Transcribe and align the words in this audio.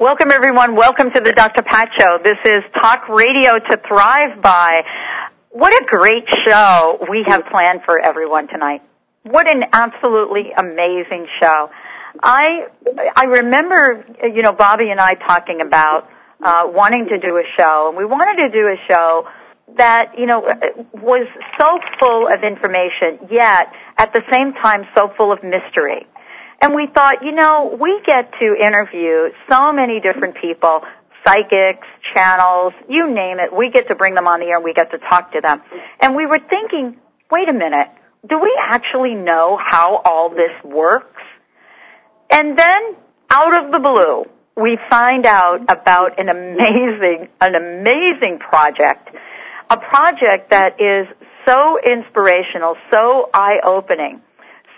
Welcome 0.00 0.30
everyone. 0.32 0.76
Welcome 0.76 1.10
to 1.10 1.20
the 1.20 1.32
Dr. 1.32 1.60
Pat 1.60 1.90
Show. 1.92 2.20
This 2.24 2.38
is 2.42 2.64
Talk 2.72 3.10
Radio 3.10 3.58
to 3.58 3.76
Thrive 3.86 4.40
By. 4.40 4.80
What 5.50 5.74
a 5.74 5.84
great 5.84 6.26
show 6.42 7.04
we 7.10 7.22
have 7.24 7.44
planned 7.50 7.82
for 7.84 8.00
everyone 8.00 8.48
tonight. 8.48 8.80
What 9.24 9.46
an 9.46 9.62
absolutely 9.74 10.52
amazing 10.56 11.26
show. 11.38 11.68
I 12.22 12.68
I 13.14 13.24
remember 13.24 14.02
you 14.22 14.40
know 14.40 14.52
Bobby 14.54 14.90
and 14.90 15.00
I 15.00 15.16
talking 15.16 15.60
about 15.60 16.08
uh, 16.42 16.62
wanting 16.72 17.08
to 17.08 17.18
do 17.18 17.36
a 17.36 17.44
show, 17.58 17.88
and 17.88 17.96
we 17.98 18.06
wanted 18.06 18.48
to 18.48 18.48
do 18.48 18.68
a 18.68 18.76
show 18.88 19.28
that 19.76 20.18
you 20.18 20.24
know 20.24 20.40
was 20.94 21.26
so 21.60 21.78
full 21.98 22.26
of 22.26 22.42
information, 22.42 23.28
yet 23.30 23.70
at 23.98 24.14
the 24.14 24.22
same 24.32 24.54
time 24.54 24.86
so 24.96 25.12
full 25.18 25.30
of 25.30 25.44
mystery. 25.44 26.06
And 26.60 26.74
we 26.74 26.86
thought, 26.86 27.24
you 27.24 27.32
know, 27.32 27.76
we 27.80 28.02
get 28.04 28.32
to 28.38 28.54
interview 28.54 29.30
so 29.48 29.72
many 29.72 30.00
different 30.00 30.36
people, 30.36 30.82
psychics, 31.24 31.86
channels, 32.12 32.74
you 32.88 33.10
name 33.10 33.38
it. 33.38 33.54
We 33.54 33.70
get 33.70 33.88
to 33.88 33.94
bring 33.94 34.14
them 34.14 34.26
on 34.26 34.40
the 34.40 34.46
air 34.46 34.60
we 34.60 34.74
get 34.74 34.90
to 34.90 34.98
talk 34.98 35.32
to 35.32 35.40
them. 35.40 35.62
And 36.00 36.14
we 36.14 36.26
were 36.26 36.38
thinking, 36.38 36.96
wait 37.30 37.48
a 37.48 37.52
minute, 37.52 37.88
do 38.28 38.38
we 38.38 38.54
actually 38.60 39.14
know 39.14 39.56
how 39.56 40.02
all 40.04 40.28
this 40.28 40.52
works? 40.62 41.22
And 42.30 42.58
then, 42.58 42.96
out 43.30 43.64
of 43.64 43.72
the 43.72 43.78
blue, 43.78 44.24
we 44.62 44.78
find 44.90 45.24
out 45.24 45.62
about 45.62 46.20
an 46.20 46.28
amazing, 46.28 47.28
an 47.40 47.54
amazing 47.54 48.38
project. 48.38 49.08
A 49.70 49.78
project 49.78 50.50
that 50.50 50.80
is 50.80 51.06
so 51.46 51.78
inspirational, 51.80 52.76
so 52.90 53.30
eye-opening 53.32 54.20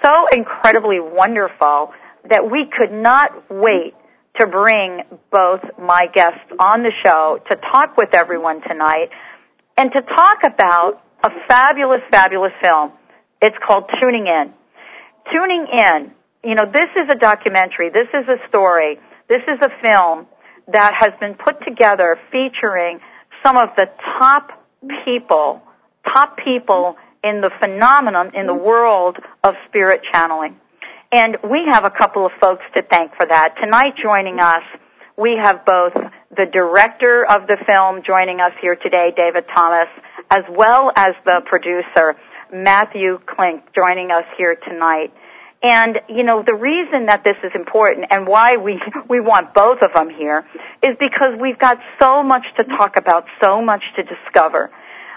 so 0.02 0.26
incredibly 0.32 1.00
wonderful 1.00 1.92
that 2.28 2.50
we 2.50 2.66
could 2.66 2.92
not 2.92 3.50
wait 3.50 3.94
to 4.36 4.46
bring 4.46 5.02
both 5.30 5.60
my 5.78 6.06
guests 6.12 6.50
on 6.58 6.82
the 6.82 6.92
show 7.02 7.40
to 7.48 7.56
talk 7.56 7.96
with 7.96 8.10
everyone 8.14 8.62
tonight 8.62 9.10
and 9.76 9.92
to 9.92 10.00
talk 10.02 10.38
about 10.44 11.02
a 11.22 11.30
fabulous, 11.46 12.00
fabulous 12.10 12.52
film. 12.60 12.92
It's 13.40 13.56
called 13.64 13.90
Tuning 14.00 14.26
In. 14.26 14.52
Tuning 15.32 15.66
In, 15.70 16.12
you 16.44 16.54
know, 16.54 16.66
this 16.66 16.88
is 16.96 17.08
a 17.10 17.14
documentary, 17.14 17.90
this 17.90 18.08
is 18.14 18.26
a 18.28 18.36
story, 18.48 18.98
this 19.28 19.42
is 19.46 19.58
a 19.60 19.70
film 19.80 20.26
that 20.68 20.94
has 20.98 21.12
been 21.20 21.34
put 21.34 21.64
together 21.64 22.18
featuring 22.30 23.00
some 23.42 23.56
of 23.56 23.70
the 23.76 23.86
top 24.18 24.50
people, 25.04 25.62
top 26.04 26.36
people 26.38 26.96
in 27.22 27.40
the 27.40 27.50
phenomenon 27.60 28.34
in 28.34 28.46
the 28.46 28.52
mm-hmm. 28.52 28.64
world 28.64 29.18
of 29.44 29.54
spirit 29.68 30.02
channeling. 30.12 30.56
And 31.10 31.36
we 31.48 31.66
have 31.66 31.84
a 31.84 31.90
couple 31.90 32.24
of 32.24 32.32
folks 32.40 32.64
to 32.74 32.82
thank 32.82 33.14
for 33.16 33.26
that. 33.26 33.56
Tonight 33.60 33.94
joining 34.02 34.40
us, 34.40 34.62
we 35.16 35.36
have 35.36 35.64
both 35.66 35.92
the 36.34 36.46
director 36.46 37.24
of 37.26 37.46
the 37.46 37.58
film 37.66 38.02
joining 38.02 38.40
us 38.40 38.52
here 38.62 38.76
today, 38.76 39.12
David 39.14 39.44
Thomas, 39.54 39.88
as 40.30 40.44
well 40.48 40.90
as 40.96 41.14
the 41.26 41.42
producer, 41.44 42.16
Matthew 42.50 43.20
Klink, 43.26 43.74
joining 43.74 44.10
us 44.10 44.24
here 44.38 44.56
tonight. 44.56 45.12
And, 45.62 46.00
you 46.08 46.24
know, 46.24 46.42
the 46.42 46.54
reason 46.54 47.06
that 47.06 47.22
this 47.22 47.36
is 47.44 47.52
important 47.54 48.06
and 48.10 48.26
why 48.26 48.56
we, 48.56 48.80
we 49.08 49.20
want 49.20 49.54
both 49.54 49.80
of 49.82 49.92
them 49.94 50.10
here 50.10 50.44
is 50.82 50.96
because 50.98 51.38
we've 51.40 51.58
got 51.58 51.78
so 52.00 52.22
much 52.22 52.44
to 52.56 52.64
talk 52.64 52.96
about, 52.96 53.26
so 53.40 53.62
much 53.62 53.82
to 53.96 54.02
discover. 54.02 54.70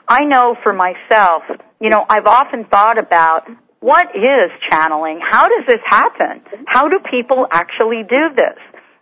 I 0.07 0.25
know 0.25 0.55
for 0.61 0.73
myself, 0.73 1.43
you 1.79 1.89
know, 1.89 2.05
I've 2.07 2.25
often 2.25 2.65
thought 2.65 2.97
about 2.97 3.47
what 3.79 4.15
is 4.15 4.51
channeling? 4.69 5.19
How 5.21 5.47
does 5.47 5.65
this 5.67 5.81
happen? 5.83 6.41
How 6.65 6.89
do 6.89 6.99
people 6.99 7.47
actually 7.51 8.03
do 8.03 8.29
this? 8.35 8.57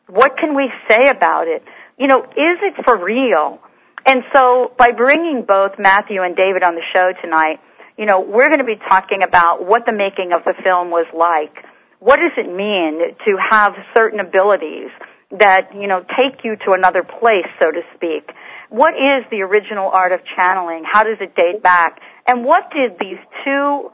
What 0.07 0.37
can 0.37 0.55
we 0.55 0.71
say 0.87 1.09
about 1.09 1.47
it? 1.47 1.63
You 1.97 2.07
know, 2.07 2.23
is 2.23 2.57
it 2.61 2.83
for 2.83 2.97
real? 2.97 3.59
And 4.05 4.23
so 4.33 4.73
by 4.77 4.91
bringing 4.91 5.43
both 5.43 5.79
Matthew 5.79 6.21
and 6.21 6.35
David 6.35 6.63
on 6.63 6.75
the 6.75 6.81
show 6.91 7.13
tonight, 7.21 7.59
you 7.97 8.05
know, 8.05 8.19
we're 8.19 8.47
going 8.47 8.59
to 8.59 8.65
be 8.65 8.75
talking 8.75 9.23
about 9.23 9.65
what 9.65 9.85
the 9.85 9.93
making 9.93 10.33
of 10.33 10.43
the 10.43 10.53
film 10.63 10.89
was 10.89 11.05
like. 11.13 11.65
What 11.99 12.17
does 12.17 12.31
it 12.35 12.53
mean 12.53 13.15
to 13.25 13.37
have 13.37 13.75
certain 13.93 14.19
abilities 14.19 14.89
that, 15.31 15.73
you 15.73 15.87
know, 15.87 16.03
take 16.17 16.43
you 16.43 16.57
to 16.65 16.73
another 16.73 17.03
place, 17.03 17.47
so 17.59 17.71
to 17.71 17.81
speak? 17.95 18.29
What 18.73 18.95
is 18.95 19.23
the 19.29 19.43
original 19.43 19.87
art 19.87 20.13
of 20.13 20.21
channeling? 20.35 20.83
How 20.83 21.03
does 21.03 21.17
it 21.21 21.35
date 21.35 21.61
back? 21.61 21.99
And 22.25 22.43
what 22.43 22.71
did 22.71 22.97
these 22.99 23.19
two 23.45 23.91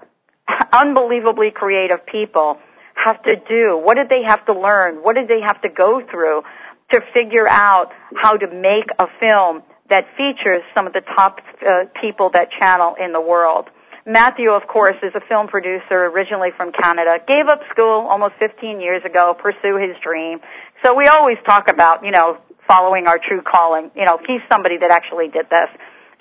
unbelievably 0.72 1.52
creative 1.52 2.06
people 2.06 2.58
have 2.96 3.22
to 3.24 3.36
do? 3.36 3.78
What 3.78 3.96
did 3.96 4.08
they 4.08 4.24
have 4.24 4.46
to 4.46 4.58
learn? 4.58 5.04
What 5.04 5.18
did 5.18 5.28
they 5.28 5.42
have 5.42 5.62
to 5.64 5.70
go 5.70 6.02
through 6.10 6.44
to 6.92 7.02
figure 7.14 7.46
out 7.46 7.92
how 8.16 8.38
to 8.38 8.48
make 8.48 8.86
a 9.00 9.08
film 9.20 9.64
that 9.90 10.06
features 10.16 10.62
some 10.74 10.88
of 10.88 10.94
the 10.94 11.02
top 11.02 11.42
uh, 11.68 11.84
people 12.00 12.30
that 12.30 12.50
channel 12.50 12.96
in 12.96 13.12
the 13.12 13.20
world? 13.20 13.70
Matthew, 14.06 14.52
of 14.52 14.66
course, 14.66 14.96
is 15.04 15.12
a 15.14 15.22
film 15.28 15.50
producer 15.50 16.06
originally 16.06 16.52
from 16.56 16.72
Canada, 16.72 17.20
gave 17.28 17.48
up 17.48 17.60
school 17.70 18.08
almost 18.08 18.36
15 18.40 18.80
years 18.80 19.04
ago, 19.04 19.36
pursue 19.38 19.76
his 19.76 19.98
dream. 20.02 20.40
So 20.86 20.96
we 20.96 21.08
always 21.08 21.38
talk 21.46 21.70
about, 21.70 22.06
you 22.06 22.12
know, 22.12 22.38
following 22.70 23.08
our 23.08 23.18
true 23.18 23.42
calling. 23.42 23.90
You 23.96 24.06
know, 24.06 24.20
he's 24.28 24.42
somebody 24.48 24.78
that 24.78 24.92
actually 24.92 25.28
did 25.28 25.50
this. 25.50 25.70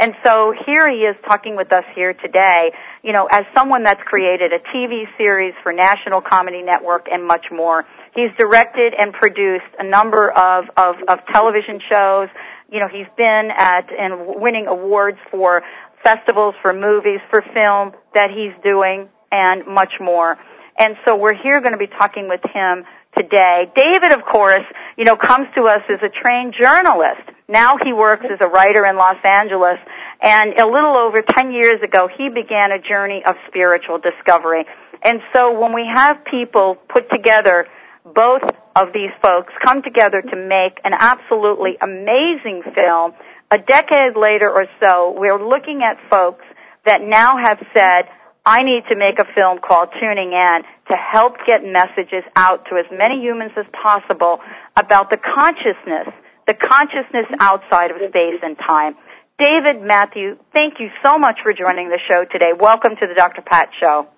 And 0.00 0.14
so 0.25 0.54
here 0.64 0.88
he 0.88 0.98
is 0.98 1.16
talking 1.26 1.56
with 1.56 1.72
us 1.72 1.84
here 1.94 2.14
today, 2.14 2.72
you 3.03 3.12
know, 3.12 3.26
as 3.31 3.44
someone 3.53 3.82
that's 3.82 4.03
created 4.04 4.53
a 4.53 4.60
TV 4.60 5.06
series 5.19 5.54
for 5.62 5.72
National 5.72 6.20
Comedy 6.20 6.62
Network 6.62 7.09
and 7.10 7.26
much 7.26 7.47
more. 7.50 7.84
He's 8.14 8.31
directed 8.38 8.94
and 8.94 9.12
produced 9.12 9.66
a 9.78 9.84
number 9.84 10.31
of, 10.31 10.66
of, 10.76 10.97
of 11.09 11.19
television 11.26 11.81
shows. 11.81 12.28
You 12.70 12.78
know, 12.78 12.88
he's 12.88 13.09
been 13.16 13.50
at 13.50 13.92
and 13.92 14.41
winning 14.41 14.69
awards 14.69 15.19
for 15.30 15.65
festivals, 16.03 16.54
for 16.62 16.72
movies, 16.72 17.20
for 17.28 17.42
film 17.42 17.92
that 18.15 18.30
he's 18.30 18.53
doing, 18.62 19.09
and 19.32 19.66
much 19.66 19.94
more. 20.00 20.38
And 20.78 20.97
so 21.04 21.16
we're 21.16 21.34
here 21.34 21.60
going 21.60 21.72
to 21.72 21.78
be 21.78 21.88
talking 21.88 22.28
with 22.28 22.41
him 22.54 22.84
today. 23.17 23.71
David, 23.75 24.13
of 24.13 24.25
course, 24.25 24.65
you 24.97 25.05
know, 25.05 25.17
comes 25.17 25.49
to 25.55 25.63
us 25.65 25.83
as 25.89 25.99
a 26.03 26.09
trained 26.09 26.55
journalist. 26.55 27.23
Now 27.49 27.77
he 27.83 27.93
works 27.93 28.27
as 28.31 28.39
a 28.41 28.47
writer 28.47 28.85
in 28.85 28.97
Los 28.97 29.17
Angeles, 29.25 29.79
and 30.21 30.55
a 30.59 30.67
little 30.67 30.97
over 30.97 31.23
10 31.23 31.53
years 31.53 31.81
ago, 31.83 32.09
he 32.09 32.29
began 32.29 32.73
a 32.73 32.81
journey 32.81 33.23
of 33.25 33.37
spiritual 33.47 33.99
discovery. 33.99 34.65
And 35.03 35.21
so 35.33 35.59
when 35.59 35.73
we 35.75 35.87
have 35.87 36.25
people 36.25 36.77
put 36.89 37.11
together, 37.11 37.67
both 38.05 38.43
of 38.75 38.93
these 38.93 39.11
folks 39.23 39.53
come 39.65 39.83
together 39.83 40.23
to 40.23 40.37
make 40.37 40.81
an 40.85 40.93
absolutely 40.93 41.77
amazing 41.81 42.63
film, 42.75 43.13
a 43.51 43.59
decade 43.59 44.16
later 44.16 44.51
or 44.51 44.66
so, 44.81 45.15
we're 45.19 45.43
looking 45.43 45.83
at 45.83 45.97
folks 46.11 46.45
that 46.84 47.01
now 47.03 47.39
have 47.39 47.59
said, 47.75 48.09
I 48.48 48.62
need 48.62 48.84
to 48.89 48.97
make 48.97 49.18
a 49.18 49.27
film 49.34 49.59
called 49.59 49.91
Tuning 50.00 50.33
In 50.33 50.62
to 50.89 50.97
help 50.97 51.34
get 51.47 51.62
messages 51.62 52.24
out 52.34 52.65
to 52.71 52.77
as 52.77 52.86
many 52.91 53.21
humans 53.21 53.53
as 53.59 53.66
possible 53.74 54.41
about 54.74 55.10
the 55.10 55.18
consciousness, 55.18 56.09
the 56.47 56.54
consciousness 56.54 57.27
outside 57.41 57.91
of 57.91 57.98
space 58.09 58.41
and 58.42 58.56
time. 58.56 58.97
David 59.39 59.83
Matthew, 59.83 60.39
thank 60.54 60.80
you 60.80 60.89
so 61.03 61.18
much 61.18 61.41
for 61.42 61.53
joining 61.53 61.91
the 61.91 61.98
show 62.09 62.24
today. 62.24 62.54
Welcome 62.59 62.97
to 62.97 63.06
the 63.06 63.12
Dr. 63.12 63.42
Pat 63.42 63.68
Show. 63.78 64.09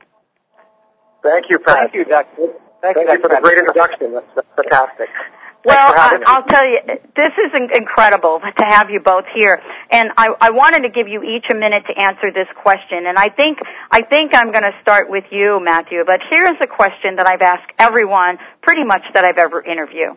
Thank 1.25 1.51
you, 1.51 1.59
Pat. 1.59 1.91
Thank 1.91 1.95
you, 1.95 2.05
Dr. 2.05 2.55
Thank, 2.81 2.99
Thank 2.99 3.09
you, 3.11 3.15
you 3.17 3.21
for 3.21 3.29
the 3.31 3.41
great 3.43 3.59
introduction. 3.59 4.13
That's, 4.13 4.27
that's 4.37 4.49
fantastic. 4.55 5.09
Well, 5.63 5.77
I, 5.77 6.41
will 6.41 6.49
tell 6.49 6.67
you, 6.67 6.79
this 7.15 7.33
is 7.37 7.53
incredible 7.77 8.41
to 8.41 8.65
have 8.65 8.89
you 8.89 9.01
both 9.01 9.27
here, 9.35 9.61
and 9.91 10.11
I, 10.17 10.29
I, 10.41 10.51
wanted 10.51 10.83
to 10.85 10.89
give 10.89 11.07
you 11.07 11.23
each 11.23 11.45
a 11.51 11.55
minute 11.55 11.85
to 11.87 11.99
answer 11.99 12.33
this 12.33 12.49
question. 12.63 13.05
And 13.07 13.19
I 13.19 13.29
think 13.29 13.59
I 13.91 14.01
think 14.01 14.35
I'm 14.35 14.53
going 14.53 14.63
to 14.63 14.75
start 14.81 15.11
with 15.11 15.25
you, 15.31 15.61
Matthew. 15.63 16.03
But 16.07 16.21
here's 16.31 16.57
a 16.63 16.67
question 16.67 17.17
that 17.17 17.29
I've 17.29 17.43
asked 17.43 17.71
everyone, 17.79 18.39
pretty 18.63 18.85
much 18.85 19.03
that 19.13 19.27
I've 19.27 19.37
ever 19.37 19.63
interviewed. 19.63 20.17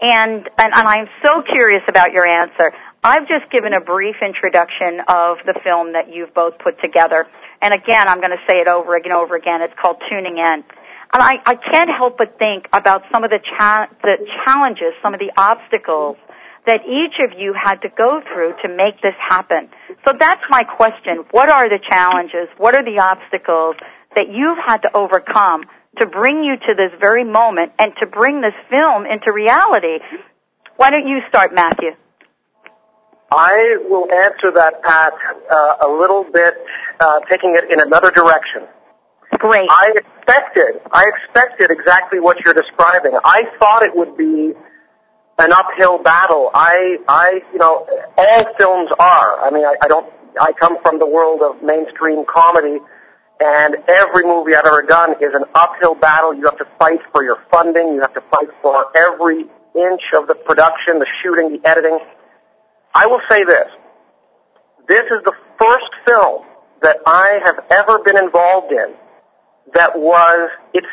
And, 0.00 0.48
and, 0.56 0.72
and 0.72 0.88
I'm 0.88 1.08
so 1.22 1.42
curious 1.42 1.82
about 1.86 2.12
your 2.12 2.24
answer. 2.24 2.72
I've 3.04 3.28
just 3.28 3.50
given 3.50 3.74
a 3.74 3.80
brief 3.80 4.16
introduction 4.22 5.00
of 5.08 5.38
the 5.44 5.60
film 5.62 5.92
that 5.92 6.12
you've 6.12 6.32
both 6.32 6.58
put 6.58 6.80
together. 6.80 7.26
And 7.60 7.74
again, 7.74 8.08
I'm 8.08 8.20
going 8.20 8.30
to 8.30 8.42
say 8.48 8.60
it 8.60 8.68
over 8.68 8.96
and 8.96 9.12
over 9.12 9.36
again. 9.36 9.60
It's 9.60 9.74
called 9.80 10.02
Tuning 10.08 10.38
In. 10.38 10.64
And 11.12 11.22
I, 11.22 11.38
I 11.44 11.54
can't 11.56 11.90
help 11.90 12.18
but 12.18 12.38
think 12.38 12.68
about 12.72 13.02
some 13.10 13.24
of 13.24 13.30
the, 13.30 13.40
cha- 13.40 13.88
the 14.02 14.16
challenges, 14.44 14.92
some 15.02 15.12
of 15.12 15.20
the 15.20 15.32
obstacles 15.36 16.16
that 16.66 16.82
each 16.86 17.18
of 17.18 17.38
you 17.38 17.52
had 17.52 17.82
to 17.82 17.88
go 17.88 18.22
through 18.32 18.54
to 18.62 18.68
make 18.68 19.00
this 19.02 19.14
happen. 19.18 19.68
So 20.04 20.12
that's 20.18 20.42
my 20.48 20.62
question. 20.64 21.24
What 21.30 21.48
are 21.50 21.68
the 21.68 21.78
challenges? 21.78 22.48
What 22.58 22.76
are 22.76 22.84
the 22.84 22.98
obstacles 22.98 23.76
that 24.14 24.28
you've 24.28 24.58
had 24.58 24.82
to 24.82 24.96
overcome 24.96 25.64
to 25.98 26.06
bring 26.06 26.44
you 26.44 26.56
to 26.56 26.74
this 26.74 26.92
very 27.00 27.24
moment 27.24 27.72
and 27.78 27.92
to 27.98 28.06
bring 28.06 28.40
this 28.40 28.54
film 28.68 29.06
into 29.06 29.32
reality? 29.32 29.98
Why 30.76 30.90
don't 30.90 31.08
you 31.08 31.20
start, 31.28 31.52
Matthew? 31.54 31.90
I 33.32 33.76
will 33.88 34.10
answer 34.12 34.50
that, 34.50 34.82
Pat, 34.82 35.12
uh, 35.50 35.86
a 35.86 35.88
little 35.88 36.24
bit, 36.24 36.54
uh, 36.98 37.20
taking 37.28 37.56
it 37.56 37.70
in 37.70 37.80
another 37.80 38.10
direction. 38.10 38.62
Great. 39.40 39.70
I 39.70 39.94
expected, 39.96 40.82
I 40.92 41.06
expected 41.08 41.70
exactly 41.70 42.20
what 42.20 42.36
you're 42.44 42.52
describing. 42.52 43.16
I 43.24 43.44
thought 43.58 43.82
it 43.82 43.96
would 43.96 44.14
be 44.14 44.52
an 45.38 45.50
uphill 45.50 46.02
battle. 46.02 46.50
I, 46.52 46.98
I, 47.08 47.40
you 47.50 47.58
know, 47.58 47.88
all 48.18 48.54
films 48.58 48.90
are. 48.98 49.40
I 49.40 49.50
mean, 49.50 49.64
I, 49.64 49.76
I 49.80 49.88
don't, 49.88 50.12
I 50.38 50.52
come 50.60 50.76
from 50.82 50.98
the 50.98 51.06
world 51.06 51.40
of 51.40 51.62
mainstream 51.62 52.26
comedy, 52.28 52.84
and 53.40 53.76
every 53.88 54.24
movie 54.24 54.54
I've 54.54 54.66
ever 54.66 54.82
done 54.82 55.12
is 55.22 55.32
an 55.32 55.44
uphill 55.54 55.94
battle. 55.94 56.34
You 56.34 56.44
have 56.44 56.58
to 56.58 56.68
fight 56.78 57.00
for 57.10 57.24
your 57.24 57.38
funding. 57.50 57.94
You 57.94 58.02
have 58.02 58.12
to 58.12 58.22
fight 58.30 58.48
for 58.60 58.94
every 58.94 59.46
inch 59.74 60.02
of 60.18 60.28
the 60.28 60.34
production, 60.34 60.98
the 60.98 61.08
shooting, 61.22 61.56
the 61.56 61.66
editing. 61.66 61.98
I 62.92 63.06
will 63.06 63.22
say 63.30 63.44
this. 63.44 63.68
This 64.86 65.06
is 65.06 65.24
the 65.24 65.32
first 65.58 65.90
film 66.04 66.44
that 66.82 66.98
I 67.06 67.40
have 67.42 67.64
ever 67.70 68.00
been 68.04 68.18
involved 68.18 68.72
in 68.72 68.94
that 69.74 69.92
was, 69.96 70.50
it's, 70.74 70.86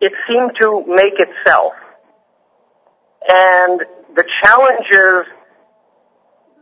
it 0.00 0.12
seemed 0.28 0.52
to 0.60 0.84
make 0.86 1.14
itself. 1.18 1.72
And 3.28 3.80
the 4.14 4.24
challenges 4.42 5.26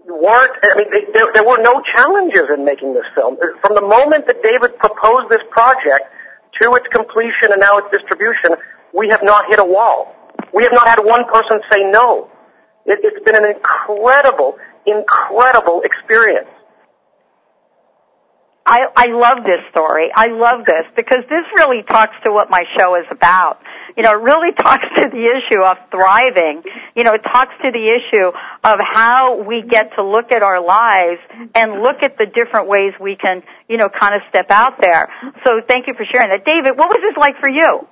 weren't, 0.06 0.54
I 0.62 0.76
mean, 0.76 0.90
they, 0.90 1.12
there, 1.12 1.26
there 1.34 1.44
were 1.44 1.60
no 1.62 1.82
challenges 1.82 2.48
in 2.52 2.64
making 2.64 2.94
this 2.94 3.04
film. 3.14 3.36
From 3.60 3.74
the 3.74 3.84
moment 3.84 4.26
that 4.26 4.42
David 4.42 4.78
proposed 4.78 5.30
this 5.30 5.42
project 5.50 6.08
to 6.62 6.74
its 6.74 6.86
completion 6.92 7.52
and 7.52 7.60
now 7.60 7.78
its 7.78 7.90
distribution, 7.90 8.56
we 8.94 9.08
have 9.08 9.22
not 9.22 9.46
hit 9.48 9.58
a 9.58 9.64
wall. 9.64 10.14
We 10.52 10.62
have 10.62 10.72
not 10.72 10.88
had 10.88 11.00
one 11.02 11.24
person 11.26 11.60
say 11.70 11.82
no. 11.90 12.30
It, 12.86 13.00
it's 13.02 13.24
been 13.24 13.36
an 13.36 13.44
incredible, 13.44 14.56
incredible 14.86 15.82
experience. 15.82 16.48
I, 18.66 18.86
I 18.96 19.06
love 19.08 19.44
this 19.44 19.60
story. 19.70 20.10
I 20.14 20.28
love 20.28 20.64
this 20.64 20.86
because 20.96 21.20
this 21.28 21.44
really 21.54 21.82
talks 21.82 22.14
to 22.24 22.32
what 22.32 22.48
my 22.48 22.64
show 22.74 22.94
is 22.96 23.04
about. 23.10 23.58
You 23.94 24.02
know, 24.02 24.12
it 24.12 24.22
really 24.22 24.52
talks 24.56 24.86
to 24.96 25.08
the 25.10 25.26
issue 25.36 25.60
of 25.60 25.76
thriving. 25.90 26.62
You 26.96 27.04
know, 27.04 27.12
it 27.12 27.22
talks 27.24 27.52
to 27.62 27.70
the 27.70 27.88
issue 27.88 28.32
of 28.64 28.80
how 28.80 29.42
we 29.42 29.60
get 29.60 29.94
to 29.96 30.02
look 30.02 30.32
at 30.32 30.42
our 30.42 30.64
lives 30.64 31.20
and 31.54 31.82
look 31.82 32.02
at 32.02 32.16
the 32.16 32.24
different 32.24 32.66
ways 32.68 32.94
we 32.98 33.16
can, 33.16 33.42
you 33.68 33.76
know, 33.76 33.90
kind 33.90 34.14
of 34.14 34.22
step 34.30 34.46
out 34.50 34.80
there. 34.80 35.10
So 35.44 35.60
thank 35.68 35.86
you 35.86 35.92
for 35.92 36.06
sharing 36.06 36.30
that. 36.30 36.46
David, 36.46 36.78
what 36.78 36.88
was 36.88 37.00
this 37.02 37.18
like 37.18 37.38
for 37.40 37.48
you? 37.48 37.86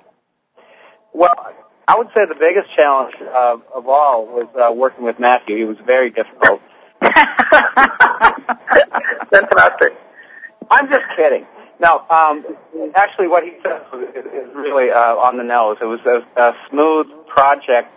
Well, 1.13 1.53
I 1.87 1.97
would 1.97 2.07
say 2.15 2.25
the 2.25 2.33
biggest 2.33 2.73
challenge 2.75 3.13
uh, 3.21 3.57
of 3.75 3.87
all 3.87 4.25
was 4.25 4.47
uh, 4.55 4.73
working 4.73 5.05
with 5.05 5.19
Matthew. 5.19 5.55
He 5.57 5.65
was 5.65 5.77
very 5.85 6.09
difficult. 6.09 6.61
Fantastic. 9.29 9.93
I'm 10.73 10.89
just 10.89 11.05
kidding. 11.15 11.45
No, 11.79 12.03
um, 12.09 12.45
actually, 12.95 13.27
what 13.27 13.43
he 13.43 13.51
said 13.61 13.83
is, 14.15 14.25
is 14.25 14.55
really 14.55 14.89
uh, 14.89 15.15
on 15.15 15.37
the 15.37 15.43
nose. 15.43 15.77
It 15.79 15.85
was 15.85 15.99
a, 16.05 16.25
a 16.39 16.55
smooth 16.69 17.07
project, 17.27 17.89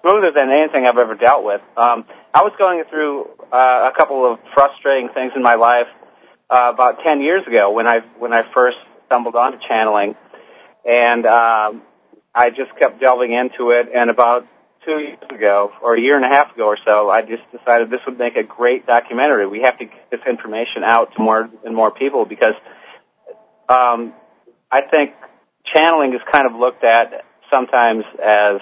smoother 0.00 0.32
than 0.32 0.50
anything 0.50 0.86
I've 0.86 0.98
ever 0.98 1.14
dealt 1.14 1.44
with. 1.44 1.60
Um, 1.76 2.04
I 2.32 2.42
was 2.42 2.52
going 2.58 2.82
through 2.90 3.28
uh, 3.52 3.90
a 3.92 3.96
couple 3.96 4.26
of 4.26 4.40
frustrating 4.54 5.08
things 5.10 5.32
in 5.36 5.42
my 5.42 5.54
life 5.54 5.86
uh, 6.50 6.72
about 6.74 6.98
ten 7.04 7.20
years 7.20 7.46
ago 7.46 7.70
when 7.70 7.86
I 7.86 8.00
when 8.18 8.32
I 8.32 8.42
first 8.52 8.78
stumbled 9.06 9.36
onto 9.36 9.58
channeling, 9.68 10.16
and 10.84 11.26
um, 11.26 11.82
I 12.34 12.50
just 12.50 12.76
kept 12.76 13.00
delving 13.00 13.32
into 13.32 13.70
it. 13.70 13.88
And 13.94 14.10
about 14.10 14.48
two 14.84 14.98
years 14.98 15.18
ago, 15.30 15.72
or 15.82 15.94
a 15.94 16.00
year 16.00 16.16
and 16.16 16.24
a 16.24 16.28
half 16.28 16.54
ago 16.54 16.66
or 16.66 16.78
so, 16.84 17.10
I 17.10 17.22
just 17.22 17.42
decided 17.52 17.90
this 17.90 18.00
would 18.06 18.18
make 18.18 18.36
a 18.36 18.42
great 18.42 18.86
documentary. 18.86 19.46
We 19.46 19.62
have 19.62 19.78
to 19.78 19.86
get 19.86 20.10
this 20.10 20.20
information 20.28 20.84
out 20.84 21.14
to 21.16 21.22
more 21.22 21.48
and 21.64 21.74
more 21.74 21.90
people 21.90 22.24
because 22.24 22.54
um, 23.68 24.12
I 24.70 24.82
think 24.90 25.12
channeling 25.64 26.14
is 26.14 26.20
kind 26.32 26.46
of 26.46 26.54
looked 26.54 26.84
at 26.84 27.24
sometimes 27.50 28.04
as 28.22 28.60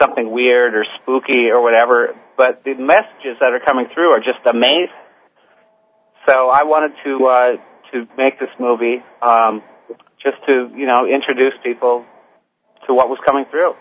something 0.00 0.30
weird 0.30 0.74
or 0.74 0.84
spooky 1.00 1.50
or 1.50 1.62
whatever, 1.62 2.14
but 2.36 2.64
the 2.64 2.74
messages 2.74 3.36
that 3.40 3.52
are 3.52 3.60
coming 3.60 3.86
through 3.92 4.10
are 4.10 4.20
just 4.20 4.38
amazing. 4.44 4.88
So 6.28 6.50
I 6.50 6.64
wanted 6.64 6.92
to 7.04 7.26
uh, 7.26 7.56
to 7.92 8.08
make 8.16 8.38
this 8.38 8.50
movie 8.58 9.02
um, 9.22 9.62
just 10.22 10.36
to 10.46 10.70
you 10.74 10.86
know 10.86 11.06
introduce 11.06 11.54
people 11.62 12.04
to 12.86 12.94
what 12.94 13.08
was 13.08 13.18
coming 13.24 13.44
through. 13.50 13.74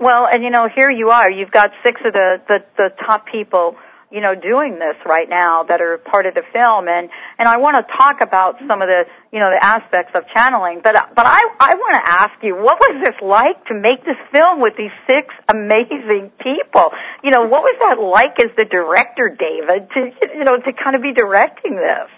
Well, 0.00 0.26
and 0.26 0.42
you 0.42 0.48
know, 0.48 0.66
here 0.66 0.90
you 0.90 1.10
are. 1.10 1.30
You've 1.30 1.50
got 1.50 1.72
six 1.84 2.00
of 2.04 2.14
the 2.14 2.40
the, 2.48 2.64
the 2.78 2.88
top 3.04 3.26
people, 3.26 3.76
you 4.10 4.22
know, 4.22 4.34
doing 4.34 4.78
this 4.78 4.96
right 5.04 5.28
now 5.28 5.64
that 5.64 5.82
are 5.82 5.98
part 5.98 6.24
of 6.24 6.32
the 6.32 6.42
film, 6.54 6.88
and 6.88 7.10
and 7.38 7.46
I 7.46 7.58
want 7.58 7.76
to 7.76 7.96
talk 7.96 8.22
about 8.22 8.56
some 8.66 8.80
of 8.80 8.88
the 8.88 9.04
you 9.30 9.38
know 9.38 9.50
the 9.50 9.62
aspects 9.62 10.12
of 10.14 10.26
channeling. 10.28 10.80
But 10.82 10.94
but 11.14 11.26
I 11.26 11.40
I 11.60 11.74
want 11.74 11.94
to 11.96 12.10
ask 12.10 12.32
you, 12.42 12.56
what 12.56 12.80
was 12.80 13.02
this 13.04 13.20
like 13.20 13.66
to 13.66 13.74
make 13.74 14.02
this 14.06 14.16
film 14.32 14.62
with 14.62 14.74
these 14.78 14.90
six 15.06 15.34
amazing 15.52 16.32
people? 16.40 16.92
You 17.22 17.30
know, 17.30 17.42
what 17.46 17.60
was 17.62 17.76
that 17.80 18.00
like 18.00 18.40
as 18.40 18.56
the 18.56 18.64
director, 18.64 19.28
David, 19.28 19.90
to 19.92 20.12
you 20.34 20.44
know 20.44 20.58
to 20.58 20.72
kind 20.72 20.96
of 20.96 21.02
be 21.02 21.12
directing 21.12 21.76
this? 21.76 22.08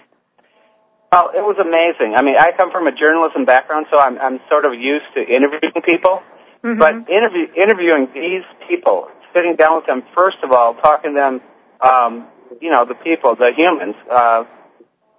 Oh, 1.11 1.29
it 1.34 1.43
was 1.43 1.58
amazing. 1.58 2.14
I 2.14 2.23
mean, 2.23 2.37
I 2.38 2.52
come 2.56 2.70
from 2.70 2.87
a 2.87 2.93
journalism 2.93 3.44
background, 3.44 3.87
so 3.90 3.99
I'm 3.99 4.19
I'm 4.19 4.38
sort 4.49 4.64
of 4.67 4.73
used 4.73 5.11
to 5.17 5.20
interviewing 5.20 5.82
people. 5.84 6.23
Mm-hmm. 6.64 6.79
But 6.79 7.11
interview, 7.11 7.47
interviewing 7.56 8.09
these 8.14 8.44
people, 8.69 9.09
sitting 9.35 9.56
down 9.56 9.76
with 9.76 9.87
them, 9.87 10.03
first 10.14 10.38
of 10.43 10.53
all, 10.53 10.75
talking 10.75 11.12
to 11.12 11.14
them, 11.14 11.41
um, 11.81 12.29
you 12.60 12.70
know, 12.70 12.84
the 12.84 12.94
people, 12.94 13.34
the 13.34 13.53
humans, 13.56 13.94
uh, 14.10 14.44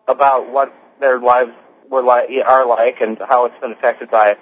about 0.08 0.52
what 0.52 0.74
their 1.00 1.20
lives 1.20 1.52
were 1.90 2.04
like, 2.04 2.30
are 2.46 2.66
like, 2.66 2.96
and 3.02 3.18
how 3.20 3.46
it's 3.46 3.60
been 3.60 3.72
affected 3.72 4.10
by 4.10 4.36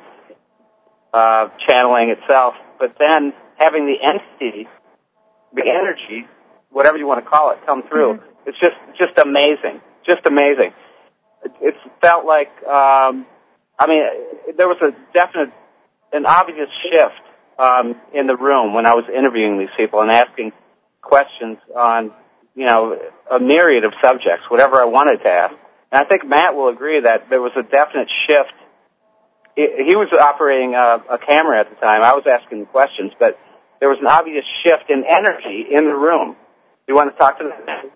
uh, 1.13 1.49
channeling 1.67 2.09
itself. 2.09 2.53
But 2.79 2.95
then 2.99 3.33
having 3.57 3.85
the 3.85 3.97
entity, 4.01 4.67
the 5.53 5.63
energy, 5.67 6.27
whatever 6.69 6.97
you 6.97 7.07
want 7.07 7.23
to 7.23 7.29
call 7.29 7.51
it, 7.51 7.59
come 7.65 7.83
through, 7.87 8.13
Mm-hmm. 8.15 8.49
it's 8.49 8.59
just 8.59 8.75
just 8.97 9.17
amazing, 9.23 9.81
just 10.05 10.25
amazing. 10.25 10.73
It, 11.43 11.51
it 11.61 11.75
felt 12.01 12.25
like, 12.25 12.49
um, 12.67 13.25
I 13.77 13.87
mean, 13.87 14.03
there 14.57 14.67
was 14.67 14.77
a 14.81 14.91
definite 15.13 15.51
an 16.13 16.25
obvious 16.25 16.69
shift 16.83 17.21
um, 17.57 17.95
in 18.13 18.27
the 18.27 18.35
room 18.35 18.73
when 18.73 18.85
I 18.85 18.93
was 18.93 19.05
interviewing 19.13 19.59
these 19.59 19.73
people 19.77 20.01
and 20.01 20.11
asking 20.11 20.51
questions 21.01 21.57
on, 21.75 22.11
you 22.55 22.65
know, 22.65 22.99
a 23.31 23.39
myriad 23.39 23.83
of 23.83 23.93
subjects, 24.03 24.45
whatever 24.49 24.75
I 24.81 24.85
wanted 24.85 25.17
to 25.23 25.29
ask. 25.29 25.55
And 25.91 26.01
I 26.01 26.05
think 26.05 26.25
Matt 26.25 26.55
will 26.55 26.69
agree 26.69 27.01
that 27.01 27.29
there 27.29 27.41
was 27.41 27.51
a 27.55 27.63
definite 27.63 28.09
shift. 28.27 28.53
He 29.55 29.95
was 29.95 30.07
operating 30.13 30.75
a, 30.75 31.03
a 31.09 31.17
camera 31.17 31.59
at 31.59 31.69
the 31.69 31.75
time. 31.75 32.03
I 32.03 32.13
was 32.13 32.23
asking 32.25 32.65
questions, 32.67 33.11
but 33.19 33.37
there 33.79 33.89
was 33.89 33.99
an 33.99 34.07
obvious 34.07 34.45
shift 34.63 34.89
in 34.89 35.03
energy 35.03 35.65
in 35.69 35.85
the 35.85 35.95
room. 35.95 36.33
Do 36.33 36.93
you 36.93 36.95
want 36.95 37.11
to 37.13 37.17
talk 37.17 37.37
to 37.39 37.43
them? 37.43 37.91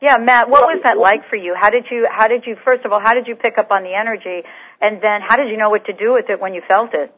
Yeah, 0.00 0.16
Matt, 0.18 0.50
what 0.50 0.62
was 0.62 0.80
that 0.82 0.98
like 0.98 1.28
for 1.28 1.36
you? 1.36 1.54
How 1.54 1.70
did 1.70 1.86
you 1.90 2.08
how 2.10 2.26
did 2.26 2.44
you 2.44 2.56
first 2.64 2.84
of 2.84 2.92
all 2.92 3.00
how 3.00 3.14
did 3.14 3.28
you 3.28 3.36
pick 3.36 3.56
up 3.56 3.70
on 3.70 3.84
the 3.84 3.94
energy, 3.94 4.42
and 4.80 5.00
then 5.00 5.20
how 5.20 5.36
did 5.36 5.48
you 5.48 5.56
know 5.56 5.70
what 5.70 5.86
to 5.86 5.92
do 5.92 6.12
with 6.12 6.28
it 6.28 6.40
when 6.40 6.54
you 6.54 6.62
felt 6.66 6.92
it? 6.92 7.14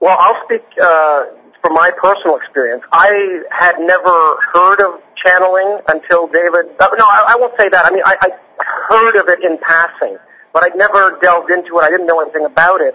Well, 0.00 0.16
I'll 0.18 0.40
speak 0.44 0.64
uh, 0.80 1.26
from 1.60 1.74
my 1.74 1.90
personal 2.00 2.36
experience. 2.36 2.82
I 2.92 3.44
had 3.52 3.78
never 3.78 4.40
heard 4.52 4.80
of 4.80 5.00
channeling 5.16 5.80
until 5.88 6.26
David. 6.26 6.72
Uh, 6.80 6.88
no, 6.96 7.04
I, 7.04 7.34
I 7.34 7.36
won't 7.36 7.52
say 7.60 7.68
that. 7.68 7.84
I 7.84 7.90
mean, 7.92 8.02
I, 8.04 8.16
I 8.20 8.28
heard 8.88 9.16
of 9.20 9.28
it 9.28 9.44
in 9.44 9.58
passing, 9.60 10.16
but 10.52 10.64
I'd 10.64 10.76
never 10.76 11.18
delved 11.20 11.50
into 11.50 11.78
it. 11.78 11.84
I 11.84 11.90
didn't 11.90 12.06
know 12.06 12.20
anything 12.20 12.46
about 12.46 12.80
it 12.80 12.94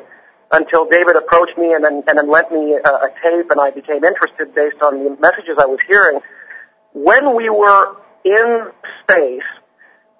until 0.51 0.89
David 0.89 1.15
approached 1.15 1.57
me 1.57 1.73
and 1.73 1.83
then 1.83 2.03
and 2.07 2.17
then 2.17 2.29
lent 2.29 2.51
me 2.51 2.73
a, 2.73 2.89
a 2.89 3.09
tape, 3.21 3.51
and 3.51 3.61
I 3.61 3.69
became 3.69 4.03
interested 4.03 4.53
based 4.55 4.81
on 4.81 5.03
the 5.03 5.15
messages 5.21 5.57
I 5.61 5.65
was 5.65 5.79
hearing. 5.87 6.19
When 6.93 7.35
we 7.35 7.49
were 7.49 7.97
in 8.23 8.71
space 9.03 9.45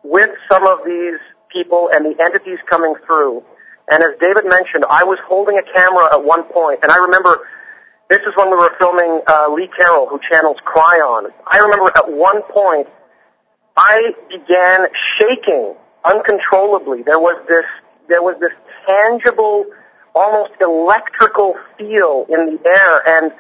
with 0.04 0.30
some 0.52 0.68
of 0.68 0.80
these 0.86 1.18
people 1.50 1.90
and 1.92 2.06
the 2.06 2.22
entities 2.22 2.60
coming 2.70 2.94
through, 3.08 3.44
and 3.92 4.04
as 4.04 4.18
David 4.20 4.46
mentioned, 4.46 4.86
I 4.90 5.04
was 5.04 5.20
holding 5.28 5.58
a 5.58 5.64
camera 5.74 6.14
at 6.14 6.24
one 6.24 6.44
point, 6.44 6.80
and 6.84 6.92
I 6.92 6.98
remember 6.98 7.40
This 8.10 8.22
is 8.22 8.34
when 8.38 8.52
we 8.52 8.58
were 8.58 8.74
filming 8.78 9.22
uh, 9.28 9.50
Lee 9.52 9.68
Carroll, 9.76 10.08
who 10.08 10.20
channels 10.30 10.58
Kryon. 10.64 11.32
I 11.48 11.58
remember 11.58 11.92
at 11.96 12.06
one 12.12 12.44
point, 12.44 12.88
I 13.76 14.14
began 14.30 14.88
shaking 15.18 15.74
uncontrollably. 16.04 17.02
There 17.02 17.20
was 17.20 17.44
this, 17.48 17.66
there 18.08 18.22
was 18.22 18.36
this 18.40 18.52
tangible, 18.86 19.66
almost 20.14 20.54
electrical 20.62 21.56
feel 21.78 22.28
in 22.30 22.46
the 22.46 22.60
air, 22.70 23.02
and 23.10 23.32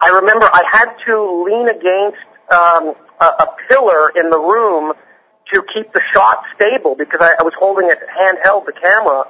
I 0.00 0.08
remember 0.08 0.48
I 0.50 0.62
had 0.72 0.88
to 1.06 1.44
lean 1.44 1.68
against 1.68 2.24
um, 2.50 2.94
a, 3.20 3.44
a 3.44 3.56
pillar 3.68 4.08
in 4.16 4.30
the 4.30 4.38
room 4.40 4.94
to 5.52 5.62
keep 5.74 5.92
the 5.92 6.00
shot 6.14 6.44
stable 6.56 6.96
because 6.96 7.20
I, 7.20 7.34
I 7.38 7.42
was 7.42 7.52
holding 7.58 7.90
it 7.90 7.98
handheld, 8.18 8.64
the 8.64 8.72
camera, 8.72 9.24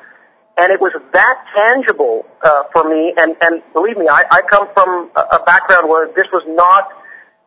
and 0.58 0.72
it 0.72 0.80
was 0.80 0.92
that 1.12 1.36
tangible 1.54 2.26
uh, 2.42 2.64
for 2.72 2.88
me. 2.88 3.14
And, 3.16 3.36
and 3.40 3.62
believe 3.72 3.96
me, 3.96 4.08
I, 4.08 4.24
I 4.30 4.42
come 4.42 4.68
from 4.74 5.10
a, 5.14 5.38
background 5.46 5.88
where 5.88 6.08
this 6.14 6.26
was 6.32 6.42
not, 6.48 6.90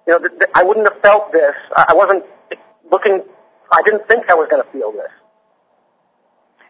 you 0.08 0.14
know, 0.14 0.20
th- 0.20 0.32
th- 0.32 0.52
I 0.56 0.64
wouldn't 0.64 0.88
have 0.92 1.02
felt 1.02 1.32
this. 1.34 1.54
I 1.76 1.94
wasn't 1.94 2.24
looking. 2.90 3.22
I 3.72 3.82
didn't 3.84 4.08
think 4.08 4.30
I 4.30 4.34
was 4.34 4.48
going 4.50 4.64
to 4.64 4.72
feel 4.72 4.92
this. 4.94 5.12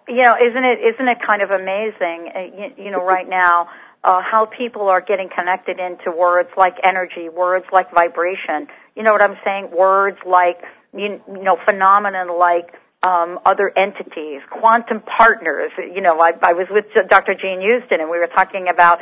You 0.08 0.24
know, 0.24 0.36
isn't 0.36 0.64
it 0.64 0.80
isn't 0.80 1.08
it 1.08 1.22
kind 1.22 1.42
of 1.42 1.52
amazing? 1.52 2.32
Uh, 2.36 2.40
you, 2.58 2.86
you 2.86 2.92
know, 2.92 3.04
right 3.04 3.30
now. 3.30 3.70
Uh, 4.04 4.20
how 4.20 4.48
people 4.48 4.90
are 4.90 5.00
getting 5.00 5.30
connected 5.30 5.78
into 5.80 6.10
words 6.10 6.50
like 6.58 6.76
energy, 6.84 7.30
words 7.30 7.68
like 7.72 7.94
vibration. 7.94 8.66
You 8.96 9.04
know 9.04 9.12
what 9.12 9.22
I'm 9.22 9.38
saying? 9.46 9.70
Words 9.70 10.18
like 10.26 10.64
you, 10.92 11.22
you 11.28 11.44
know 11.44 11.56
phenomenon 11.66 12.36
like 12.36 12.74
um, 13.04 13.40
other 13.46 13.72
entities, 13.76 14.42
quantum 14.50 15.02
partners. 15.02 15.72
You 15.78 16.02
know, 16.02 16.20
I, 16.20 16.34
I 16.42 16.54
was 16.54 16.68
with 16.70 16.86
Dr. 17.10 17.36
Jean 17.36 17.62
Houston, 17.62 18.00
and 18.00 18.10
we 18.10 18.20
were 18.20 18.28
talking 18.28 18.68
about 18.68 19.00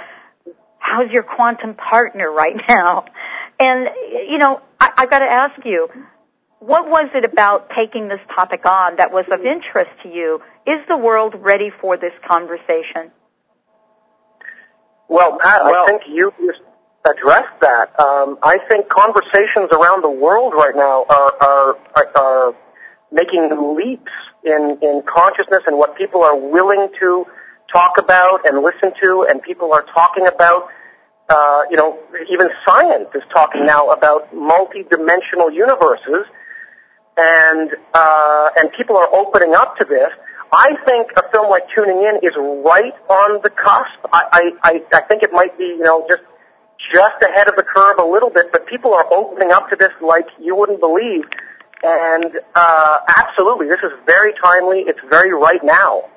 how's 0.78 1.12
your 1.12 1.24
quantum 1.24 1.76
partner 1.76 2.32
right 2.32 2.56
now. 2.70 3.06
And 3.60 3.90
you 4.28 4.38
know, 4.38 4.62
I, 4.80 4.92
I've 4.98 5.10
got 5.10 5.20
to 5.20 5.26
ask 5.26 5.66
you, 5.66 5.90
what 6.60 6.90
was 6.90 7.10
it 7.14 7.26
about 7.26 7.70
taking 7.76 8.08
this 8.08 8.22
topic 8.34 8.66
on 8.66 8.98
that 8.98 9.12
was 9.12 9.26
of 9.32 9.46
interest 9.46 9.92
to 10.04 10.10
you? 10.10 10.42
Is 10.66 10.80
the 10.88 10.98
world 10.98 11.36
ready 11.38 11.72
for 11.82 11.98
this 11.98 12.14
conversation? 12.28 13.12
Well, 15.08 15.40
Pat, 15.42 15.64
well, 15.66 15.84
I 15.84 15.88
think 15.88 16.04
you 16.08 16.32
just 16.46 16.62
addressed 17.06 17.60
that. 17.62 18.00
Um, 18.00 18.38
I 18.44 18.60
think 18.70 18.88
conversations 18.90 19.70
around 19.72 20.04
the 20.04 20.12
world 20.12 20.54
right 20.54 20.76
now 20.76 21.06
are, 21.10 21.34
are, 21.42 21.78
are, 21.96 22.18
are 22.18 22.56
making 23.12 23.50
leaps 23.76 24.12
in, 24.44 24.78
in 24.82 25.02
consciousness 25.06 25.64
and 25.68 25.78
what 25.78 25.96
people 25.96 26.24
are 26.24 26.38
willing 26.38 26.90
to 27.00 27.26
talk 27.72 27.98
about 27.98 28.46
and 28.46 28.64
listen 28.64 28.92
to, 29.02 29.26
and 29.30 29.42
people 29.42 29.74
are 29.74 29.84
talking 29.94 30.28
about, 30.28 30.70
uh, 31.30 31.64
you 31.70 31.78
know, 31.78 32.00
even 32.30 32.50
science 32.66 33.10
is 33.14 33.24
talking 33.32 33.66
now 33.66 33.90
about 33.90 34.34
multi-dimensional 34.34 35.52
universes, 35.52 36.26
and 37.18 37.76
uh, 37.94 38.50
and 38.56 38.72
people 38.74 38.98
are 38.98 39.14
opening 39.14 39.54
up 39.54 39.78
to 39.78 39.86
this. 39.86 40.10
I 40.52 40.74
think 40.86 41.12
a 41.16 41.30
film 41.32 41.50
like 41.50 41.64
Tuning 41.76 42.02
In 42.02 42.20
is 42.24 42.34
right 42.36 42.94
on 43.08 43.42
the 43.44 43.52
cusp. 43.52 44.00
I, 44.12 44.52
I, 44.64 44.82
I 44.94 45.02
think 45.08 45.22
it 45.22 45.32
might 45.32 45.56
be, 45.58 45.66
you 45.66 45.84
know, 45.84 46.08
just 46.10 46.24
just 46.92 47.22
ahead 47.22 47.48
of 47.48 47.56
the 47.56 47.64
curve 47.64 48.00
a 48.00 48.04
little 48.04 48.32
bit, 48.32 48.52
but 48.52 48.66
people 48.66 48.94
are 48.94 49.06
opening 49.14 49.52
up 49.52 49.70
to 49.70 49.76
this 49.76 49.92
like 50.02 50.26
you 50.40 50.56
wouldn't 50.56 50.80
believe. 50.80 51.26
And 51.82 52.40
uh, 52.56 53.00
absolutely, 53.08 53.68
this 53.68 53.80
is 53.84 53.92
very 54.06 54.34
timely. 54.34 54.80
It's 54.80 55.00
very 55.10 55.34
right 55.34 55.64
now. 55.64 56.10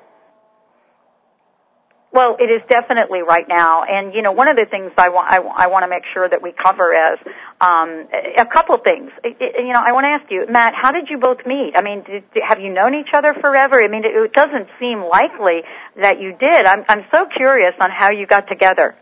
Well, 2.11 2.37
it 2.39 2.51
is 2.51 2.61
definitely 2.69 3.23
right 3.23 3.47
now, 3.47 3.83
and 3.83 4.13
you 4.13 4.21
know, 4.21 4.33
one 4.33 4.47
of 4.47 4.55
the 4.55 4.65
things 4.65 4.91
I 4.99 5.09
want 5.09 5.31
I, 5.31 5.37
I 5.37 5.67
want 5.67 5.81
to 5.81 5.89
make 5.89 6.03
sure 6.13 6.29
that 6.29 6.43
we 6.43 6.51
cover 6.51 6.93
is 6.93 7.17
um, 7.59 8.07
a 8.37 8.45
couple 8.45 8.75
of 8.75 8.83
things. 8.83 9.09
It, 9.23 9.37
it, 9.39 9.65
you 9.65 9.73
know, 9.73 9.81
I 9.83 9.93
want 9.93 10.03
to 10.03 10.09
ask 10.09 10.29
you, 10.29 10.45
Matt, 10.47 10.75
how 10.75 10.91
did 10.91 11.09
you 11.09 11.17
both 11.17 11.43
meet? 11.47 11.73
I 11.75 11.81
mean, 11.81 12.03
did, 12.03 12.23
have 12.47 12.59
you 12.59 12.71
known 12.71 12.93
each 12.93 13.13
other 13.13 13.33
forever? 13.33 13.81
I 13.81 13.87
mean, 13.87 14.05
it, 14.05 14.13
it 14.15 14.31
doesn't 14.31 14.67
seem 14.79 15.01
likely 15.01 15.63
that 15.95 16.21
you 16.21 16.37
did. 16.37 16.67
I'm 16.67 16.85
I'm 16.87 17.05
so 17.09 17.25
curious 17.25 17.73
on 17.79 17.89
how 17.89 18.11
you 18.11 18.27
got 18.27 18.47
together. 18.47 18.95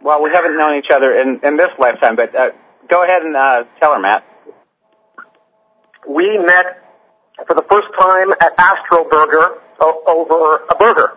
Well, 0.00 0.22
we 0.22 0.30
haven't 0.30 0.56
known 0.56 0.78
each 0.78 0.90
other 0.90 1.20
in 1.20 1.40
in 1.44 1.58
this 1.58 1.70
lifetime, 1.78 2.16
but 2.16 2.34
uh, 2.34 2.52
go 2.88 3.04
ahead 3.04 3.24
and 3.24 3.36
uh, 3.36 3.64
tell 3.78 3.92
her, 3.92 4.00
Matt 4.00 4.24
we 6.06 6.38
met 6.38 6.84
for 7.46 7.54
the 7.54 7.64
first 7.70 7.88
time 7.98 8.32
at 8.40 8.52
Astro 8.58 9.08
Burger 9.08 9.58
over 9.80 10.64
a 10.68 10.74
burger. 10.74 11.12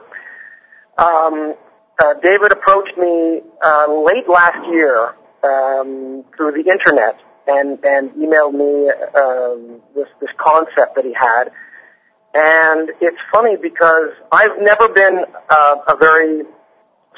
Um, 0.98 1.56
uh, 2.00 2.14
David 2.22 2.52
approached 2.52 2.98
me 2.98 3.42
uh, 3.64 4.04
late 4.06 4.28
last 4.28 4.68
year 4.72 5.16
um, 5.44 6.24
through 6.36 6.52
the 6.52 6.70
internet 6.70 7.20
and, 7.48 7.80
and 7.84 8.12
emailed 8.12 8.54
me 8.54 8.90
um, 9.20 9.82
this, 9.96 10.08
this 10.20 10.30
concept 10.38 10.96
that 10.96 11.06
he 11.06 11.14
had. 11.14 11.52
And 12.34 12.92
it's 13.02 13.18
funny 13.32 13.58
because 13.58 14.12
I've 14.32 14.62
never 14.62 14.88
been 14.90 15.26
uh, 15.50 15.76
a 15.88 15.98
very 16.00 16.44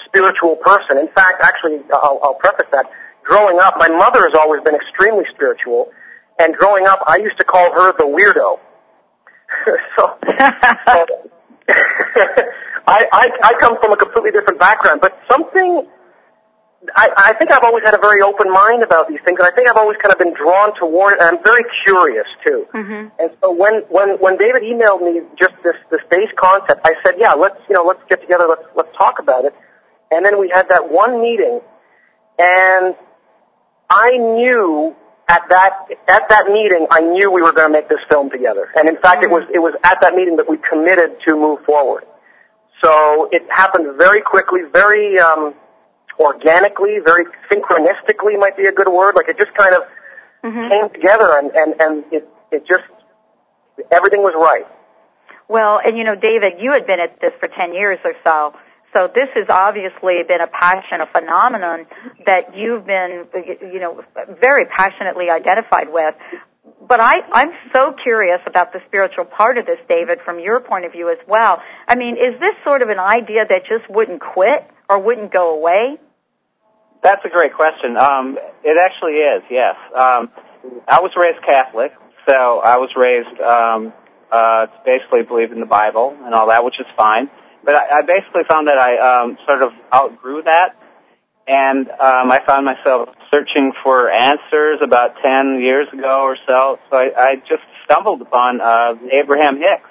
spiritual 0.05 0.55
person. 0.57 0.97
In 0.97 1.07
fact, 1.09 1.41
actually, 1.41 1.79
I'll, 1.93 2.19
I'll 2.23 2.35
preface 2.35 2.67
that. 2.71 2.89
Growing 3.23 3.59
up, 3.59 3.75
my 3.77 3.87
mother 3.87 4.23
has 4.23 4.33
always 4.35 4.63
been 4.63 4.75
extremely 4.75 5.23
spiritual 5.33 5.91
and 6.39 6.55
growing 6.55 6.87
up, 6.87 7.03
I 7.07 7.17
used 7.17 7.37
to 7.37 7.43
call 7.43 7.71
her 7.73 7.91
the 7.93 8.03
weirdo. 8.03 8.59
so, 9.95 10.17
I, 12.85 13.07
I 13.11 13.29
I 13.43 13.53
come 13.59 13.79
from 13.79 13.93
a 13.93 13.97
completely 13.97 14.31
different 14.31 14.59
background, 14.59 15.01
but 15.01 15.17
something 15.31 15.87
I, 16.95 17.31
I 17.31 17.33
think 17.39 17.51
I've 17.51 17.63
always 17.63 17.83
had 17.83 17.95
a 17.95 17.99
very 17.99 18.21
open 18.21 18.51
mind 18.51 18.83
about 18.83 19.07
these 19.07 19.19
things, 19.23 19.39
and 19.39 19.47
I 19.47 19.55
think 19.55 19.69
I've 19.69 19.77
always 19.77 19.97
kind 20.01 20.11
of 20.11 20.19
been 20.19 20.33
drawn 20.33 20.75
toward. 20.75 21.19
And 21.19 21.23
I'm 21.23 21.43
very 21.43 21.63
curious 21.83 22.27
too. 22.43 22.67
Mm-hmm. 22.73 23.07
And 23.19 23.31
so 23.41 23.53
when 23.53 23.83
when 23.87 24.19
when 24.19 24.37
David 24.37 24.63
emailed 24.63 25.01
me 25.01 25.21
just 25.39 25.53
this 25.63 25.75
this 25.91 26.01
base 26.09 26.29
concept, 26.35 26.81
I 26.83 26.95
said, 27.03 27.15
yeah, 27.17 27.33
let's 27.33 27.59
you 27.69 27.75
know 27.75 27.83
let's 27.83 28.01
get 28.09 28.21
together, 28.21 28.45
let's 28.49 28.63
let's 28.75 28.91
talk 28.97 29.19
about 29.19 29.45
it. 29.45 29.55
And 30.11 30.25
then 30.25 30.39
we 30.39 30.49
had 30.49 30.67
that 30.69 30.91
one 30.91 31.21
meeting, 31.21 31.61
and 32.37 32.95
I 33.89 34.17
knew 34.17 34.95
at 35.27 35.41
that 35.49 35.87
at 36.07 36.29
that 36.29 36.47
meeting, 36.47 36.87
I 36.91 36.99
knew 36.99 37.31
we 37.31 37.41
were 37.41 37.53
going 37.53 37.71
to 37.71 37.73
make 37.73 37.87
this 37.89 37.99
film 38.09 38.29
together, 38.29 38.69
and 38.75 38.89
in 38.89 38.97
fact, 38.97 39.23
it 39.23 39.29
was 39.29 39.43
it 39.53 39.59
was 39.59 39.73
at 39.83 39.99
that 40.01 40.13
meeting 40.15 40.35
that 40.37 40.49
we 40.49 40.57
committed 40.57 41.17
to 41.27 41.35
move 41.35 41.63
forward. 41.65 42.03
So 42.83 43.29
it 43.31 43.43
happened 43.49 43.97
very 43.97 44.21
quickly, 44.21 44.61
very 44.71 45.17
um, 45.19 45.53
organically, 46.19 46.99
very 47.05 47.25
synchronistically 47.49 48.37
might 48.37 48.57
be 48.57 48.65
a 48.65 48.73
good 48.73 48.89
word. 48.89 49.15
Like 49.15 49.29
it 49.29 49.37
just 49.37 49.53
kind 49.53 49.73
of 49.73 49.83
mm-hmm. 50.43 50.69
came 50.69 50.89
together, 50.89 51.37
and 51.37 51.51
and 51.51 51.75
and 51.79 52.03
it 52.11 52.27
it 52.51 52.67
just 52.67 52.83
everything 53.91 54.21
was 54.21 54.33
right. 54.35 54.67
Well, 55.47 55.79
and 55.83 55.97
you 55.97 56.03
know, 56.03 56.15
David, 56.15 56.53
you 56.59 56.71
had 56.71 56.85
been 56.85 56.99
at 56.99 57.21
this 57.21 57.31
for 57.39 57.47
ten 57.47 57.73
years 57.73 57.99
or 58.03 58.13
so. 58.25 58.53
So 58.93 59.09
this 59.13 59.29
has 59.33 59.47
obviously 59.49 60.21
been 60.27 60.41
a 60.41 60.47
passion, 60.47 61.01
a 61.01 61.07
phenomenon 61.07 61.87
that 62.25 62.55
you've 62.55 62.85
been, 62.85 63.25
you 63.61 63.79
know, 63.79 64.03
very 64.39 64.65
passionately 64.65 65.29
identified 65.29 65.91
with. 65.91 66.13
But 66.87 66.99
I, 66.99 67.21
I'm 67.31 67.51
so 67.73 67.93
curious 67.93 68.39
about 68.45 68.71
the 68.71 68.79
spiritual 68.87 69.25
part 69.25 69.57
of 69.57 69.65
this, 69.65 69.79
David, 69.89 70.19
from 70.23 70.39
your 70.39 70.59
point 70.59 70.85
of 70.85 70.91
view 70.91 71.09
as 71.09 71.17
well. 71.27 71.61
I 71.87 71.95
mean, 71.95 72.17
is 72.17 72.39
this 72.39 72.53
sort 72.63 72.81
of 72.81 72.89
an 72.89 72.99
idea 72.99 73.45
that 73.49 73.65
just 73.67 73.89
wouldn't 73.89 74.21
quit 74.21 74.69
or 74.89 74.99
wouldn't 74.99 75.33
go 75.33 75.57
away? 75.57 75.97
That's 77.01 77.23
a 77.25 77.29
great 77.29 77.53
question. 77.53 77.97
Um, 77.97 78.37
it 78.63 78.77
actually 78.77 79.13
is, 79.13 79.43
yes. 79.49 79.75
Um, 79.95 80.29
I 80.87 81.01
was 81.01 81.11
raised 81.17 81.43
Catholic, 81.43 81.93
so 82.29 82.59
I 82.59 82.77
was 82.77 82.89
raised 82.95 83.41
um, 83.41 83.91
uh, 84.31 84.67
to 84.67 84.81
basically 84.85 85.23
believe 85.23 85.51
in 85.51 85.59
the 85.59 85.65
Bible 85.65 86.15
and 86.23 86.33
all 86.33 86.47
that, 86.47 86.63
which 86.63 86.79
is 86.79 86.85
fine 86.95 87.29
but 87.63 87.75
I, 87.75 87.99
I 87.99 88.01
basically 88.01 88.43
found 88.49 88.67
that 88.67 88.77
I 88.77 88.97
um, 88.97 89.37
sort 89.45 89.61
of 89.61 89.71
outgrew 89.93 90.43
that, 90.43 90.75
and 91.47 91.89
um, 91.89 92.31
I 92.31 92.41
found 92.45 92.65
myself 92.65 93.09
searching 93.33 93.73
for 93.83 94.09
answers 94.09 94.79
about 94.81 95.15
ten 95.21 95.59
years 95.59 95.87
ago 95.91 96.23
or 96.23 96.37
so. 96.47 96.79
So 96.89 96.97
I, 96.97 97.11
I 97.17 97.35
just 97.35 97.63
stumbled 97.85 98.21
upon 98.21 98.61
uh, 98.61 98.95
Abraham 99.11 99.57
Hicks, 99.57 99.89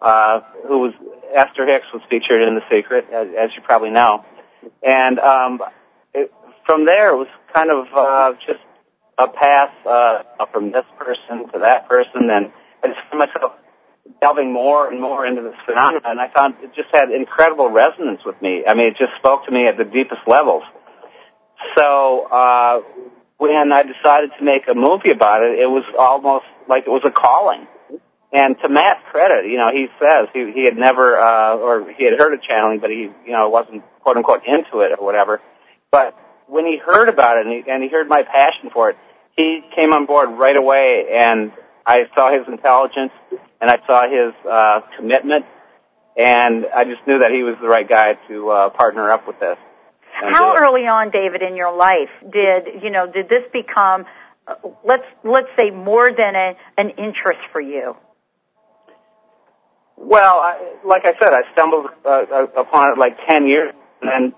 uh, 0.00 0.40
who 0.66 0.78
was 0.80 0.94
Esther 1.34 1.66
Hicks 1.66 1.86
was 1.92 2.02
featured 2.08 2.42
in 2.42 2.54
The 2.54 2.62
Secret, 2.70 3.06
as, 3.12 3.28
as 3.38 3.50
you 3.54 3.62
probably 3.62 3.90
know, 3.90 4.24
and 4.82 5.18
um, 5.18 5.60
it, 6.14 6.32
from 6.66 6.86
there 6.86 7.14
it 7.14 7.16
was 7.16 7.28
kind 7.54 7.70
of 7.70 7.86
uh, 7.94 8.32
just 8.46 8.60
a 9.18 9.28
path 9.28 9.72
uh, 9.84 10.22
from 10.52 10.70
this 10.70 10.84
person 10.98 11.50
to 11.52 11.58
that 11.58 11.88
person, 11.88 12.30
and 12.30 12.52
I 12.82 12.88
just 12.88 13.00
found 13.10 13.18
myself 13.18 13.52
delving 14.20 14.52
more 14.52 14.88
and 14.90 15.00
more 15.00 15.26
into 15.26 15.42
this 15.42 15.54
phenomenon, 15.66 16.02
and 16.04 16.20
I 16.20 16.28
found 16.32 16.54
it 16.62 16.74
just 16.74 16.88
had 16.92 17.10
incredible 17.10 17.70
resonance 17.70 18.20
with 18.24 18.40
me. 18.42 18.64
I 18.66 18.74
mean, 18.74 18.88
it 18.88 18.96
just 18.96 19.14
spoke 19.16 19.46
to 19.46 19.50
me 19.50 19.66
at 19.66 19.76
the 19.76 19.84
deepest 19.84 20.22
levels. 20.26 20.62
So 21.76 22.26
uh, 22.30 22.80
when 23.38 23.72
I 23.72 23.82
decided 23.82 24.30
to 24.38 24.44
make 24.44 24.68
a 24.68 24.74
movie 24.74 25.10
about 25.10 25.42
it, 25.42 25.58
it 25.58 25.66
was 25.66 25.84
almost 25.98 26.46
like 26.68 26.86
it 26.86 26.90
was 26.90 27.02
a 27.04 27.10
calling. 27.10 27.66
And 28.32 28.56
to 28.62 28.68
Matt's 28.68 29.00
credit, 29.10 29.46
you 29.46 29.56
know, 29.56 29.70
he 29.72 29.86
says 30.00 30.28
he 30.34 30.52
he 30.52 30.64
had 30.64 30.76
never 30.76 31.18
uh, 31.18 31.56
or 31.56 31.90
he 31.96 32.04
had 32.04 32.18
heard 32.18 32.34
of 32.34 32.42
channeling, 32.42 32.78
but 32.78 32.90
he 32.90 33.10
you 33.24 33.32
know 33.32 33.48
wasn't 33.48 33.82
quote 34.00 34.16
unquote 34.16 34.42
into 34.46 34.80
it 34.80 34.92
or 34.98 35.04
whatever. 35.04 35.40
But 35.90 36.14
when 36.46 36.66
he 36.66 36.76
heard 36.76 37.08
about 37.08 37.38
it 37.38 37.46
and 37.46 37.64
he, 37.64 37.70
and 37.70 37.82
he 37.82 37.88
heard 37.88 38.08
my 38.08 38.22
passion 38.22 38.70
for 38.72 38.90
it, 38.90 38.96
he 39.36 39.62
came 39.74 39.92
on 39.92 40.04
board 40.06 40.30
right 40.30 40.56
away, 40.56 41.06
and 41.10 41.52
I 41.86 42.04
saw 42.14 42.32
his 42.32 42.46
intelligence 42.48 43.12
and 43.60 43.70
I 43.70 43.78
saw 43.86 44.08
his 44.08 44.34
uh, 44.48 44.80
commitment, 44.96 45.46
and 46.16 46.66
I 46.74 46.84
just 46.84 47.06
knew 47.06 47.20
that 47.20 47.30
he 47.30 47.42
was 47.42 47.56
the 47.60 47.68
right 47.68 47.88
guy 47.88 48.14
to 48.28 48.48
uh, 48.50 48.70
partner 48.70 49.10
up 49.10 49.26
with 49.26 49.38
this. 49.40 49.56
How 50.12 50.56
early 50.56 50.86
on, 50.86 51.10
David, 51.10 51.42
in 51.42 51.54
your 51.56 51.74
life 51.76 52.10
did 52.28 52.82
you 52.82 52.90
know 52.90 53.10
did 53.10 53.28
this 53.28 53.44
become 53.52 54.04
uh, 54.46 54.54
let's 54.84 55.04
let's 55.22 55.48
say 55.56 55.70
more 55.70 56.12
than 56.12 56.34
a, 56.34 56.56
an 56.76 56.90
interest 56.90 57.40
for 57.52 57.60
you? 57.60 57.96
Well, 59.96 60.38
I, 60.38 60.76
like 60.84 61.04
I 61.04 61.12
said, 61.18 61.32
I 61.32 61.42
stumbled 61.52 61.86
uh, 62.04 62.46
upon 62.56 62.92
it 62.92 62.98
like 62.98 63.16
ten 63.28 63.46
years, 63.46 63.74
and 64.02 64.32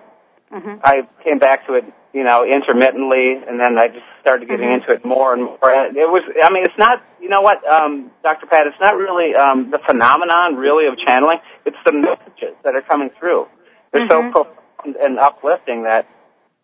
mm-hmm. 0.53 0.81
I 0.83 1.09
came 1.23 1.39
back 1.39 1.67
to 1.67 1.75
it, 1.75 1.85
you 2.13 2.25
know, 2.25 2.45
intermittently, 2.45 3.35
and 3.35 3.59
then 3.59 3.79
I 3.79 3.89
just 3.89 4.05
started 4.21 4.49
getting 4.49 4.67
mm-hmm. 4.67 4.83
into 4.83 4.93
it 4.93 5.05
more 5.05 5.33
and 5.33 5.45
more. 5.45 5.73
And 5.73 5.97
it 5.97 6.09
was, 6.09 6.23
I 6.43 6.51
mean, 6.53 6.65
it's 6.65 6.79
not, 6.79 7.03
you 7.21 7.29
know 7.29 7.41
what, 7.43 7.67
um, 7.67 8.11
Dr. 8.23 8.47
Pat, 8.47 8.67
it's 8.67 8.81
not 8.81 8.97
really 8.97 9.35
um, 9.35 9.71
the 9.71 9.79
phenomenon 9.79 10.57
really 10.57 10.87
of 10.87 10.99
channeling. 10.99 11.39
It's 11.65 11.77
the 11.85 11.93
messages 11.93 12.57
that 12.65 12.75
are 12.75 12.83
coming 12.83 13.11
through. 13.19 13.47
They're 13.93 14.09
mm-hmm. 14.09 14.33
so 14.33 14.45
profound 14.45 14.97
and 14.97 15.19
uplifting 15.19 15.85
that 15.85 16.09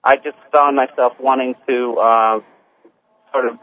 I 0.03 0.17
just 0.17 0.37
found 0.53 0.77
myself 0.77 1.15
wanting 1.19 1.55
to 1.69 1.95
uh, 1.99 2.41
sort 3.33 3.49
of 3.49 3.59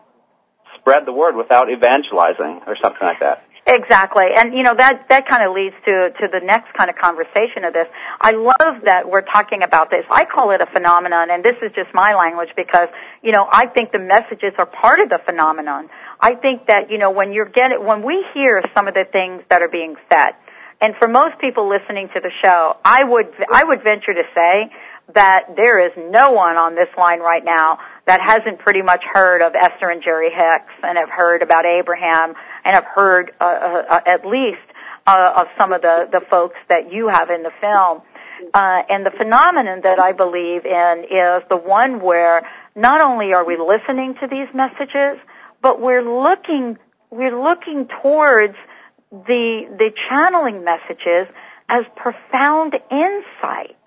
spread 0.80 1.06
the 1.06 1.14
word 1.14 1.36
without 1.36 1.72
evangelizing 1.72 2.62
or 2.68 2.76
something 2.82 3.02
like 3.02 3.20
that. 3.22 3.46
Exactly. 3.66 4.26
And 4.36 4.54
you 4.54 4.62
know 4.62 4.76
that 4.76 5.06
that 5.08 5.26
kind 5.26 5.42
of 5.42 5.56
leads 5.56 5.76
to 5.86 6.12
to 6.20 6.28
the 6.28 6.42
next 6.44 6.74
kind 6.74 6.90
of 6.90 6.98
conversation 6.98 7.64
of 7.64 7.72
this. 7.72 7.88
I 8.20 8.32
love 8.32 8.84
that 8.84 9.10
we're 9.10 9.22
talking 9.22 9.64
about 9.64 9.90
this. 9.90 10.04
I 10.10 10.26
call 10.26 10.52
it 10.52 10.60
a 10.60 10.66
phenomenon 10.66 11.32
and 11.32 11.46
this 11.46 11.56
is 11.62 11.72
just 11.74 11.88
my 11.94 12.14
language 12.14 12.50
because 12.58 12.90
you 13.22 13.32
know 13.32 13.48
I 13.50 13.68
think 13.68 13.94
the 13.94 14.00
messages 14.00 14.52
are 14.58 14.66
part 14.66 15.00
of 15.00 15.08
the 15.08 15.20
phenomenon. 15.26 15.90
I 16.20 16.36
think 16.36 16.68
that 16.68 16.92
you 16.92 16.98
know 16.98 17.12
when 17.12 17.32
you're 17.32 17.48
getting 17.50 17.86
when 17.86 18.04
we 18.04 18.26
hear 18.34 18.62
some 18.76 18.90
of 18.90 18.96
the 18.96 19.06
things 19.10 19.44
that 19.50 19.62
are 19.62 19.70
being 19.70 19.96
said 20.12 20.34
and 20.82 20.94
for 21.00 21.08
most 21.08 21.40
people 21.40 21.70
listening 21.70 22.10
to 22.14 22.20
the 22.20 22.32
show, 22.42 22.76
I 22.84 23.06
would 23.06 23.28
I 23.50 23.64
would 23.64 23.82
venture 23.82 24.14
to 24.14 24.24
say 24.36 24.70
that 25.14 25.56
there 25.56 25.80
is 25.80 25.92
no 25.98 26.32
one 26.32 26.56
on 26.56 26.76
this 26.76 26.88
line 26.98 27.20
right 27.20 27.44
now 27.44 27.80
that 28.08 28.22
hasn't 28.22 28.60
pretty 28.60 28.82
much 28.82 29.04
heard 29.04 29.42
of 29.42 29.54
Esther 29.56 29.90
and 29.90 30.02
Jerry 30.02 30.30
Hicks 30.30 30.74
and 30.82 30.98
have 30.98 31.10
heard 31.10 31.42
about 31.42 31.66
Abraham 31.66 32.34
and 32.64 32.76
have 32.76 32.86
heard 32.86 33.32
uh, 33.40 33.44
uh, 33.44 33.84
uh, 33.90 34.00
at 34.06 34.26
least 34.26 34.62
uh, 35.06 35.34
of 35.36 35.48
some 35.58 35.74
of 35.74 35.82
the, 35.82 36.08
the 36.12 36.22
folks 36.30 36.56
that 36.70 36.92
you 36.92 37.08
have 37.10 37.30
in 37.30 37.44
the 37.44 37.52
film. 37.60 38.02
Uh, 38.54 38.82
and 38.90 39.06
the 39.06 39.12
phenomenon 39.12 39.82
that 39.84 40.00
I 40.00 40.12
believe 40.12 40.66
in 40.66 41.06
is 41.10 41.44
the 41.50 41.58
one 41.58 42.02
where 42.02 42.48
not 42.76 43.02
only 43.02 43.34
are 43.34 43.46
we 43.46 43.58
listening 43.58 44.16
to 44.22 44.28
these 44.28 44.48
messages, 44.54 45.18
but 45.62 45.80
we're 45.80 46.02
looking 46.02 46.78
we're 47.10 47.42
looking 47.42 47.88
towards 48.02 48.56
the 49.12 49.68
the 49.78 49.92
channeling 50.10 50.64
messages 50.64 51.28
as 51.70 51.86
profound 51.96 52.74
insight. 52.92 53.78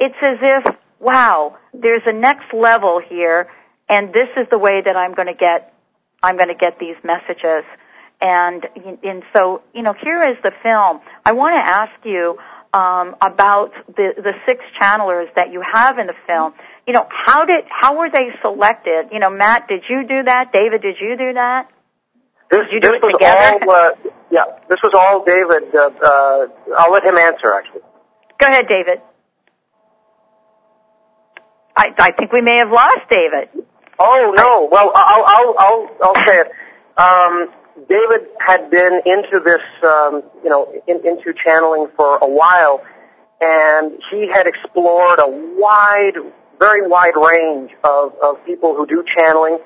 It's 0.00 0.16
as 0.22 0.38
if, 0.40 0.76
wow, 0.98 1.58
there's 1.72 2.02
a 2.06 2.12
next 2.12 2.52
level 2.52 3.00
here, 3.06 3.48
and 3.88 4.12
this 4.12 4.28
is 4.36 4.46
the 4.50 4.58
way 4.58 4.80
that 4.80 4.96
I'm 4.96 5.14
going 5.14 5.28
to 5.28 5.34
get 5.34 5.72
I'm 6.22 6.36
going 6.36 6.48
to 6.48 6.54
get 6.54 6.78
these 6.78 6.96
messages. 7.02 7.64
And, 8.20 8.66
and 9.02 9.22
so, 9.34 9.62
you 9.74 9.82
know, 9.82 9.94
here 9.94 10.22
is 10.22 10.36
the 10.42 10.52
film. 10.62 11.00
I 11.24 11.32
want 11.32 11.54
to 11.54 11.66
ask 11.66 11.92
you 12.04 12.38
um, 12.74 13.16
about 13.22 13.72
the, 13.86 14.12
the 14.16 14.34
six 14.44 14.62
channelers 14.78 15.28
that 15.34 15.52
you 15.52 15.62
have 15.62 15.98
in 15.98 16.06
the 16.06 16.14
film. 16.26 16.52
You 16.86 16.92
know, 16.92 17.06
how 17.08 17.46
did, 17.46 17.64
how 17.68 17.98
were 17.98 18.10
they 18.10 18.28
selected? 18.42 19.08
You 19.12 19.20
know, 19.20 19.30
Matt, 19.30 19.68
did 19.68 19.84
you 19.88 20.06
do 20.06 20.22
that? 20.24 20.52
David, 20.52 20.82
did 20.82 20.96
you 21.00 21.16
do 21.16 21.32
that? 21.32 21.70
This, 22.50 22.66
did 22.66 22.74
you 22.74 22.80
do 22.80 22.94
it 22.94 23.02
was 23.02 23.12
together? 23.14 23.64
all, 23.66 23.70
uh, 23.70 24.10
yeah, 24.30 24.44
this 24.68 24.80
was 24.82 24.92
all 24.92 25.24
David. 25.24 25.74
Uh, 25.74 25.88
uh, 26.04 26.76
I'll 26.78 26.92
let 26.92 27.04
him 27.04 27.16
answer, 27.16 27.54
actually. 27.54 27.80
Go 28.38 28.48
ahead, 28.48 28.68
David. 28.68 29.00
I, 31.80 31.94
I 31.98 32.12
think 32.12 32.30
we 32.30 32.42
may 32.42 32.58
have 32.58 32.70
lost 32.70 33.08
David. 33.08 33.48
Oh 33.98 34.34
no! 34.36 34.68
Well, 34.70 34.92
I'll 34.94 35.24
I'll 35.26 35.54
I'll, 35.58 35.88
I'll 36.02 36.26
say 36.26 36.44
it. 36.44 36.48
Um, 36.98 37.48
David 37.88 38.28
had 38.38 38.70
been 38.70 39.00
into 39.06 39.40
this, 39.42 39.62
um, 39.82 40.22
you 40.44 40.50
know, 40.50 40.70
in, 40.86 40.96
into 41.06 41.32
channeling 41.32 41.88
for 41.96 42.18
a 42.18 42.28
while, 42.28 42.82
and 43.40 43.92
he 44.10 44.28
had 44.28 44.46
explored 44.46 45.18
a 45.18 45.28
wide, 45.58 46.18
very 46.58 46.86
wide 46.86 47.16
range 47.16 47.70
of, 47.84 48.12
of 48.22 48.44
people 48.44 48.76
who 48.76 48.86
do 48.86 49.02
channeling. 49.16 49.58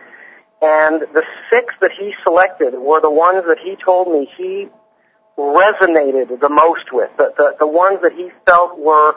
And 0.62 1.02
the 1.12 1.24
six 1.50 1.74
that 1.80 1.90
he 1.90 2.14
selected 2.22 2.74
were 2.74 3.00
the 3.00 3.10
ones 3.10 3.44
that 3.48 3.58
he 3.58 3.76
told 3.84 4.12
me 4.12 4.30
he 4.36 4.68
resonated 5.36 6.40
the 6.40 6.48
most 6.48 6.92
with, 6.92 7.10
the, 7.18 7.32
the, 7.36 7.56
the 7.58 7.66
ones 7.66 7.98
that 8.02 8.12
he 8.12 8.30
felt 8.46 8.78
were, 8.78 9.14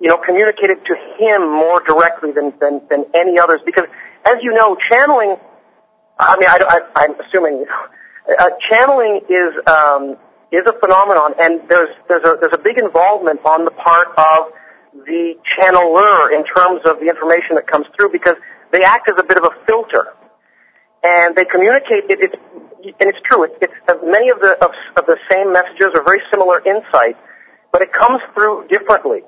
you 0.00 0.08
know, 0.08 0.18
communicated 0.18 0.84
to 0.84 0.94
him 1.18 1.48
more 1.48 1.80
directly 1.86 2.32
than, 2.32 2.52
than, 2.60 2.82
than 2.90 3.06
any 3.14 3.38
others. 3.38 3.60
Because 3.64 3.86
as 4.24 4.42
you 4.42 4.52
know, 4.52 4.76
channeling, 4.90 5.36
I 6.18 6.36
mean, 6.38 6.48
I, 6.48 6.80
I'm 6.96 7.20
assuming, 7.20 7.64
uh, 8.38 8.50
channeling 8.68 9.22
is, 9.28 9.54
um, 9.66 10.16
is 10.52 10.62
a 10.66 10.78
phenomenon, 10.78 11.34
and 11.40 11.60
there's, 11.68 11.94
there's, 12.08 12.24
a, 12.24 12.36
there's 12.40 12.52
a 12.52 12.58
big 12.58 12.78
involvement 12.78 13.40
on 13.44 13.64
the 13.64 13.70
part 13.70 14.08
of 14.16 14.52
the 15.06 15.34
channeler 15.44 16.32
in 16.32 16.44
terms 16.44 16.80
of 16.84 17.00
the 17.00 17.08
information 17.08 17.56
that 17.56 17.66
comes 17.66 17.86
through 17.96 18.10
because 18.10 18.36
they 18.72 18.82
act 18.82 19.08
as 19.08 19.14
a 19.18 19.22
bit 19.22 19.38
of 19.38 19.44
a 19.44 19.66
filter. 19.66 20.12
And 21.02 21.36
they 21.36 21.44
communicate, 21.44 22.04
it, 22.10 22.18
it's, 22.20 22.34
and 22.98 23.08
it's 23.08 23.20
true, 23.24 23.44
it, 23.44 23.52
it's, 23.60 23.72
uh, 23.88 23.94
many 24.04 24.30
of 24.30 24.40
the, 24.40 24.56
of, 24.64 24.72
of 24.96 25.06
the 25.06 25.18
same 25.30 25.52
messages 25.52 25.92
are 25.94 26.02
very 26.02 26.20
similar 26.30 26.60
insight, 26.64 27.16
but 27.72 27.82
it 27.82 27.92
comes 27.92 28.20
through 28.34 28.66
differently. 28.68 29.22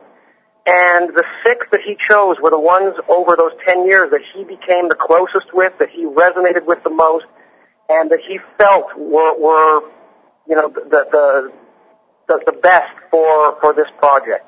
And 0.70 1.08
the 1.14 1.24
six 1.42 1.66
that 1.72 1.80
he 1.80 1.96
chose 2.10 2.36
were 2.42 2.50
the 2.50 2.60
ones 2.60 2.94
over 3.08 3.36
those 3.36 3.52
10 3.64 3.86
years 3.86 4.10
that 4.10 4.20
he 4.34 4.44
became 4.44 4.88
the 4.88 4.96
closest 5.00 5.54
with, 5.54 5.72
that 5.78 5.88
he 5.88 6.04
resonated 6.04 6.66
with 6.66 6.84
the 6.84 6.90
most, 6.90 7.24
and 7.88 8.10
that 8.10 8.20
he 8.20 8.38
felt 8.58 8.92
were, 8.94 9.32
were 9.40 9.80
you 10.46 10.56
know, 10.56 10.68
the, 10.68 11.08
the, 11.10 11.52
the, 12.28 12.42
the 12.44 12.52
best 12.52 12.92
for, 13.10 13.58
for 13.62 13.72
this 13.72 13.88
project. 13.96 14.44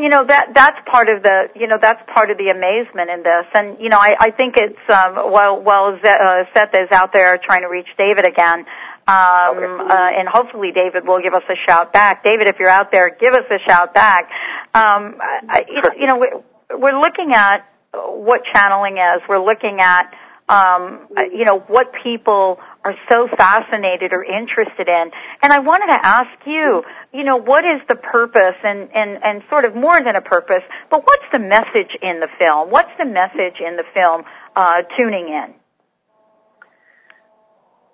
You 0.00 0.08
know 0.08 0.24
that 0.24 0.54
that's 0.54 0.78
part 0.90 1.10
of 1.10 1.22
the 1.22 1.50
you 1.54 1.66
know 1.66 1.76
that's 1.76 2.00
part 2.14 2.30
of 2.30 2.38
the 2.38 2.48
amazement 2.48 3.10
in 3.10 3.22
this. 3.22 3.44
And 3.52 3.76
you 3.78 3.90
know 3.90 3.98
i 3.98 4.16
i 4.18 4.30
think 4.30 4.54
it's 4.56 4.78
um 4.88 5.30
while 5.30 5.60
while 5.60 5.98
uh, 6.02 6.44
seth 6.54 6.72
is 6.72 6.88
out 6.92 7.12
there 7.12 7.36
trying 7.36 7.60
to 7.60 7.68
reach 7.68 7.88
david 7.98 8.26
again 8.26 8.64
um, 9.06 9.58
okay. 9.58 9.66
uh, 9.66 10.18
and 10.18 10.28
hopefully 10.28 10.72
David 10.72 11.06
will 11.06 11.20
give 11.20 11.34
us 11.34 11.42
a 11.48 11.56
shout 11.56 11.92
back. 11.92 12.22
David, 12.22 12.46
if 12.46 12.58
you're 12.58 12.68
out 12.68 12.92
there, 12.92 13.10
give 13.10 13.34
us 13.34 13.44
a 13.50 13.58
shout 13.58 13.94
back. 13.94 14.30
Um, 14.74 15.16
I, 15.20 15.64
you 15.98 16.06
know, 16.06 16.42
we're 16.78 16.98
looking 16.98 17.32
at 17.32 17.68
what 17.92 18.42
channeling 18.54 18.98
is. 18.98 19.20
We're 19.28 19.44
looking 19.44 19.80
at, 19.80 20.14
um, 20.48 21.08
you 21.32 21.44
know, 21.44 21.60
what 21.60 21.92
people 22.02 22.58
are 22.84 22.94
so 23.08 23.28
fascinated 23.36 24.12
or 24.12 24.24
interested 24.24 24.88
in. 24.88 25.10
And 25.42 25.52
I 25.52 25.58
wanted 25.60 25.86
to 25.92 26.06
ask 26.06 26.30
you, 26.46 26.82
you 27.12 27.24
know, 27.24 27.36
what 27.36 27.64
is 27.64 27.80
the 27.88 27.96
purpose 27.96 28.56
and, 28.64 28.88
and, 28.94 29.22
and 29.22 29.42
sort 29.50 29.64
of 29.64 29.74
more 29.74 30.02
than 30.02 30.16
a 30.16 30.22
purpose, 30.22 30.62
but 30.90 31.04
what's 31.04 31.24
the 31.32 31.38
message 31.38 31.96
in 32.00 32.20
the 32.20 32.28
film? 32.38 32.70
What's 32.70 32.90
the 32.98 33.04
message 33.04 33.60
in 33.60 33.76
the 33.76 33.84
film, 33.94 34.24
uh, 34.56 34.82
tuning 34.96 35.28
in? 35.28 35.54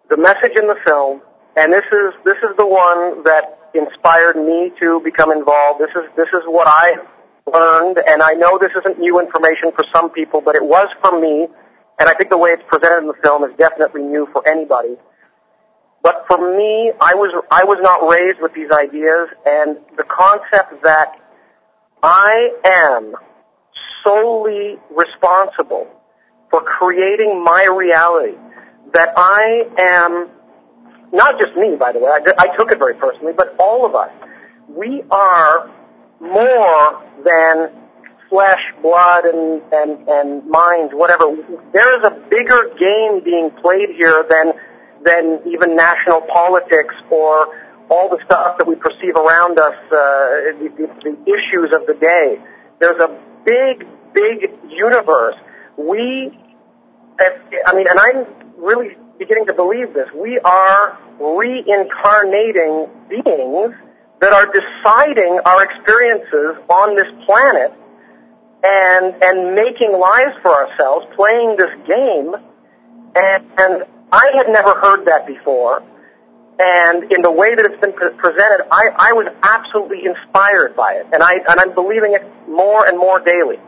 The 0.08 0.16
message 0.16 0.56
in 0.56 0.66
the 0.66 0.76
film, 0.84 1.20
and 1.56 1.72
this 1.72 1.84
is 1.92 2.14
this 2.24 2.38
is 2.42 2.56
the 2.56 2.66
one 2.66 3.22
that 3.24 3.58
inspired 3.74 4.36
me 4.36 4.72
to 4.80 5.00
become 5.04 5.30
involved. 5.30 5.80
This 5.80 5.92
is 5.94 6.08
this 6.16 6.28
is 6.32 6.42
what 6.46 6.66
I 6.66 6.96
learned, 7.46 7.98
and 7.98 8.22
I 8.22 8.32
know 8.32 8.58
this 8.58 8.72
isn't 8.78 8.98
new 8.98 9.20
information 9.20 9.72
for 9.72 9.84
some 9.92 10.10
people, 10.10 10.40
but 10.40 10.54
it 10.54 10.64
was 10.64 10.88
for 11.00 11.20
me, 11.20 11.48
and 11.98 12.08
I 12.08 12.14
think 12.14 12.30
the 12.30 12.38
way 12.38 12.50
it's 12.50 12.62
presented 12.68 12.98
in 12.98 13.06
the 13.06 13.18
film 13.22 13.44
is 13.44 13.50
definitely 13.58 14.02
new 14.02 14.28
for 14.32 14.46
anybody. 14.48 14.96
But 16.02 16.24
for 16.28 16.38
me, 16.56 16.92
I 17.00 17.14
was 17.14 17.34
I 17.50 17.64
was 17.64 17.78
not 17.82 18.08
raised 18.08 18.40
with 18.40 18.54
these 18.54 18.70
ideas, 18.70 19.28
and 19.44 19.76
the 19.96 20.04
concept 20.04 20.82
that 20.84 21.20
I 22.02 22.50
am 22.64 23.14
solely 24.04 24.78
responsible 24.90 25.88
for 26.50 26.62
creating 26.62 27.44
my 27.44 27.64
reality 27.64 28.38
that 28.94 29.12
I 29.16 29.64
am, 29.78 30.30
not 31.12 31.38
just 31.40 31.56
me, 31.56 31.76
by 31.76 31.92
the 31.92 32.00
way, 32.00 32.10
I, 32.10 32.20
I 32.38 32.56
took 32.56 32.70
it 32.70 32.78
very 32.78 32.94
personally, 32.94 33.32
but 33.36 33.54
all 33.58 33.86
of 33.86 33.94
us, 33.94 34.10
we 34.68 35.02
are 35.10 35.70
more 36.20 37.02
than 37.24 37.70
flesh, 38.28 38.60
blood, 38.82 39.24
and, 39.24 39.62
and, 39.72 40.08
and 40.08 40.46
minds, 40.46 40.92
whatever. 40.94 41.24
There 41.72 41.98
is 41.98 42.04
a 42.04 42.14
bigger 42.28 42.70
game 42.78 43.24
being 43.24 43.50
played 43.62 43.90
here 43.96 44.24
than, 44.28 44.52
than 45.02 45.40
even 45.46 45.76
national 45.76 46.22
politics 46.22 46.94
or, 47.10 47.48
all 47.90 48.08
the 48.10 48.22
stuff 48.24 48.58
that 48.58 48.66
we 48.66 48.74
perceive 48.76 49.16
around 49.16 49.58
us, 49.58 49.74
uh, 49.86 50.52
the, 50.60 50.68
the, 50.76 50.86
the 51.02 51.32
issues 51.32 51.72
of 51.72 51.86
the 51.86 51.94
day. 51.94 52.38
There's 52.80 53.00
a 53.00 53.18
big, 53.44 53.86
big 54.12 54.50
universe. 54.68 55.36
We, 55.76 56.38
I 57.18 57.74
mean, 57.74 57.86
and 57.88 57.98
I'm 57.98 58.26
really 58.58 58.96
beginning 59.18 59.46
to 59.46 59.54
believe 59.54 59.94
this. 59.94 60.08
We 60.14 60.38
are 60.40 60.98
reincarnating 61.18 62.88
beings 63.08 63.74
that 64.20 64.32
are 64.32 64.46
deciding 64.46 65.40
our 65.44 65.64
experiences 65.64 66.62
on 66.68 66.96
this 66.96 67.06
planet 67.24 67.72
and 68.62 69.14
and 69.22 69.54
making 69.54 69.92
lives 69.92 70.34
for 70.42 70.52
ourselves, 70.52 71.06
playing 71.14 71.56
this 71.56 71.70
game. 71.86 72.34
And, 73.14 73.44
and 73.56 73.84
I 74.12 74.32
had 74.34 74.48
never 74.48 74.74
heard 74.80 75.06
that 75.06 75.26
before. 75.26 75.82
And 76.58 77.12
in 77.12 77.22
the 77.22 77.30
way 77.30 77.54
that 77.54 77.64
it's 77.64 77.80
been 77.80 77.92
pre- 77.92 78.10
presented, 78.18 78.66
I, 78.72 78.90
I 78.98 79.12
was 79.12 79.28
absolutely 79.44 80.04
inspired 80.04 80.74
by 80.74 80.94
it, 80.94 81.06
and 81.12 81.22
I 81.22 81.34
and 81.34 81.60
I'm 81.60 81.72
believing 81.72 82.14
it 82.14 82.26
more 82.48 82.86
and 82.86 82.98
more 82.98 83.20
daily. 83.20 83.58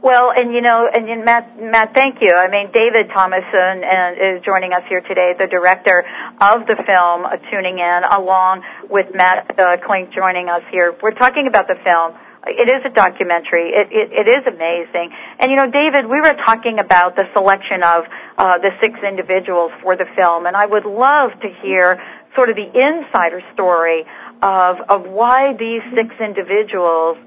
Well, 0.00 0.30
and 0.30 0.54
you 0.54 0.60
know, 0.60 0.86
and, 0.86 1.08
and 1.08 1.24
Matt, 1.24 1.60
Matt, 1.60 1.92
thank 1.92 2.22
you. 2.22 2.30
I 2.30 2.48
mean, 2.48 2.70
David 2.72 3.08
Thomason 3.10 3.82
uh, 3.82 4.36
is 4.38 4.44
joining 4.44 4.72
us 4.72 4.82
here 4.88 5.00
today, 5.00 5.34
the 5.36 5.48
director 5.48 6.04
of 6.40 6.68
the 6.68 6.76
film, 6.86 7.24
uh, 7.24 7.36
tuning 7.50 7.78
in, 7.78 8.00
along 8.04 8.62
with 8.88 9.12
Matt 9.12 9.58
uh, 9.58 9.76
Klink 9.84 10.12
joining 10.12 10.48
us 10.48 10.62
here. 10.70 10.96
We're 11.02 11.18
talking 11.18 11.48
about 11.48 11.66
the 11.66 11.74
film. 11.82 12.14
It 12.46 12.68
is 12.68 12.86
a 12.86 12.94
documentary. 12.94 13.70
It, 13.70 13.88
it, 13.90 14.12
it 14.12 14.28
is 14.30 14.46
amazing. 14.46 15.10
And 15.40 15.50
you 15.50 15.56
know, 15.56 15.68
David, 15.68 16.06
we 16.06 16.20
were 16.20 16.34
talking 16.46 16.78
about 16.78 17.16
the 17.16 17.28
selection 17.32 17.82
of 17.82 18.04
uh, 18.38 18.58
the 18.58 18.70
six 18.80 19.00
individuals 19.02 19.72
for 19.82 19.96
the 19.96 20.06
film, 20.14 20.46
and 20.46 20.56
I 20.56 20.66
would 20.66 20.86
love 20.86 21.32
to 21.42 21.48
hear 21.60 22.00
sort 22.36 22.50
of 22.50 22.56
the 22.56 22.70
insider 22.70 23.42
story 23.52 24.06
of 24.42 24.76
of 24.88 25.10
why 25.10 25.54
these 25.58 25.82
six 25.92 26.14
individuals 26.20 27.18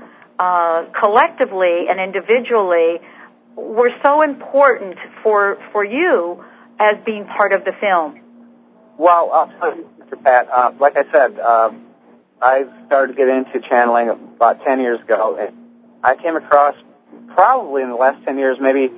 uh, 0.41 0.85
collectively 0.99 1.87
and 1.87 1.99
individually 1.99 2.99
were 3.55 3.91
so 4.01 4.23
important 4.23 4.97
for 5.21 5.59
for 5.71 5.85
you 5.85 6.43
as 6.79 6.95
being 7.05 7.25
part 7.25 7.53
of 7.53 7.63
the 7.63 7.73
film? 7.79 8.19
Well, 8.97 9.51
you, 9.61 9.87
Mr. 10.03 10.23
Pat. 10.23 10.47
Uh, 10.49 10.71
like 10.79 10.97
I 10.97 11.03
said, 11.11 11.39
uh, 11.39 11.71
I 12.41 12.65
started 12.87 13.13
to 13.13 13.17
get 13.17 13.27
into 13.27 13.59
channeling 13.69 14.09
about 14.09 14.63
10 14.65 14.79
years 14.79 14.99
ago, 15.01 15.37
and 15.39 15.55
I 16.03 16.15
came 16.15 16.35
across 16.35 16.75
probably 17.35 17.83
in 17.83 17.89
the 17.89 17.95
last 17.95 18.25
10 18.25 18.39
years 18.39 18.57
maybe 18.59 18.89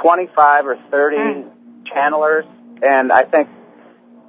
25 0.00 0.66
or 0.66 0.76
30 0.92 1.16
mm. 1.16 1.50
channelers, 1.86 2.46
and 2.84 3.10
I 3.10 3.24
think 3.24 3.48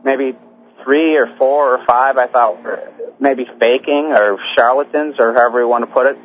maybe 0.03 0.35
three 0.83 1.15
or 1.15 1.27
four 1.37 1.75
or 1.75 1.85
five 1.85 2.17
I 2.17 2.25
thought 2.25 2.63
were 2.63 2.91
maybe 3.19 3.45
faking 3.59 4.13
or 4.13 4.39
charlatans 4.55 5.15
or 5.19 5.33
however 5.33 5.59
you 5.59 5.67
want 5.67 5.83
to 5.83 5.91
put 5.91 6.07
it. 6.07 6.17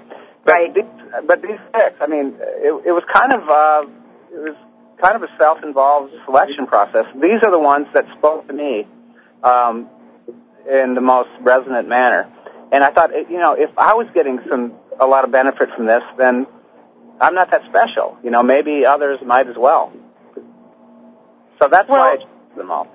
But 0.44 0.53
right. 0.53 0.74
These, 0.74 0.85
but 1.26 1.42
these 1.42 1.59
six, 1.74 1.96
I 2.00 2.07
mean, 2.07 2.35
it, 2.38 2.87
it 2.87 2.92
was 2.92 3.05
kind 3.12 3.33
of 3.33 3.42
uh, 3.48 3.87
it 4.33 4.40
was 4.40 4.57
kind 5.00 5.16
of 5.16 5.22
a 5.22 5.29
self-involved 5.38 6.12
selection 6.24 6.66
process. 6.66 7.07
These 7.14 7.42
are 7.42 7.50
the 7.50 7.59
ones 7.59 7.87
that 7.94 8.07
spoke 8.18 8.46
to 8.48 8.53
me 8.53 8.87
um, 9.42 9.88
in 10.70 10.94
the 10.94 11.00
most 11.00 11.31
resonant 11.40 11.88
manner. 11.88 12.31
And 12.72 12.85
I 12.85 12.92
thought, 12.92 13.11
you 13.31 13.38
know, 13.38 13.53
if 13.53 13.70
I 13.76 13.94
was 13.94 14.07
getting 14.14 14.38
some 14.48 14.72
a 15.00 15.07
lot 15.07 15.24
of 15.24 15.33
benefit 15.33 15.70
from 15.74 15.87
this, 15.87 16.03
then 16.18 16.46
I'm 17.20 17.35
not 17.35 17.50
that 17.50 17.62
special. 17.68 18.18
You 18.22 18.31
know, 18.31 18.42
maybe 18.42 18.85
others 18.85 19.18
might 19.24 19.48
as 19.48 19.57
well. 19.57 19.92
So 21.61 21.68
that's 21.70 21.88
well, 21.88 21.98
why 21.98 22.12
I 22.12 22.16
chose 22.16 22.57
them 22.57 22.70
all. 22.70 22.87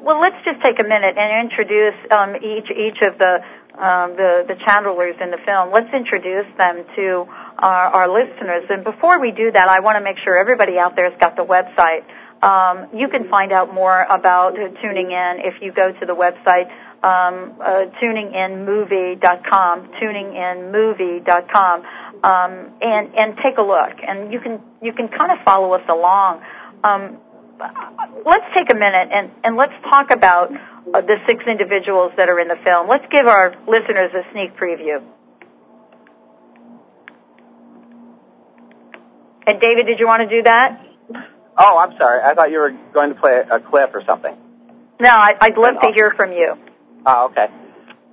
Well, 0.00 0.20
let's 0.20 0.44
just 0.44 0.60
take 0.62 0.78
a 0.78 0.84
minute 0.84 1.16
and 1.16 1.50
introduce 1.50 1.94
um, 2.10 2.36
each 2.36 2.70
each 2.70 3.02
of 3.02 3.18
the 3.18 3.42
um, 3.78 4.16
the 4.16 4.44
the 4.46 4.54
channelers 4.54 5.20
in 5.20 5.30
the 5.30 5.38
film. 5.44 5.72
Let's 5.72 5.92
introduce 5.94 6.46
them 6.56 6.84
to 6.96 7.26
our, 7.58 7.86
our 7.94 8.08
listeners. 8.08 8.64
And 8.70 8.84
before 8.84 9.18
we 9.20 9.30
do 9.30 9.50
that, 9.50 9.68
I 9.68 9.80
want 9.80 9.96
to 9.96 10.04
make 10.04 10.18
sure 10.18 10.36
everybody 10.36 10.78
out 10.78 10.96
there 10.96 11.10
has 11.10 11.18
got 11.20 11.36
the 11.36 11.44
website. 11.44 12.04
Um, 12.42 12.88
you 12.98 13.08
can 13.08 13.28
find 13.28 13.52
out 13.52 13.72
more 13.72 14.02
about 14.02 14.56
tuning 14.82 15.10
in 15.12 15.40
if 15.44 15.62
you 15.62 15.72
go 15.72 15.92
to 15.92 16.06
the 16.06 16.14
website 16.14 16.70
um, 17.02 17.54
uh, 17.60 17.86
tuninginmovie.com, 18.00 19.88
tuninginmovie.com, 20.00 21.82
um, 22.22 22.70
and 22.80 23.14
and 23.14 23.36
take 23.42 23.58
a 23.58 23.62
look. 23.62 23.92
And 24.06 24.32
you 24.32 24.40
can 24.40 24.60
you 24.80 24.92
can 24.92 25.08
kind 25.08 25.32
of 25.32 25.38
follow 25.44 25.72
us 25.72 25.82
along. 25.88 26.42
Um, 26.84 27.18
let's 28.24 28.46
take 28.54 28.72
a 28.72 28.76
minute 28.76 29.08
and, 29.12 29.30
and 29.44 29.56
let's 29.56 29.74
talk 29.84 30.10
about 30.10 30.50
the 30.86 31.16
six 31.26 31.44
individuals 31.46 32.12
that 32.16 32.28
are 32.28 32.40
in 32.40 32.48
the 32.48 32.58
film. 32.64 32.88
Let's 32.88 33.06
give 33.10 33.26
our 33.26 33.54
listeners 33.66 34.12
a 34.14 34.22
sneak 34.32 34.56
preview. 34.56 35.02
And 39.46 39.60
David, 39.60 39.86
did 39.86 39.98
you 39.98 40.06
want 40.06 40.28
to 40.28 40.36
do 40.36 40.42
that? 40.44 40.80
Oh, 41.58 41.78
I'm 41.78 41.96
sorry. 41.98 42.20
I 42.22 42.34
thought 42.34 42.50
you 42.50 42.58
were 42.58 42.72
going 42.92 43.14
to 43.14 43.20
play 43.20 43.42
a 43.50 43.60
clip 43.60 43.94
or 43.94 44.02
something. 44.06 44.36
No, 45.00 45.10
I, 45.10 45.34
would 45.42 45.58
love 45.58 45.74
to 45.82 45.92
hear 45.92 46.12
from 46.16 46.32
you. 46.32 46.54
Oh, 47.04 47.30
okay. 47.30 47.48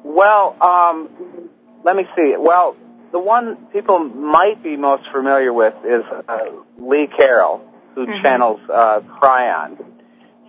Well, 0.03 0.58
um, 0.62 1.49
let 1.84 1.95
me 1.95 2.05
see. 2.15 2.36
Well, 2.38 2.75
the 3.12 3.19
one 3.19 3.58
people 3.71 3.99
might 3.99 4.63
be 4.63 4.75
most 4.75 5.03
familiar 5.12 5.53
with 5.53 5.73
is 5.86 6.03
uh, 6.27 6.45
Lee 6.77 7.08
Carroll, 7.08 7.62
who 7.95 8.05
mm-hmm. 8.05 8.23
channels 8.23 8.60
uh, 8.71 9.01
Kryon. 9.21 9.77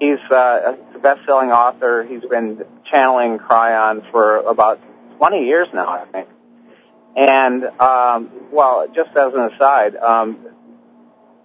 He's 0.00 0.18
uh, 0.30 0.76
a 0.94 0.98
best-selling 0.98 1.50
author. 1.50 2.04
He's 2.04 2.22
been 2.22 2.64
channeling 2.90 3.38
Kryon 3.38 4.10
for 4.10 4.38
about 4.38 4.80
20 5.18 5.44
years 5.44 5.68
now, 5.74 5.88
I 5.88 6.06
think. 6.10 6.28
And 7.14 7.64
um, 7.64 8.30
well, 8.50 8.86
just 8.94 9.10
as 9.10 9.34
an 9.34 9.52
aside, 9.52 9.96
um, 9.96 10.46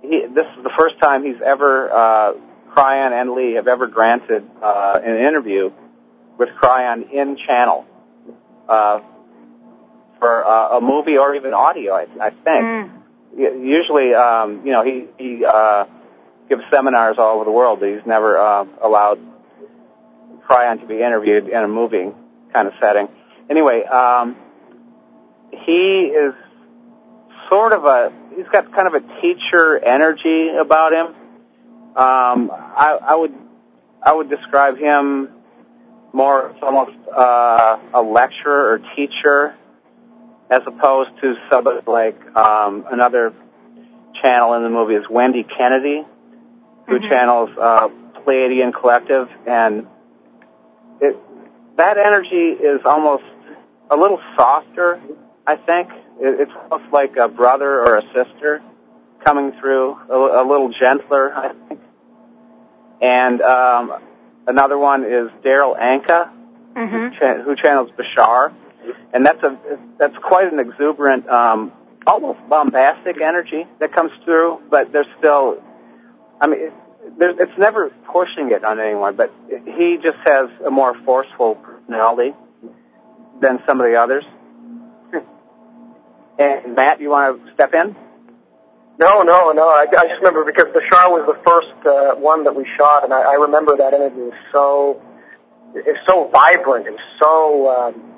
he, 0.01 0.21
this 0.33 0.45
is 0.57 0.63
the 0.63 0.71
first 0.79 0.99
time 0.99 1.25
he's 1.25 1.41
ever 1.45 1.91
uh, 1.91 2.33
Kryon 2.75 3.11
and 3.11 3.31
Lee 3.31 3.53
have 3.53 3.67
ever 3.67 3.87
granted 3.87 4.49
uh, 4.63 5.01
an 5.03 5.17
interview 5.17 5.71
with 6.37 6.49
Kryon 6.61 7.11
in 7.11 7.35
channel 7.35 7.85
uh, 8.69 9.01
for 10.19 10.45
uh, 10.45 10.77
a 10.77 10.81
movie 10.81 11.17
or 11.17 11.35
even 11.35 11.53
audio. 11.53 11.93
I, 11.93 12.07
I 12.21 12.29
think. 12.29 12.45
Mm. 12.47 13.01
Usually, 13.37 14.13
um, 14.13 14.65
you 14.65 14.71
know, 14.71 14.81
he 14.81 15.07
he 15.17 15.43
uh, 15.43 15.85
gives 16.49 16.63
seminars 16.71 17.15
all 17.17 17.35
over 17.35 17.45
the 17.45 17.51
world, 17.51 17.81
he's 17.83 18.05
never 18.05 18.37
uh, 18.37 18.65
allowed 18.81 19.19
Kryon 20.47 20.79
to 20.81 20.87
be 20.87 21.01
interviewed 21.01 21.47
in 21.47 21.63
a 21.63 21.67
movie 21.67 22.11
kind 22.53 22.67
of 22.67 22.73
setting. 22.79 23.07
Anyway, 23.49 23.83
um, 23.83 24.35
he 25.51 26.05
is 26.05 26.33
sort 27.49 27.73
of 27.73 27.85
a 27.85 28.11
he's 28.35 28.47
got 28.51 28.73
kind 28.73 28.87
of 28.87 28.93
a 28.93 29.21
teacher 29.21 29.77
energy 29.77 30.49
about 30.49 30.93
him. 30.93 31.07
Um, 31.95 32.51
I, 32.51 32.99
I 33.01 33.15
would 33.15 33.33
I 34.03 34.13
would 34.13 34.29
describe 34.29 34.77
him 34.77 35.29
more 36.13 36.55
almost 36.61 36.97
uh, 37.15 37.77
a 37.93 38.01
lecturer 38.01 38.71
or 38.71 38.79
teacher 38.95 39.55
as 40.49 40.61
opposed 40.65 41.09
to 41.21 41.35
somebody 41.51 41.79
like 41.87 42.19
um, 42.35 42.85
another 42.91 43.33
channel 44.23 44.53
in 44.53 44.63
the 44.63 44.69
movie 44.69 44.95
is 44.95 45.03
Wendy 45.09 45.43
Kennedy, 45.43 46.03
who 46.87 46.99
mm-hmm. 46.99 47.09
channels 47.09 47.49
uh, 47.59 47.89
Pleiadian 48.25 48.73
Collective, 48.73 49.29
and 49.47 49.87
it, 51.01 51.17
that 51.77 51.97
energy 51.97 52.49
is 52.51 52.81
almost 52.85 53.23
a 53.89 53.95
little 53.95 54.19
softer. 54.35 54.99
I 55.45 55.55
think 55.55 55.89
it, 56.19 56.41
it's 56.41 56.51
almost 56.71 56.91
like 56.91 57.17
a 57.17 57.27
brother 57.27 57.81
or 57.81 57.97
a 57.97 58.03
sister 58.13 58.61
coming 59.23 59.51
through, 59.59 59.97
a, 60.09 60.41
a 60.41 60.43
little 60.47 60.69
gentler. 60.69 61.35
I 61.35 61.53
think, 61.67 61.81
and 63.01 63.41
um, 63.41 64.01
another 64.47 64.77
one 64.77 65.03
is 65.03 65.29
Daryl 65.43 65.77
Anka, 65.77 66.31
mm-hmm. 66.75 66.87
who, 66.87 67.19
cha- 67.19 67.41
who 67.41 67.55
channels 67.55 67.91
Bashar, 67.97 68.53
and 69.13 69.25
that's 69.25 69.43
a 69.43 69.57
that's 69.97 70.15
quite 70.17 70.51
an 70.51 70.59
exuberant, 70.59 71.27
um, 71.29 71.71
almost 72.07 72.39
bombastic 72.47 73.19
energy 73.21 73.65
that 73.79 73.91
comes 73.93 74.11
through. 74.23 74.61
But 74.69 74.91
there's 74.91 75.07
still, 75.17 75.61
I 76.41 76.47
mean, 76.47 76.71
there's, 77.17 77.35
it's 77.39 77.57
never 77.57 77.89
pushing 78.11 78.51
it 78.51 78.63
on 78.63 78.79
anyone, 78.79 79.15
but 79.15 79.33
he 79.49 79.97
just 80.01 80.17
has 80.25 80.49
a 80.65 80.71
more 80.71 80.95
forceful 81.05 81.55
personality 81.55 82.33
than 83.41 83.59
some 83.65 83.79
of 83.79 83.87
the 83.87 83.95
others. 83.95 84.23
and 86.39 86.75
Matt, 86.75 86.99
you 86.99 87.09
want 87.09 87.45
to 87.45 87.53
step 87.53 87.73
in? 87.73 87.95
No, 88.97 89.23
no, 89.23 89.51
no. 89.51 89.67
I, 89.67 89.85
I 89.89 90.07
just 90.07 90.21
remember 90.21 90.45
because 90.45 90.65
Bashar 90.73 91.11
was 91.11 91.25
the 91.27 91.39
first 91.45 91.75
uh, 91.85 92.15
one 92.15 92.45
that 92.45 92.55
we 92.55 92.65
shot, 92.77 93.03
and 93.03 93.13
I, 93.13 93.21
I 93.21 93.33
remember 93.33 93.75
that 93.77 93.93
interview 93.93 94.25
was 94.25 94.39
so 94.53 95.01
it's 95.75 95.99
so 96.07 96.29
vibrant 96.31 96.87
and 96.87 96.97
so 97.19 97.67
um, 97.69 98.13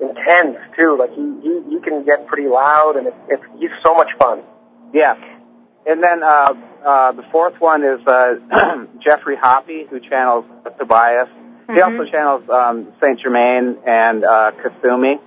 intense 0.00 0.58
too. 0.76 0.96
Like 0.98 1.10
he, 1.14 1.40
he 1.42 1.62
he 1.70 1.80
can 1.80 2.04
get 2.04 2.26
pretty 2.26 2.48
loud, 2.48 2.96
and 2.96 3.06
it, 3.06 3.14
it's 3.28 3.42
he's 3.58 3.70
so 3.82 3.94
much 3.94 4.10
fun. 4.18 4.42
Yeah, 4.92 5.14
and 5.86 6.02
then 6.02 6.22
uh, 6.22 6.54
uh, 6.84 7.12
the 7.12 7.24
fourth 7.30 7.60
one 7.60 7.82
is 7.82 8.00
uh, 8.06 8.34
Geoffrey 9.00 9.36
Hoppe, 9.36 9.88
who 9.88 10.00
channels 10.00 10.44
Tobias. 10.78 11.28
He 11.72 11.80
also 11.80 12.04
channels 12.04 12.48
um, 12.50 12.92
Saint 13.00 13.20
Germain 13.20 13.78
and 13.86 14.22
uh, 14.22 14.52
Kuthumi. 14.52 15.18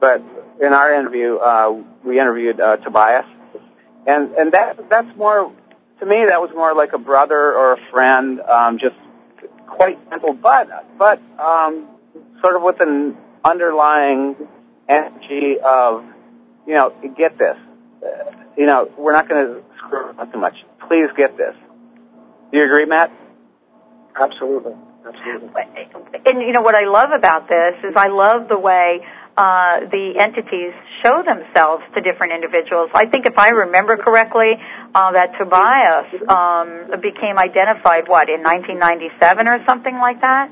But 0.00 0.22
in 0.60 0.72
our 0.72 0.94
interview, 0.94 1.36
uh, 1.36 1.82
we 2.04 2.18
interviewed 2.18 2.58
uh, 2.60 2.76
Tobias, 2.78 3.26
and 4.06 4.32
and 4.32 4.52
that 4.52 4.88
that's 4.88 5.14
more 5.16 5.52
to 6.00 6.06
me. 6.06 6.24
That 6.24 6.40
was 6.40 6.50
more 6.54 6.74
like 6.74 6.94
a 6.94 6.98
brother 6.98 7.54
or 7.54 7.74
a 7.74 7.90
friend, 7.90 8.40
um, 8.40 8.78
just 8.78 8.96
quite 9.66 9.98
gentle, 10.08 10.32
but 10.32 10.68
but 10.96 11.20
um, 11.38 11.88
sort 12.40 12.56
of 12.56 12.62
with 12.62 12.80
an 12.80 13.16
underlying 13.44 14.36
energy 14.88 15.58
of, 15.60 16.04
you 16.66 16.74
know, 16.74 16.92
get 17.16 17.38
this. 17.38 17.56
Uh, 18.02 18.30
you 18.58 18.66
know, 18.66 18.90
we're 18.98 19.12
not 19.12 19.28
going 19.28 19.46
to 19.46 19.62
screw 19.78 20.10
up 20.10 20.32
too 20.32 20.38
much. 20.38 20.54
Please 20.88 21.08
get 21.16 21.36
this. 21.36 21.54
Do 22.50 22.58
you 22.58 22.64
agree, 22.64 22.86
Matt? 22.86 23.12
Absolutely. 24.20 24.74
Absolutely. 25.06 25.62
And 26.26 26.42
you 26.42 26.52
know 26.52 26.60
what 26.60 26.74
I 26.74 26.84
love 26.84 27.12
about 27.12 27.48
this 27.48 27.74
is 27.84 27.94
I 27.96 28.08
love 28.08 28.48
the 28.48 28.58
way 28.58 29.00
uh, 29.36 29.80
the 29.90 30.18
entities 30.18 30.72
show 31.02 31.22
themselves 31.22 31.84
to 31.94 32.00
different 32.00 32.32
individuals. 32.32 32.90
I 32.92 33.06
think 33.06 33.24
if 33.24 33.38
I 33.38 33.50
remember 33.50 33.96
correctly, 33.96 34.58
uh, 34.94 35.12
that 35.12 35.38
Tobias 35.38 36.06
um, 36.28 37.00
became 37.00 37.38
identified 37.38 38.08
what 38.08 38.28
in 38.28 38.42
1997 38.42 39.46
or 39.46 39.64
something 39.68 39.94
like 39.94 40.20
that. 40.20 40.50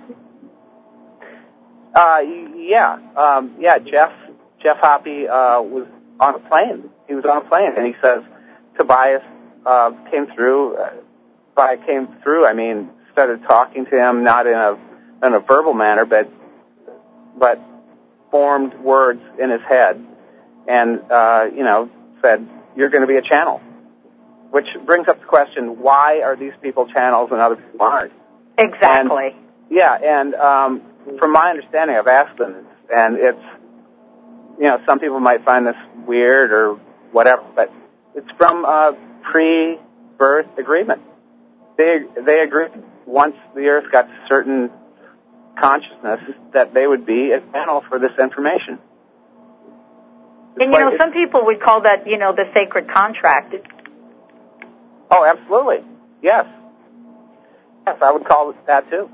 Uh, 1.92 2.20
yeah, 2.54 2.98
um, 3.16 3.56
yeah. 3.58 3.78
Jeff 3.78 4.12
Jeff 4.62 4.76
Hoppe 4.78 5.24
uh, 5.24 5.62
was 5.62 5.88
on 6.20 6.34
a 6.36 6.48
plane. 6.48 6.90
He 7.08 7.14
was 7.14 7.24
on 7.24 7.38
a 7.38 7.48
plane, 7.48 7.72
and 7.76 7.86
he 7.86 7.94
says 8.02 8.22
Tobias 8.76 9.22
uh, 9.64 9.92
came 10.10 10.26
through. 10.34 10.76
Uh, 10.76 10.90
by 11.54 11.76
came 11.76 12.08
through, 12.22 12.46
I 12.46 12.52
mean 12.52 12.90
started 13.16 13.42
talking 13.48 13.86
to 13.86 13.96
him, 13.96 14.24
not 14.24 14.46
in 14.46 14.52
a 14.52 14.76
in 15.22 15.32
a 15.32 15.40
verbal 15.40 15.72
manner, 15.72 16.04
but 16.04 16.30
but 17.38 17.58
formed 18.30 18.74
words 18.74 19.22
in 19.38 19.48
his 19.48 19.62
head, 19.62 20.04
and 20.68 21.00
uh, 21.10 21.46
you 21.54 21.64
know 21.64 21.88
said, 22.20 22.46
"You're 22.76 22.90
going 22.90 23.00
to 23.00 23.06
be 23.06 23.16
a 23.16 23.22
channel." 23.22 23.62
Which 24.50 24.66
brings 24.84 25.08
up 25.08 25.20
the 25.20 25.26
question: 25.26 25.80
Why 25.80 26.20
are 26.20 26.36
these 26.36 26.52
people 26.60 26.86
channels 26.92 27.30
and 27.32 27.40
other 27.40 27.56
people 27.56 27.80
aren't? 27.80 28.12
Exactly. 28.58 29.28
And, 29.28 29.36
yeah, 29.70 29.94
and 29.94 30.34
um, 30.34 30.82
from 31.18 31.32
my 31.32 31.48
understanding, 31.48 31.96
I've 31.96 32.06
asked 32.06 32.36
them, 32.38 32.66
and 32.94 33.16
it's 33.16 33.44
you 34.60 34.66
know 34.66 34.78
some 34.86 34.98
people 34.98 35.20
might 35.20 35.42
find 35.42 35.66
this 35.66 35.76
weird 36.06 36.52
or 36.52 36.78
whatever, 37.16 37.42
but 37.56 37.72
it's 38.14 38.30
from 38.36 38.66
a 38.66 38.94
pre-birth 39.22 40.58
agreement. 40.58 41.00
They 41.78 42.00
they 42.24 42.40
agreed 42.40 42.72
once 43.06 43.36
the 43.54 43.68
Earth 43.68 43.90
got 43.90 44.02
to 44.02 44.26
certain 44.28 44.70
consciousness 45.58 46.20
that 46.52 46.74
they 46.74 46.86
would 46.86 47.06
be 47.06 47.32
a 47.32 47.40
channel 47.52 47.82
for 47.88 47.98
this 47.98 48.12
information. 48.20 48.78
It's 50.56 50.62
and 50.64 50.72
you 50.72 50.78
know, 50.78 50.90
like- 50.90 51.00
some 51.00 51.12
people 51.12 51.46
would 51.46 51.60
call 51.60 51.80
that, 51.82 52.06
you 52.06 52.18
know, 52.18 52.34
the 52.34 52.50
sacred 52.52 52.90
contract. 52.92 53.54
oh, 55.10 55.24
absolutely, 55.24 55.80
yes, 56.22 56.44
yes, 57.86 57.96
I 58.02 58.12
would 58.12 58.26
call 58.26 58.50
it 58.50 58.56
that 58.66 58.90
too. 58.90 59.08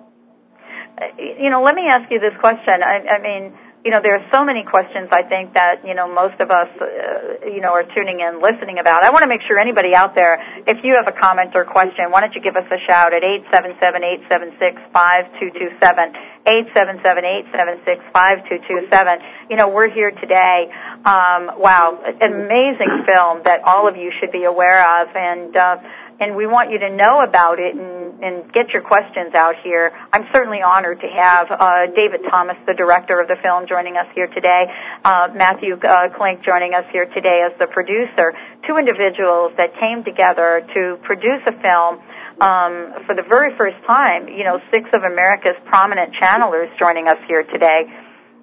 Uh, 1.00 1.06
You 1.40 1.50
know, 1.50 1.62
let 1.62 1.76
me 1.76 1.86
ask 1.86 2.10
you 2.10 2.18
this 2.18 2.34
question. 2.40 2.82
I, 2.82 3.06
I 3.06 3.18
mean, 3.22 3.52
you 3.85 3.90
know, 3.90 4.01
there 4.01 4.14
are 4.14 4.25
so 4.31 4.45
many 4.45 4.62
questions 4.62 5.09
I 5.11 5.25
think 5.25 5.55
that, 5.55 5.85
you 5.85 5.95
know, 5.95 6.07
most 6.07 6.38
of 6.38 6.53
us, 6.53 6.68
uh, 6.81 7.49
you 7.51 7.61
know, 7.61 7.75
are 7.75 7.83
tuning 7.83 8.21
in, 8.21 8.40
listening 8.40 8.79
about. 8.79 9.03
I 9.03 9.11
want 9.11 9.23
to 9.23 9.29
make 9.29 9.42
sure 9.42 9.59
anybody 9.59 9.92
out 9.92 10.14
there, 10.14 10.38
if 10.68 10.85
you 10.85 10.95
have 10.95 11.09
a 11.09 11.12
comment 11.18 11.51
or 11.57 11.64
question, 11.64 12.12
why 12.12 12.21
don't 12.21 12.33
you 12.35 12.40
give 12.40 12.55
us 12.55 12.62
a 12.71 12.79
shout 12.87 13.12
at 13.12 13.25
877-876-5227, 13.51 16.14
877-876-5227. 16.47 19.18
You 19.51 19.57
know, 19.57 19.68
we're 19.68 19.90
here 19.90 20.12
today. 20.12 20.71
Um, 21.05 21.51
wow, 21.59 21.99
amazing 22.23 23.03
film 23.05 23.42
that 23.45 23.62
all 23.64 23.88
of 23.88 23.97
you 23.97 24.12
should 24.21 24.31
be 24.31 24.45
aware 24.45 25.03
of, 25.03 25.09
and 25.16 25.57
uh, 25.57 25.79
and 26.22 26.37
we 26.37 26.46
want 26.46 26.70
you 26.70 26.78
to 26.78 26.88
know 26.88 27.20
about 27.20 27.58
it 27.58 27.74
and, 27.74 28.22
and 28.22 28.52
get 28.52 28.70
your 28.70 28.80
questions 28.80 29.35
out 29.35 29.56
here. 29.64 29.90
I'm 30.12 30.28
certainly 30.32 30.62
honored 30.62 31.00
to 31.00 31.08
have 31.08 31.50
uh, 31.50 31.87
David 31.96 32.20
Thomas, 32.30 32.56
the 32.64 32.74
director 32.74 33.18
of 33.20 33.26
the 33.26 33.35
film, 33.42 33.66
joining 33.66 33.96
us 33.96 34.06
here 34.14 34.28
today. 34.28 34.66
Uh, 35.04 35.30
Matthew 35.35 35.74
uh, 35.74 36.11
Klink 36.16 36.44
joining 36.44 36.74
us 36.74 36.85
here 36.92 37.06
today 37.06 37.42
as 37.44 37.58
the 37.58 37.66
producer. 37.66 38.35
Two 38.68 38.76
individuals 38.76 39.52
that 39.56 39.74
came 39.80 40.04
together 40.04 40.64
to 40.74 40.96
produce 41.02 41.42
a 41.46 41.58
film 41.58 41.98
um, 42.40 43.02
for 43.04 43.16
the 43.16 43.26
very 43.26 43.56
first 43.56 43.82
time. 43.85 44.28
You 44.28 44.44
know, 44.44 44.61
six 44.70 44.88
of 44.92 45.02
America's 45.02 45.58
prominent 45.66 46.14
channelers 46.14 46.70
joining 46.78 47.08
us 47.08 47.18
here 47.26 47.42
today. 47.42 47.90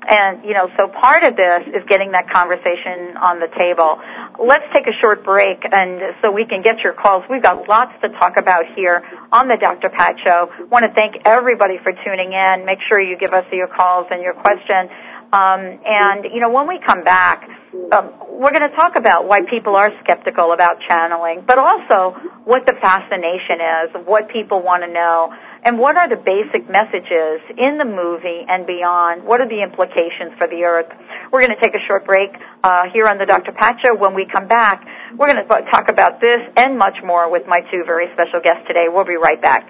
And, 0.07 0.45
you 0.45 0.53
know, 0.53 0.69
so 0.77 0.87
part 0.87 1.23
of 1.23 1.35
this 1.35 1.67
is 1.75 1.83
getting 1.87 2.11
that 2.11 2.29
conversation 2.29 3.17
on 3.17 3.39
the 3.39 3.47
table. 3.47 3.99
Let's 4.39 4.63
take 4.73 4.87
a 4.87 4.93
short 5.01 5.25
break 5.25 5.65
and 5.69 6.15
so 6.21 6.31
we 6.31 6.45
can 6.45 6.61
get 6.61 6.79
your 6.79 6.93
calls. 6.93 7.25
We've 7.29 7.43
got 7.43 7.67
lots 7.67 7.91
to 8.01 8.07
talk 8.07 8.37
about 8.37 8.65
here 8.73 9.03
on 9.33 9.49
the 9.49 9.57
Dr. 9.57 9.89
Pat 9.89 10.15
Show. 10.23 10.49
want 10.71 10.85
to 10.85 10.93
thank 10.93 11.17
everybody 11.25 11.77
for 11.83 11.91
tuning 11.91 12.31
in. 12.31 12.65
Make 12.65 12.79
sure 12.87 13.01
you 13.01 13.17
give 13.17 13.33
us 13.33 13.45
your 13.51 13.67
calls 13.67 14.07
and 14.11 14.21
your 14.21 14.33
question. 14.33 14.87
Um, 15.33 15.79
and, 15.85 16.23
you 16.33 16.39
know, 16.39 16.49
when 16.51 16.67
we 16.69 16.79
come 16.79 17.03
back, 17.03 17.49
um, 17.91 18.13
we're 18.31 18.51
going 18.51 18.67
to 18.67 18.75
talk 18.75 18.95
about 18.95 19.27
why 19.27 19.41
people 19.43 19.75
are 19.75 19.91
skeptical 20.03 20.53
about 20.53 20.79
channeling, 20.87 21.43
but 21.45 21.59
also 21.59 22.17
what 22.45 22.65
the 22.65 22.73
fascination 22.79 23.59
is, 23.59 24.07
what 24.07 24.29
people 24.29 24.63
want 24.63 24.83
to 24.83 24.89
know, 24.89 25.33
and 25.63 25.77
what 25.77 25.97
are 25.97 26.07
the 26.07 26.15
basic 26.15 26.69
messages 26.69 27.41
in 27.57 27.77
the 27.77 27.85
movie 27.85 28.45
and 28.47 28.65
beyond? 28.65 29.23
What 29.23 29.41
are 29.41 29.47
the 29.47 29.61
implications 29.61 30.31
for 30.37 30.47
the 30.47 30.63
earth? 30.63 30.87
We're 31.31 31.45
going 31.45 31.55
to 31.55 31.61
take 31.61 31.75
a 31.75 31.85
short 31.85 32.05
break 32.05 32.31
uh, 32.63 32.89
here 32.93 33.07
on 33.07 33.17
the 33.17 33.25
Dr. 33.25 33.51
Pat. 33.51 33.77
When 33.99 34.15
we 34.15 34.25
come 34.25 34.47
back, 34.47 34.85
we're 35.17 35.29
going 35.29 35.43
to 35.43 35.71
talk 35.71 35.89
about 35.89 36.21
this 36.21 36.41
and 36.57 36.77
much 36.77 36.97
more 37.03 37.29
with 37.29 37.45
my 37.47 37.61
two 37.71 37.83
very 37.85 38.07
special 38.13 38.39
guests 38.41 38.63
today. 38.67 38.87
We'll 38.89 39.05
be 39.05 39.17
right 39.17 39.41
back. 39.41 39.67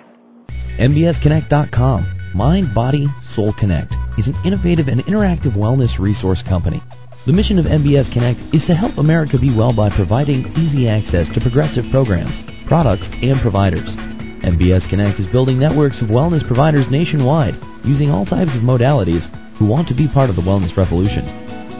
MBSConnect.com. 0.80 2.34
Mind, 2.36 2.74
Body, 2.76 3.08
Soul 3.36 3.54
Connect 3.60 3.92
is 4.18 4.28
an 4.28 4.36
innovative 4.46 4.88
and 4.88 5.02
interactive 5.02 5.58
wellness 5.58 5.98
resource 6.00 6.42
company. 6.48 6.82
The 7.26 7.34
mission 7.34 7.60
of 7.60 7.66
MBS 7.66 8.14
Connect 8.14 8.40
is 8.54 8.64
to 8.68 8.76
help 8.76 8.98
America 8.98 9.38
be 9.38 9.54
well 9.54 9.76
by 9.76 9.90
providing 9.90 10.48
easy 10.56 10.88
access 10.88 11.28
to 11.34 11.42
progressive 11.42 11.84
programs, 11.92 12.34
products, 12.68 13.06
and 13.22 13.42
providers. 13.42 14.09
MBS 14.50 14.90
Connect 14.90 15.20
is 15.20 15.32
building 15.32 15.60
networks 15.60 16.02
of 16.02 16.08
wellness 16.08 16.46
providers 16.48 16.88
nationwide 16.90 17.54
using 17.86 18.10
all 18.10 18.26
types 18.26 18.56
of 18.56 18.64
modalities 18.64 19.22
who 19.60 19.68
want 19.68 19.88
to 19.88 19.96
be 19.96 20.08
part 20.12 20.32
of 20.32 20.36
the 20.36 20.42
wellness 20.42 20.76
revolution. 20.76 21.24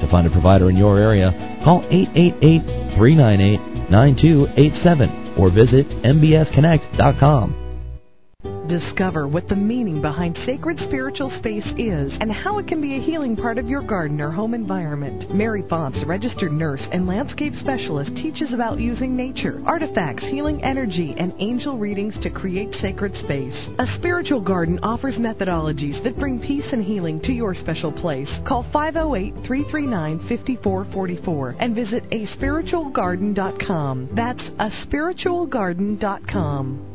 To 0.02 0.08
find 0.12 0.28
a 0.28 0.30
provider 0.30 0.70
in 0.70 0.78
your 0.78 1.00
area, 1.00 1.32
call 1.64 1.82
888-398-9287 2.96 5.40
or 5.40 5.50
visit 5.50 5.88
mbsconnect.com. 5.88 7.69
Discover 8.70 9.28
what 9.28 9.48
the 9.48 9.56
meaning 9.56 10.00
behind 10.00 10.38
sacred 10.46 10.78
spiritual 10.86 11.32
space 11.40 11.66
is 11.76 12.14
and 12.22 12.32
how 12.32 12.60
it 12.60 12.68
can 12.68 12.80
be 12.80 12.96
a 12.96 13.02
healing 13.02 13.36
part 13.36 13.58
of 13.58 13.68
your 13.68 13.82
garden 13.82 14.22
or 14.22 14.30
home 14.30 14.54
environment. 14.54 15.34
Mary 15.34 15.64
Fonts, 15.68 15.98
registered 16.06 16.52
nurse 16.52 16.84
and 16.92 17.08
landscape 17.08 17.54
specialist, 17.62 18.16
teaches 18.18 18.54
about 18.54 18.80
using 18.80 19.18
nature, 19.18 19.60
artifacts, 19.66 20.22
healing 20.22 20.64
energy, 20.64 21.16
and 21.18 21.34
angel 21.40 21.80
readings 21.80 22.14
to 22.22 22.30
create 22.30 22.72
sacred 22.80 23.12
space. 23.24 23.56
A 23.80 23.88
spiritual 23.98 24.42
garden 24.42 24.78
offers 24.84 25.16
methodologies 25.16 26.04
that 26.04 26.20
bring 26.20 26.40
peace 26.40 26.72
and 26.72 26.84
healing 26.84 27.20
to 27.22 27.34
your 27.34 27.56
special 27.56 27.92
place. 27.92 28.30
Call 28.48 28.68
508 28.72 29.34
339 29.48 30.20
5444 30.30 31.56
and 31.60 31.74
visit 31.74 32.04
aspiritualgarden.com. 32.12 34.10
That's 34.16 34.44
aspiritualgarden.com. 34.60 36.89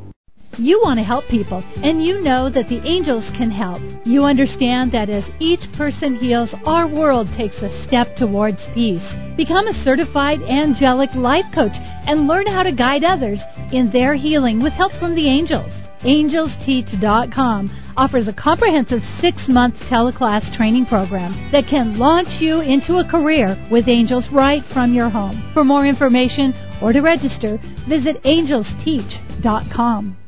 You 0.59 0.81
want 0.83 0.99
to 0.99 1.05
help 1.05 1.25
people, 1.29 1.64
and 1.77 2.05
you 2.05 2.21
know 2.21 2.49
that 2.49 2.69
the 2.69 2.81
angels 2.87 3.25
can 3.37 3.51
help. 3.51 3.83
You 4.05 4.25
understand 4.25 4.93
that 4.93 5.11
as 5.11 5.25
each 5.40 5.61
person 5.77 6.17
heals, 6.17 6.51
our 6.64 6.87
world 6.87 7.29
takes 7.37 7.57
a 7.57 7.87
step 7.87 8.17
towards 8.17 8.59
peace. 8.73 9.03
Become 9.37 9.67
a 9.67 9.85
certified 9.85 10.40
angelic 10.43 11.11
life 11.14 11.47
coach 11.55 11.75
and 11.75 12.29
learn 12.29 12.47
how 12.47 12.62
to 12.62 12.73
guide 12.73 13.03
others 13.03 13.38
in 13.73 13.90
their 13.93 14.14
healing 14.14 14.62
with 14.62 14.73
help 14.75 14.93
from 15.01 15.14
the 15.14 15.27
angels. 15.29 15.71
AngelsTeach.com 16.03 17.95
offers 17.97 18.29
a 18.29 18.33
comprehensive 18.33 19.01
six 19.21 19.38
month 19.49 19.75
teleclass 19.90 20.57
training 20.57 20.87
program 20.87 21.51
that 21.53 21.67
can 21.69 21.99
launch 21.99 22.29
you 22.40 22.61
into 22.61 22.99
a 22.99 23.09
career 23.09 23.57
with 23.73 23.88
angels 23.88 24.25
right 24.33 24.62
from 24.73 24.95
your 24.95 25.09
home. 25.09 25.51
For 25.55 25.64
more 25.64 25.87
information 25.87 26.55
or 26.83 26.93
to 26.93 27.01
register, 27.01 27.59
visit 27.88 28.23
AngelsTeach.com. 28.23 30.19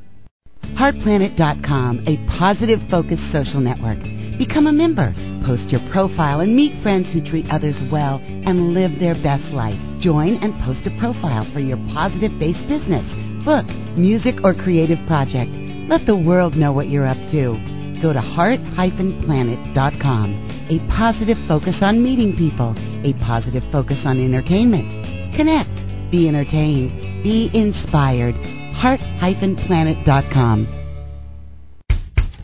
HeartPlanet.com, 0.75 2.05
a 2.07 2.17
positive 2.39 2.81
focused 2.91 3.23
social 3.33 3.61
network. 3.61 3.99
Become 4.39 4.67
a 4.67 4.73
member, 4.73 5.15
post 5.47 5.63
your 5.73 5.81
profile, 5.91 6.41
and 6.41 6.55
meet 6.55 6.83
friends 6.83 7.07
who 7.13 7.25
treat 7.25 7.47
others 7.51 7.77
well 7.91 8.21
and 8.21 8.75
live 8.75 8.99
their 9.01 9.15
best 9.23 9.45
life. 9.55 9.81
Join 10.03 10.37
and 10.43 10.53
post 10.67 10.81
a 10.85 10.91
profile 11.01 11.47
for 11.55 11.61
your 11.61 11.79
positive 11.95 12.39
based 12.39 12.69
business, 12.69 13.07
book, 13.45 13.65
music, 13.97 14.35
or 14.45 14.53
creative 14.53 14.99
project. 15.07 15.51
Let 15.89 16.05
the 16.05 16.17
world 16.17 16.55
know 16.55 16.73
what 16.73 16.91
you're 16.91 17.07
up 17.07 17.17
to. 17.33 17.57
Go 18.03 18.13
to 18.13 18.21
heart-planet.com. 18.21 20.69
A 20.69 20.79
positive 20.93 21.39
focus 21.49 21.77
on 21.81 22.03
meeting 22.03 22.37
people, 22.37 22.75
a 23.07 23.15
positive 23.25 23.63
focus 23.73 23.99
on 24.05 24.21
entertainment. 24.21 24.87
Connect, 25.37 25.71
be 26.11 26.29
entertained, 26.29 26.91
be 27.23 27.49
inspired. 27.55 28.35
heart-planet.com. 28.77 30.76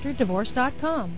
afterdivorce.com. 0.00 1.16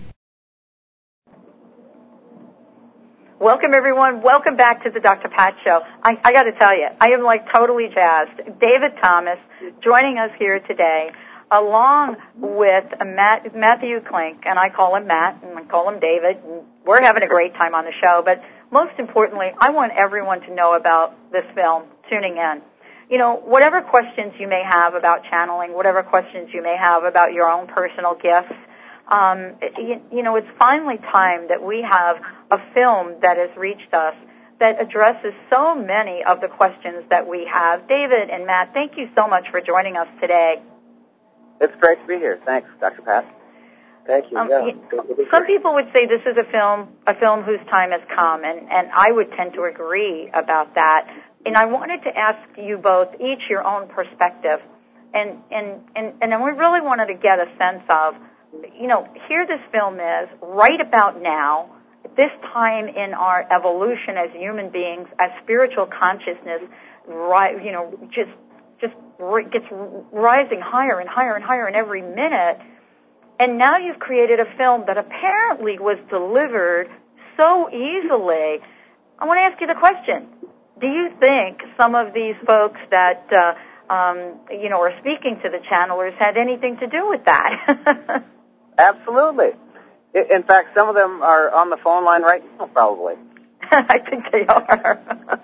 Welcome 3.39 3.73
everyone. 3.73 4.21
Welcome 4.21 4.55
back 4.55 4.83
to 4.83 4.89
the 4.89 4.99
Dr. 4.99 5.27
Pat 5.27 5.55
Show. 5.65 5.81
I, 6.01 6.17
I 6.23 6.31
got 6.31 6.43
to 6.43 6.53
tell 6.53 6.77
you, 6.77 6.87
I 6.99 7.09
am 7.09 7.23
like 7.23 7.51
totally 7.51 7.89
jazzed. 7.93 8.37
David 8.59 8.93
Thomas 9.01 9.37
joining 9.81 10.17
us 10.17 10.29
here 10.39 10.59
today, 10.61 11.11
along 11.51 12.15
with 12.37 12.85
Matt, 13.05 13.53
Matthew 13.53 13.99
Klink, 13.99 14.43
and 14.45 14.57
I 14.57 14.69
call 14.69 14.95
him 14.95 15.07
Matt, 15.07 15.43
and 15.43 15.57
I 15.57 15.63
call 15.63 15.89
him 15.89 15.99
David. 15.99 16.37
And 16.37 16.63
we're 16.85 17.01
having 17.01 17.23
a 17.23 17.27
great 17.27 17.53
time 17.55 17.75
on 17.75 17.83
the 17.83 17.93
show. 18.01 18.21
But 18.23 18.41
most 18.71 18.97
importantly, 18.97 19.47
I 19.59 19.71
want 19.71 19.91
everyone 19.91 20.39
to 20.41 20.53
know 20.53 20.75
about 20.75 21.13
this 21.31 21.45
film. 21.53 21.83
Tuning 22.09 22.37
in 22.37 22.61
you 23.09 23.17
know, 23.17 23.35
whatever 23.45 23.81
questions 23.81 24.33
you 24.39 24.47
may 24.47 24.63
have 24.63 24.95
about 24.95 25.23
channeling, 25.29 25.73
whatever 25.73 26.01
questions 26.01 26.49
you 26.53 26.63
may 26.63 26.75
have 26.75 27.03
about 27.03 27.33
your 27.33 27.47
own 27.47 27.67
personal 27.67 28.15
gifts, 28.15 28.53
um, 29.09 29.55
you, 29.77 30.01
you 30.11 30.23
know, 30.23 30.35
it's 30.35 30.47
finally 30.57 30.97
time 30.97 31.47
that 31.49 31.61
we 31.63 31.81
have 31.81 32.17
a 32.51 32.57
film 32.73 33.15
that 33.21 33.37
has 33.37 33.49
reached 33.57 33.93
us 33.93 34.15
that 34.59 34.81
addresses 34.81 35.33
so 35.49 35.75
many 35.75 36.23
of 36.23 36.39
the 36.39 36.47
questions 36.47 37.03
that 37.09 37.27
we 37.27 37.45
have. 37.51 37.87
David 37.87 38.29
and 38.29 38.45
Matt, 38.45 38.73
thank 38.73 38.97
you 38.97 39.09
so 39.15 39.27
much 39.27 39.45
for 39.51 39.59
joining 39.59 39.97
us 39.97 40.07
today. 40.21 40.61
It's 41.59 41.73
great 41.79 41.99
to 41.99 42.07
be 42.07 42.15
here. 42.15 42.39
Thanks, 42.45 42.69
Dr. 42.79 43.01
Pat. 43.01 43.25
Thank 44.05 44.31
you. 44.31 44.37
Um, 44.37 44.49
yeah, 44.49 44.71
some 45.31 45.45
people 45.45 45.73
would 45.75 45.87
say 45.93 46.05
this 46.05 46.21
is 46.25 46.37
a 46.37 46.49
film, 46.51 46.89
a 47.07 47.15
film 47.15 47.43
whose 47.43 47.59
time 47.69 47.91
has 47.91 48.01
come, 48.13 48.43
and, 48.43 48.69
and 48.69 48.89
I 48.93 49.11
would 49.11 49.31
tend 49.31 49.53
to 49.53 49.63
agree 49.63 50.29
about 50.33 50.75
that. 50.75 51.07
And 51.45 51.55
I 51.55 51.65
wanted 51.65 52.03
to 52.03 52.17
ask 52.17 52.39
you 52.57 52.77
both 52.77 53.09
each 53.21 53.49
your 53.49 53.65
own 53.65 53.87
perspective, 53.87 54.59
and 55.13 55.37
and 55.51 55.81
and 55.95 56.13
and 56.21 56.43
we 56.43 56.51
really 56.51 56.81
wanted 56.81 57.07
to 57.07 57.13
get 57.13 57.39
a 57.39 57.47
sense 57.57 57.83
of 57.89 58.15
you 58.79 58.87
know, 58.87 59.07
here 59.27 59.45
this 59.45 59.61
film 59.71 59.99
is 59.99 60.29
right 60.41 60.79
about 60.79 61.21
now, 61.21 61.71
this 62.15 62.31
time 62.53 62.87
in 62.87 63.13
our 63.13 63.45
evolution 63.51 64.17
as 64.17 64.29
human 64.31 64.69
beings, 64.69 65.07
as 65.19 65.31
spiritual 65.43 65.87
consciousness, 65.87 66.61
right, 67.07 67.63
you 67.63 67.71
know, 67.71 67.97
just 68.11 68.31
just 68.81 68.93
gets 69.51 69.65
rising 70.11 70.59
higher 70.59 70.99
and 70.99 71.09
higher 71.09 71.35
and 71.35 71.43
higher 71.43 71.67
in 71.67 71.75
every 71.75 72.01
minute. 72.01 72.59
And 73.39 73.57
now 73.57 73.77
you've 73.77 73.99
created 73.99 74.39
a 74.39 74.45
film 74.57 74.83
that 74.87 74.97
apparently 74.97 75.79
was 75.79 75.97
delivered 76.09 76.89
so 77.37 77.69
easily. 77.69 78.59
I 79.17 79.25
want 79.25 79.37
to 79.37 79.41
ask 79.41 79.61
you 79.61 79.67
the 79.67 79.75
question: 79.75 80.27
Do 80.79 80.87
you 80.87 81.11
think 81.19 81.61
some 81.77 81.95
of 81.95 82.13
these 82.13 82.35
folks 82.45 82.79
that 82.91 83.31
uh, 83.31 83.93
um, 83.93 84.39
you 84.51 84.69
know 84.69 84.81
are 84.81 84.97
speaking 84.99 85.39
to 85.43 85.49
the 85.49 85.59
channelers 85.69 86.13
had 86.19 86.37
anything 86.37 86.77
to 86.77 86.87
do 86.87 87.09
with 87.09 87.25
that? 87.25 88.25
Absolutely. 88.77 89.51
In 90.13 90.43
fact, 90.43 90.75
some 90.75 90.89
of 90.89 90.95
them 90.95 91.21
are 91.21 91.51
on 91.51 91.69
the 91.69 91.77
phone 91.77 92.05
line 92.05 92.21
right 92.21 92.43
now, 92.59 92.67
probably. 92.67 93.15
I 93.71 93.99
think 93.99 94.31
they 94.31 94.45
are. 94.45 94.99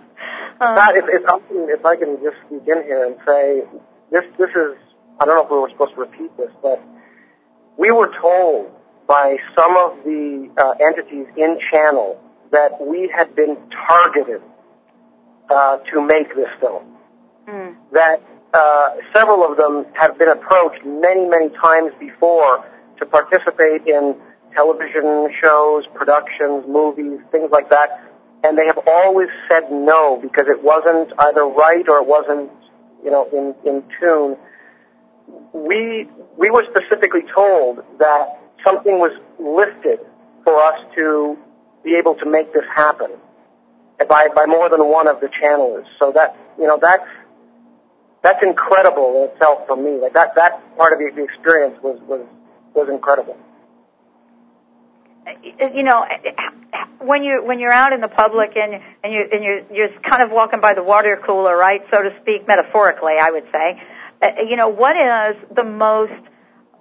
um, 0.61 0.95
if, 0.95 1.05
if, 1.07 1.25
I 1.27 1.39
can, 1.39 1.69
if 1.69 1.85
I 1.85 1.95
can 1.95 2.17
just 2.21 2.37
begin 2.49 2.83
here 2.83 3.05
and 3.05 3.15
say, 3.25 3.63
this, 4.11 4.23
this 4.37 4.49
is, 4.49 4.77
I 5.19 5.25
don't 5.25 5.35
know 5.35 5.45
if 5.45 5.51
we 5.51 5.57
were 5.59 5.69
supposed 5.69 5.95
to 5.95 6.01
repeat 6.01 6.35
this, 6.37 6.51
but 6.61 6.81
we 7.77 7.91
were 7.91 8.11
told 8.21 8.71
by 9.07 9.37
some 9.55 9.75
of 9.75 10.03
the 10.03 10.49
uh, 10.57 10.73
entities 10.79 11.25
in 11.35 11.59
channel 11.71 12.21
that 12.51 12.79
we 12.79 13.07
had 13.07 13.35
been 13.35 13.57
targeted 13.87 14.41
uh, 15.49 15.77
to 15.91 16.05
make 16.05 16.35
this 16.35 16.49
film. 16.59 16.83
Mm. 17.47 17.75
That 17.91 18.21
uh, 18.53 18.95
several 19.13 19.49
of 19.49 19.57
them 19.57 19.85
have 19.93 20.17
been 20.19 20.29
approached 20.29 20.85
many, 20.85 21.25
many 21.25 21.49
times 21.49 21.91
before 21.99 22.65
to 22.99 23.05
participate 23.05 23.87
in 23.87 24.15
television 24.53 25.29
shows, 25.41 25.85
productions, 25.93 26.65
movies, 26.67 27.19
things 27.31 27.49
like 27.51 27.69
that, 27.69 28.03
and 28.43 28.57
they 28.57 28.65
have 28.65 28.79
always 28.87 29.29
said 29.49 29.71
no 29.71 30.17
because 30.21 30.45
it 30.47 30.63
wasn't 30.63 31.11
either 31.19 31.45
right 31.45 31.87
or 31.87 31.97
it 31.97 32.07
wasn't, 32.07 32.49
you 33.03 33.11
know, 33.11 33.27
in, 33.33 33.53
in 33.69 33.83
tune. 33.99 34.37
We, 35.53 36.07
we 36.37 36.49
were 36.49 36.65
specifically 36.69 37.23
told 37.33 37.83
that 37.99 38.39
something 38.65 38.97
was 38.99 39.11
lifted 39.39 39.99
for 40.43 40.61
us 40.63 40.79
to 40.95 41.37
be 41.83 41.95
able 41.95 42.15
to 42.15 42.25
make 42.25 42.53
this 42.53 42.63
happen 42.73 43.11
by, 44.07 44.27
by 44.33 44.45
more 44.45 44.69
than 44.69 44.87
one 44.87 45.07
of 45.07 45.19
the 45.19 45.27
channelers. 45.27 45.85
So 45.99 46.11
that, 46.13 46.35
you 46.57 46.65
know, 46.65 46.79
that's, 46.81 47.07
that's 48.23 48.43
incredible 48.43 49.23
in 49.23 49.31
itself 49.31 49.67
for 49.67 49.75
me. 49.75 49.99
Like 50.01 50.13
that, 50.13 50.35
that 50.35 50.77
part 50.77 50.93
of 50.93 50.99
the, 50.99 51.11
the 51.13 51.23
experience 51.23 51.77
was, 51.83 51.99
was 52.07 52.25
was 52.73 52.89
incredible. 52.89 53.37
You 55.73 55.83
know, 55.83 56.05
when 56.99 57.23
you 57.23 57.43
when 57.43 57.59
you're 57.59 57.71
out 57.71 57.93
in 57.93 58.01
the 58.01 58.07
public 58.07 58.55
and 58.55 58.81
and 59.03 59.13
you 59.13 59.25
and 59.31 59.43
you're 59.43 59.61
you're 59.71 59.99
kind 60.01 60.23
of 60.23 60.31
walking 60.31 60.59
by 60.59 60.73
the 60.73 60.83
water 60.83 61.19
cooler, 61.23 61.55
right, 61.55 61.81
so 61.91 62.01
to 62.01 62.09
speak, 62.21 62.47
metaphorically, 62.47 63.13
I 63.21 63.31
would 63.31 63.45
say. 63.51 63.81
Uh, 64.21 64.41
you 64.47 64.55
know, 64.55 64.69
what 64.69 64.97
is 64.97 65.37
the 65.55 65.63
most 65.63 66.11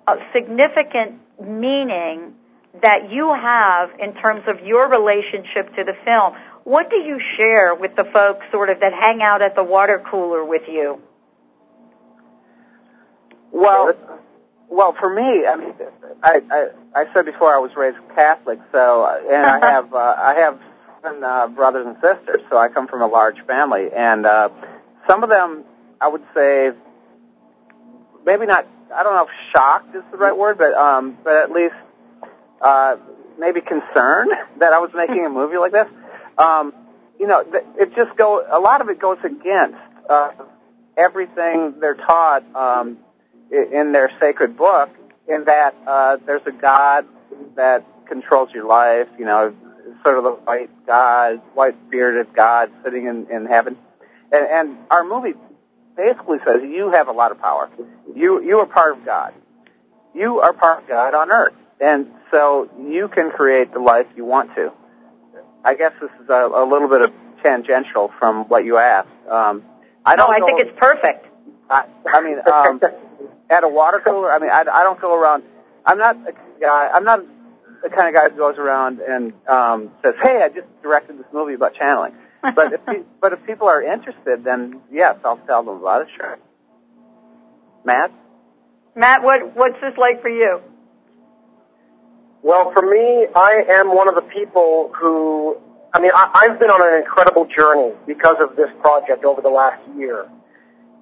uh, 0.07 0.17
significant 0.33 1.21
meaning 1.41 2.35
that 2.83 3.11
you 3.11 3.33
have 3.33 3.91
in 3.99 4.15
terms 4.15 4.43
of 4.47 4.61
your 4.65 4.89
relationship 4.89 5.75
to 5.77 5.85
the 5.85 5.95
film? 6.05 6.35
What 6.65 6.91
do 6.91 6.97
you 6.97 7.21
share 7.37 7.75
with 7.75 7.97
the 7.97 8.05
folks 8.13 8.45
sort 8.51 8.71
of 8.71 8.81
that 8.81 8.93
hang 8.93 9.23
out 9.23 9.41
at 9.41 9.55
the 9.55 9.65
water 9.65 10.03
cooler 10.11 10.45
with 10.45 10.63
you? 10.69 11.01
Well, 13.53 13.95
well, 14.71 14.95
for 14.99 15.09
me, 15.09 15.47
I 15.47 15.57
mean, 15.57 15.75
I, 16.23 16.41
I 16.51 16.69
I 16.95 17.15
said 17.15 17.25
before 17.25 17.55
I 17.55 17.59
was 17.59 17.71
raised 17.77 17.97
Catholic, 18.15 18.59
so 18.73 19.07
and 19.31 19.47
I 19.47 19.71
have 19.71 19.93
uh, 19.93 20.15
I 20.19 20.35
have 20.35 20.61
seven 21.03 21.25
uh, 21.25 21.49
brothers 21.49 21.87
and 21.87 21.97
sisters, 21.97 22.43
so 22.51 22.59
I 22.59 22.69
come 22.69 22.87
from 22.87 23.03
a 23.03 23.07
large 23.07 23.41
family, 23.47 23.89
and 23.95 24.27
uh, 24.27 24.51
some 25.09 25.23
of 25.23 25.31
them 25.31 25.65
I 26.01 26.09
would 26.09 26.23
say 26.35 26.71
maybe 28.25 28.47
not 28.47 28.67
I 28.95 29.03
don't 29.03 29.15
know 29.15 29.25
if 29.25 29.31
shocked 29.53 29.95
is 29.95 30.03
the 30.11 30.19
right 30.19 30.37
word, 30.37 30.59
but 30.59 30.75
um, 30.75 31.17
but 31.25 31.37
at 31.37 31.51
least 31.51 31.75
uh, 32.61 32.97
maybe 33.39 33.61
concerned 33.61 34.33
that 34.59 34.73
I 34.73 34.79
was 34.79 34.91
making 34.95 35.25
a 35.25 35.31
movie 35.31 35.57
like 35.57 35.73
this. 35.73 35.89
Um, 36.37 36.75
you 37.19 37.27
know, 37.27 37.43
it 37.77 37.95
just 37.97 38.17
go 38.17 38.45
a 38.51 38.61
lot 38.61 38.81
of 38.81 38.89
it 38.89 39.01
goes 39.01 39.19
against 39.25 39.79
uh, 40.09 40.31
everything 40.97 41.75
they're 41.81 41.97
taught. 41.97 42.45
Um, 42.55 42.99
in 43.51 43.93
their 43.93 44.11
sacred 44.21 44.57
book 44.57 44.91
in 45.27 45.45
that 45.45 45.75
uh, 45.87 46.17
there's 46.27 46.47
a 46.47 46.53
God 46.53 47.07
that 47.57 47.85
controls 48.07 48.51
your 48.53 48.67
life, 48.67 49.09
you 49.19 49.25
know, 49.25 49.55
sort 50.03 50.19
of 50.19 50.25
the 50.25 50.31
white 50.31 50.71
God, 50.87 51.41
white 51.55 51.91
bearded 51.91 52.35
God 52.35 52.71
sitting 52.85 53.07
in, 53.07 53.27
in 53.31 53.47
heaven. 53.47 53.77
And, 54.33 54.47
and 54.47 54.79
our 54.91 55.05
movie 55.05 55.35
basically 55.97 56.39
says 56.47 56.63
you 56.63 56.91
have 56.91 57.09
a 57.09 57.13
lot 57.13 57.31
of 57.33 57.41
power. 57.41 57.71
You, 58.15 58.43
you 58.43 58.59
are 58.59 58.67
part 58.67 58.97
of 58.97 59.05
God. 59.05 59.35
You 60.15 60.41
are 60.41 60.53
part 60.53 60.83
of 60.83 60.89
God 60.89 61.15
on 61.15 61.31
earth. 61.31 61.55
and 61.81 62.07
so 62.31 62.69
you 62.79 63.09
can 63.09 63.31
create 63.31 63.73
the 63.73 63.81
life 63.81 64.07
you 64.17 64.25
want 64.25 64.55
to. 64.55 64.73
I 65.65 65.75
guess 65.75 65.93
this 66.01 66.11
is 66.23 66.29
a, 66.29 66.51
a 66.55 66.65
little 66.65 66.89
bit 66.89 67.03
of 67.03 67.13
tangential 67.43 68.13
from 68.19 68.49
what 68.49 68.65
you 68.65 68.77
asked. 68.79 69.09
Um, 69.29 69.65
I 70.05 70.17
don't. 70.17 70.31
No, 70.31 70.47
I 70.47 70.49
think 70.49 70.61
it's 70.61 70.79
perfect. 70.79 71.27
I, 71.71 71.87
I 72.07 72.21
mean, 72.23 72.39
um, 72.51 72.81
at 73.51 73.65
a 73.65 73.69
water 73.69 74.01
cooler. 74.05 74.33
I 74.33 74.39
mean, 74.39 74.51
I, 74.51 74.61
I 74.61 74.83
don't 74.85 75.01
go 75.01 75.15
around. 75.15 75.43
I'm 75.85 75.99
not 75.99 76.17
a 76.17 76.33
guy. 76.61 76.89
I'm 76.93 77.05
not 77.05 77.21
the 77.83 77.91
kind 77.91 78.09
of 78.09 78.15
guy 78.15 78.29
who 78.29 78.37
goes 78.37 78.59
around 78.59 79.01
and 79.01 79.33
um, 79.49 79.91
says, 80.03 80.15
"Hey, 80.23 80.43
I 80.43 80.49
just 80.49 80.67
directed 80.83 81.19
this 81.19 81.27
movie 81.33 81.55
about 81.55 81.75
channeling." 81.75 82.15
But 82.43 82.73
if 82.73 82.87
pe- 82.87 83.03
but 83.21 83.33
if 83.33 83.45
people 83.47 83.69
are 83.69 83.83
interested, 83.83 84.45
then 84.45 84.81
yes, 84.91 85.17
I'll 85.25 85.39
tell 85.47 85.63
them 85.63 85.81
about 85.81 86.03
it. 86.03 86.09
Sure. 86.17 86.39
Matt. 87.85 88.13
Matt, 88.95 89.23
what 89.23 89.57
what's 89.57 89.81
this 89.81 89.97
like 89.97 90.23
for 90.23 90.29
you? 90.29 90.61
Well, 92.43 92.73
for 92.73 92.83
me, 92.83 93.27
I 93.35 93.65
am 93.69 93.95
one 93.95 94.09
of 94.09 94.15
the 94.15 94.23
people 94.23 94.93
who, 94.95 95.57
I 95.93 96.01
mean, 96.01 96.13
I, 96.15 96.31
I've 96.47 96.61
been 96.61 96.71
on 96.71 96.81
an 96.81 97.03
incredible 97.03 97.47
journey 97.47 97.95
because 98.07 98.37
of 98.41 98.55
this 98.57 98.69
project 98.81 99.25
over 99.25 99.43
the 99.43 99.49
last 99.49 99.83
year. 99.97 100.29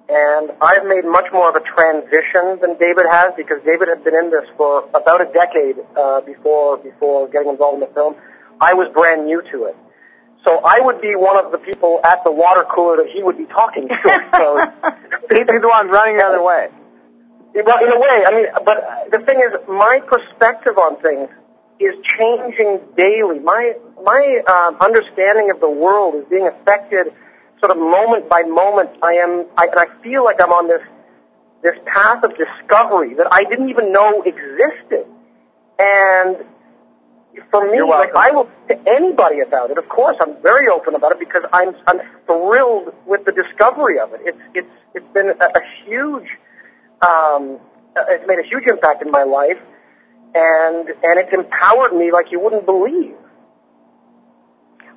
And 0.09 0.51
I've 0.61 0.85
made 0.85 1.03
much 1.03 1.27
more 1.33 1.49
of 1.49 1.55
a 1.55 1.65
transition 1.67 2.59
than 2.61 2.79
David 2.79 3.05
has 3.11 3.33
because 3.35 3.61
David 3.65 3.89
had 3.89 4.03
been 4.03 4.15
in 4.15 4.31
this 4.31 4.47
for 4.55 4.87
about 4.95 5.19
a 5.19 5.25
decade 5.25 5.75
uh, 5.97 6.21
before 6.21 6.77
before 6.77 7.27
getting 7.27 7.49
involved 7.49 7.83
in 7.83 7.89
the 7.89 7.93
film. 7.93 8.15
I 8.61 8.73
was 8.73 8.87
brand 8.93 9.25
new 9.25 9.41
to 9.51 9.65
it. 9.65 9.75
So 10.45 10.59
I 10.63 10.79
would 10.79 11.01
be 11.01 11.15
one 11.15 11.43
of 11.43 11.51
the 11.51 11.57
people 11.57 11.99
at 12.05 12.23
the 12.23 12.31
water 12.31 12.63
cooler 12.73 12.97
that 13.03 13.11
he 13.11 13.21
would 13.21 13.37
be 13.37 13.45
talking 13.45 13.89
to. 13.89 13.97
So 14.37 15.35
he'd 15.35 15.47
be 15.47 15.57
the 15.59 15.67
one 15.67 15.89
running 15.89 16.17
the 16.17 16.23
other 16.23 16.43
way. 16.43 16.69
Well, 17.53 17.83
in 17.83 17.91
a 17.91 17.99
way, 17.99 18.23
I 18.25 18.31
mean, 18.31 18.45
but 18.63 19.11
the 19.11 19.19
thing 19.25 19.41
is, 19.41 19.57
my 19.67 19.99
perspective 20.07 20.77
on 20.77 21.01
things 21.01 21.29
is 21.79 21.95
changing 22.17 22.79
daily. 22.95 23.39
My 23.39 23.73
my 24.03 24.41
uh, 24.47 24.71
understanding 24.83 25.49
of 25.51 25.59
the 25.59 25.69
world 25.69 26.15
is 26.15 26.25
being 26.29 26.47
affected, 26.47 27.07
sort 27.59 27.71
of 27.71 27.77
moment 27.77 28.29
by 28.29 28.41
moment. 28.43 28.91
I 29.01 29.13
am, 29.13 29.45
I, 29.57 29.67
and 29.67 29.79
I 29.79 29.87
feel 30.03 30.23
like 30.23 30.41
I'm 30.41 30.51
on 30.51 30.67
this 30.67 30.81
this 31.63 31.75
path 31.85 32.23
of 32.23 32.31
discovery 32.37 33.15
that 33.15 33.27
I 33.31 33.43
didn't 33.43 33.69
even 33.69 33.91
know 33.91 34.21
existed. 34.21 35.07
And 35.79 36.45
for 37.51 37.69
me, 37.69 37.81
like. 37.81 38.09
I 38.15 38.31
will 38.31 38.49
to 38.67 38.77
anybody 38.87 39.41
about 39.41 39.71
it. 39.71 39.77
Of 39.77 39.87
course, 39.89 40.17
I'm 40.19 40.41
very 40.41 40.67
open 40.67 40.95
about 40.95 41.11
it 41.11 41.19
because 41.19 41.43
I'm 41.53 41.75
I'm 41.87 41.99
thrilled 42.25 42.93
with 43.05 43.25
the 43.25 43.31
discovery 43.31 43.99
of 43.99 44.13
it. 44.13 44.21
It's 44.23 44.41
it's 44.53 44.73
it's 44.93 45.13
been 45.13 45.29
a, 45.29 45.45
a 45.45 45.61
huge 45.85 46.27
um, 47.01 47.59
uh, 47.95 48.05
it's 48.09 48.27
made 48.27 48.39
a 48.39 48.47
huge 48.47 48.65
impact 48.67 49.01
in 49.01 49.11
my 49.11 49.23
life, 49.23 49.59
and 50.33 50.89
and 50.89 51.19
it's 51.19 51.33
empowered 51.33 51.93
me 51.93 52.11
like 52.11 52.31
you 52.31 52.39
wouldn't 52.39 52.65
believe. 52.65 53.15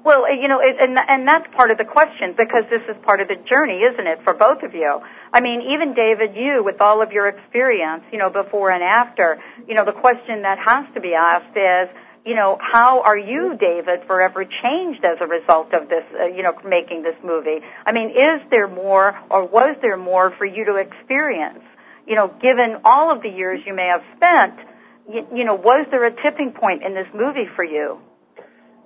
Well, 0.02 0.32
you 0.34 0.48
know, 0.48 0.60
it, 0.60 0.76
and 0.80 0.96
and 0.96 1.28
that's 1.28 1.46
part 1.54 1.70
of 1.70 1.76
the 1.76 1.84
question 1.84 2.34
because 2.34 2.64
this 2.70 2.80
is 2.88 2.96
part 3.04 3.20
of 3.20 3.28
the 3.28 3.36
journey, 3.36 3.80
isn't 3.82 4.06
it, 4.06 4.20
for 4.24 4.32
both 4.32 4.62
of 4.62 4.74
you? 4.74 5.00
I 5.32 5.42
mean, 5.42 5.60
even 5.72 5.92
David, 5.92 6.36
you 6.36 6.64
with 6.64 6.80
all 6.80 7.02
of 7.02 7.12
your 7.12 7.28
experience, 7.28 8.04
you 8.10 8.18
know, 8.18 8.30
before 8.30 8.70
and 8.70 8.82
after, 8.82 9.38
you 9.68 9.74
know, 9.74 9.84
the 9.84 9.92
question 9.92 10.42
that 10.42 10.58
has 10.58 10.86
to 10.94 11.00
be 11.02 11.12
asked 11.12 11.54
is, 11.54 11.94
you 12.24 12.34
know, 12.34 12.58
how 12.60 13.02
are 13.02 13.16
you, 13.16 13.56
David, 13.60 14.00
forever 14.06 14.44
changed 14.44 15.04
as 15.04 15.18
a 15.20 15.26
result 15.26 15.74
of 15.74 15.90
this, 15.90 16.04
uh, 16.18 16.24
you 16.24 16.42
know, 16.42 16.54
making 16.64 17.02
this 17.02 17.16
movie? 17.22 17.60
I 17.84 17.92
mean, 17.92 18.10
is 18.10 18.40
there 18.50 18.68
more, 18.68 19.18
or 19.30 19.46
was 19.46 19.76
there 19.82 19.98
more 19.98 20.34
for 20.38 20.46
you 20.46 20.64
to 20.64 20.76
experience? 20.76 21.60
You 22.06 22.14
know, 22.14 22.28
given 22.40 22.78
all 22.84 23.10
of 23.10 23.22
the 23.22 23.28
years 23.28 23.60
you 23.66 23.74
may 23.74 23.86
have 23.86 24.02
spent, 24.16 24.54
you, 25.12 25.26
you 25.34 25.44
know, 25.44 25.54
was 25.54 25.86
there 25.90 26.04
a 26.04 26.22
tipping 26.22 26.52
point 26.52 26.84
in 26.84 26.94
this 26.94 27.08
movie 27.14 27.48
for 27.54 27.64
you? 27.64 27.98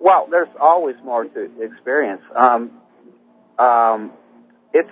Well, 0.04 0.28
there's 0.30 0.54
always 0.60 0.96
more 1.02 1.24
to 1.24 1.62
experience. 1.62 2.20
Um, 2.36 2.72
um, 3.58 4.12
it's 4.74 4.90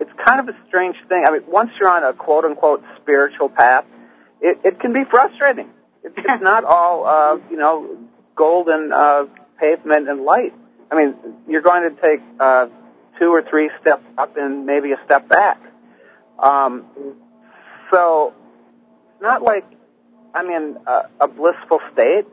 it's 0.00 0.10
kind 0.26 0.40
of 0.40 0.52
a 0.52 0.58
strange 0.66 0.96
thing. 1.08 1.24
I 1.24 1.30
mean, 1.30 1.42
once 1.46 1.70
you're 1.78 1.88
on 1.88 2.02
a 2.02 2.12
quote 2.12 2.44
unquote 2.44 2.82
spiritual 3.00 3.50
path, 3.50 3.84
it, 4.40 4.58
it 4.64 4.80
can 4.80 4.92
be 4.92 5.04
frustrating. 5.04 5.70
It's, 6.02 6.12
it's 6.18 6.42
not 6.42 6.64
all 6.64 7.06
uh, 7.06 7.38
you 7.48 7.56
know 7.56 7.98
golden 8.34 8.92
uh, 8.92 9.26
pavement 9.60 10.08
and 10.08 10.22
light. 10.22 10.54
I 10.90 10.96
mean, 10.96 11.14
you're 11.46 11.62
going 11.62 11.94
to 11.94 12.00
take 12.00 12.20
uh, 12.40 12.66
two 13.20 13.32
or 13.32 13.42
three 13.48 13.70
steps 13.80 14.02
up 14.18 14.36
and 14.36 14.66
maybe 14.66 14.90
a 14.90 14.98
step 15.04 15.28
back. 15.28 15.60
Um, 16.36 16.84
so 17.92 18.34
not 19.20 19.40
like 19.40 19.66
I'm 20.34 20.50
in 20.50 20.78
a, 20.84 21.02
a 21.20 21.28
blissful 21.28 21.78
state 21.92 22.26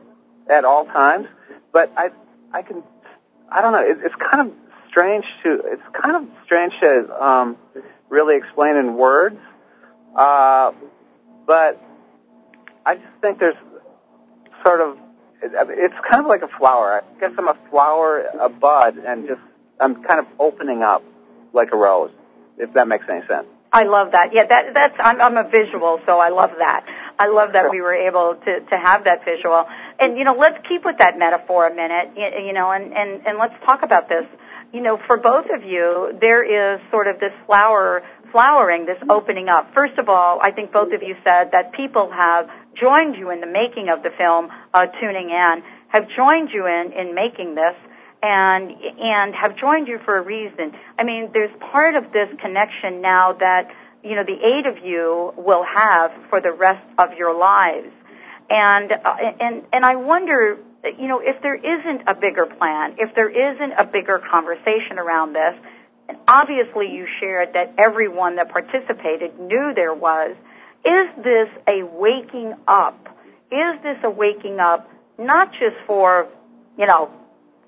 at 0.50 0.64
all 0.64 0.86
times, 0.86 1.28
but 1.76 1.92
I 1.94 2.08
I 2.54 2.62
can 2.62 2.82
I 3.52 3.60
don't 3.60 3.72
know. 3.72 3.82
It, 3.82 3.98
it's 4.02 4.14
kind 4.14 4.48
of 4.48 4.56
strange 4.88 5.26
to 5.42 5.60
it's 5.66 5.82
kind 5.92 6.16
of 6.16 6.22
strange 6.46 6.72
to 6.80 7.22
um, 7.22 7.58
really 8.08 8.34
explain 8.38 8.76
in 8.76 8.94
words, 8.94 9.36
uh, 10.16 10.72
but 11.46 11.78
I 12.86 12.94
just 12.94 13.14
think 13.20 13.40
there's 13.40 13.60
sort 14.64 14.80
of 14.80 14.96
it, 15.42 15.52
it's 15.52 15.94
kind 16.10 16.22
of 16.22 16.28
like 16.28 16.40
a 16.40 16.48
flower. 16.58 17.02
I 17.02 17.20
guess 17.20 17.32
I'm 17.36 17.48
a 17.48 17.58
flower, 17.68 18.24
a 18.40 18.48
bud, 18.48 18.96
and 18.96 19.28
just 19.28 19.42
I'm 19.78 20.02
kind 20.02 20.18
of 20.18 20.26
opening 20.38 20.82
up 20.82 21.04
like 21.52 21.74
a 21.74 21.76
rose, 21.76 22.10
if 22.56 22.72
that 22.72 22.88
makes 22.88 23.04
any 23.10 23.20
sense. 23.26 23.48
I 23.70 23.82
love 23.82 24.12
that. 24.12 24.32
Yeah, 24.32 24.46
that 24.46 24.72
that's 24.72 24.96
I'm 24.98 25.20
I'm 25.20 25.36
a 25.36 25.46
visual, 25.46 26.00
so 26.06 26.18
I 26.20 26.30
love 26.30 26.52
that. 26.56 26.86
I 27.18 27.28
love 27.28 27.52
that 27.52 27.70
we 27.70 27.82
were 27.82 27.94
able 27.94 28.34
to 28.46 28.60
to 28.60 28.78
have 28.78 29.04
that 29.04 29.26
visual. 29.26 29.66
And 29.98 30.18
you 30.18 30.24
know, 30.24 30.34
let's 30.34 30.58
keep 30.68 30.84
with 30.84 30.98
that 30.98 31.18
metaphor 31.18 31.68
a 31.68 31.74
minute. 31.74 32.10
You, 32.16 32.52
know, 32.52 32.70
and 32.70 32.92
and 32.92 33.26
and 33.26 33.38
let's 33.38 33.54
talk 33.64 33.82
about 33.82 34.08
this. 34.08 34.24
You 34.72 34.80
know, 34.82 34.98
for 35.06 35.16
both 35.16 35.46
of 35.54 35.64
you, 35.64 36.18
there 36.20 36.42
is 36.42 36.80
sort 36.90 37.06
of 37.06 37.18
this 37.20 37.32
flower 37.46 38.02
flowering, 38.32 38.84
this 38.84 38.98
opening 39.08 39.48
up. 39.48 39.72
First 39.72 39.98
of 39.98 40.08
all, 40.08 40.40
I 40.42 40.50
think 40.50 40.72
both 40.72 40.92
of 40.92 41.02
you 41.02 41.14
said 41.24 41.52
that 41.52 41.72
people 41.72 42.10
have 42.10 42.50
joined 42.74 43.16
you 43.16 43.30
in 43.30 43.40
the 43.40 43.46
making 43.46 43.88
of 43.88 44.02
the 44.02 44.10
film, 44.10 44.48
uh, 44.74 44.86
tuning 45.00 45.30
in, 45.30 45.62
have 45.88 46.08
joined 46.14 46.50
you 46.50 46.66
in 46.66 46.92
in 46.92 47.14
making 47.14 47.54
this 47.54 47.74
and 48.22 48.72
and 49.00 49.34
have 49.34 49.56
joined 49.56 49.88
you 49.88 49.98
for 50.04 50.18
a 50.18 50.22
reason. 50.22 50.72
I 50.98 51.04
mean, 51.04 51.30
there's 51.32 51.50
part 51.72 51.94
of 51.94 52.12
this 52.12 52.28
connection 52.40 53.00
now 53.00 53.34
that 53.34 53.70
you 54.02 54.14
know 54.16 54.24
the 54.24 54.38
eight 54.44 54.66
of 54.66 54.84
you 54.84 55.32
will 55.36 55.64
have 55.64 56.12
for 56.30 56.40
the 56.40 56.52
rest 56.52 56.84
of 56.98 57.14
your 57.14 57.36
lives, 57.36 57.88
and 58.50 58.92
uh, 58.92 59.16
and 59.40 59.62
and 59.72 59.84
I 59.84 59.96
wonder, 59.96 60.58
you 60.98 61.08
know, 61.08 61.20
if 61.20 61.40
there 61.42 61.54
isn't 61.54 62.02
a 62.06 62.14
bigger 62.14 62.46
plan, 62.46 62.94
if 62.98 63.14
there 63.14 63.28
isn't 63.28 63.72
a 63.72 63.84
bigger 63.84 64.18
conversation 64.18 64.98
around 64.98 65.32
this. 65.32 65.54
And 66.08 66.18
obviously, 66.28 66.92
you 66.94 67.08
shared 67.18 67.54
that 67.54 67.74
everyone 67.78 68.36
that 68.36 68.48
participated 68.50 69.40
knew 69.40 69.72
there 69.74 69.92
was. 69.92 70.36
Is 70.84 71.08
this 71.24 71.48
a 71.66 71.82
waking 71.82 72.54
up? 72.68 73.08
Is 73.50 73.82
this 73.82 73.98
a 74.04 74.10
waking 74.10 74.60
up 74.60 74.88
not 75.18 75.52
just 75.52 75.74
for, 75.84 76.28
you 76.78 76.86
know, 76.86 77.10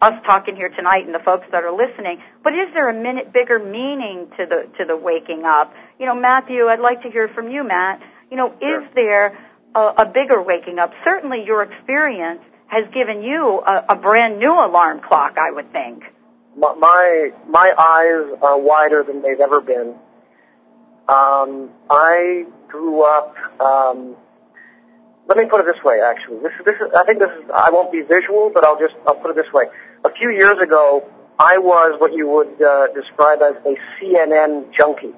us 0.00 0.12
talking 0.24 0.54
here 0.54 0.68
tonight 0.68 1.04
and 1.04 1.12
the 1.12 1.18
folks 1.18 1.46
that 1.50 1.64
are 1.64 1.72
listening, 1.72 2.22
but 2.44 2.54
is 2.54 2.72
there 2.74 2.88
a 2.88 2.94
minute 2.94 3.32
bigger 3.32 3.58
meaning 3.58 4.28
to 4.36 4.46
the 4.46 4.68
to 4.78 4.84
the 4.84 4.96
waking 4.96 5.44
up? 5.44 5.74
You 5.98 6.06
know, 6.06 6.14
Matthew, 6.14 6.68
I'd 6.68 6.78
like 6.78 7.02
to 7.02 7.10
hear 7.10 7.26
from 7.26 7.50
you, 7.50 7.64
Matt. 7.64 8.00
You 8.30 8.36
know, 8.36 8.54
Sure. 8.60 8.82
is 8.82 8.88
there 8.94 9.36
a, 9.78 10.06
bigger 10.06 10.42
waking 10.42 10.78
up? 10.78 10.92
Certainly, 11.04 11.44
your 11.44 11.62
experience 11.62 12.40
has 12.66 12.84
given 12.92 13.22
you 13.22 13.60
a, 13.60 13.84
a 13.90 13.96
brand 13.96 14.38
new 14.38 14.52
alarm 14.52 15.00
clock, 15.00 15.36
I 15.38 15.50
would 15.50 15.72
think. 15.72 16.04
My 16.56 16.74
my, 16.74 17.30
my 17.48 17.72
eyes 17.78 18.38
are 18.42 18.58
wider 18.58 19.02
than 19.02 19.22
they've 19.22 19.40
ever 19.40 19.60
been. 19.60 19.94
Um, 21.08 21.70
I 21.88 22.44
grew 22.68 23.02
up. 23.02 23.34
Um, 23.60 24.16
let 25.26 25.36
me 25.36 25.44
put 25.46 25.60
it 25.60 25.66
this 25.66 25.82
way. 25.84 26.00
Actually, 26.00 26.40
this 26.40 26.52
is 26.58 26.64
this 26.64 26.74
is. 26.76 26.92
I 26.96 27.04
think 27.04 27.18
this 27.18 27.30
is. 27.30 27.50
I 27.54 27.70
won't 27.70 27.92
be 27.92 28.02
visual, 28.02 28.50
but 28.52 28.66
I'll 28.66 28.78
just. 28.78 28.94
I'll 29.06 29.16
put 29.16 29.30
it 29.30 29.36
this 29.36 29.52
way. 29.52 29.64
A 30.04 30.10
few 30.12 30.30
years 30.30 30.58
ago, 30.60 31.08
I 31.38 31.58
was 31.58 32.00
what 32.00 32.12
you 32.12 32.28
would 32.28 32.60
uh, 32.60 32.88
describe 32.94 33.40
as 33.42 33.54
a 33.64 33.76
CNN 33.98 34.72
junkie. 34.72 35.14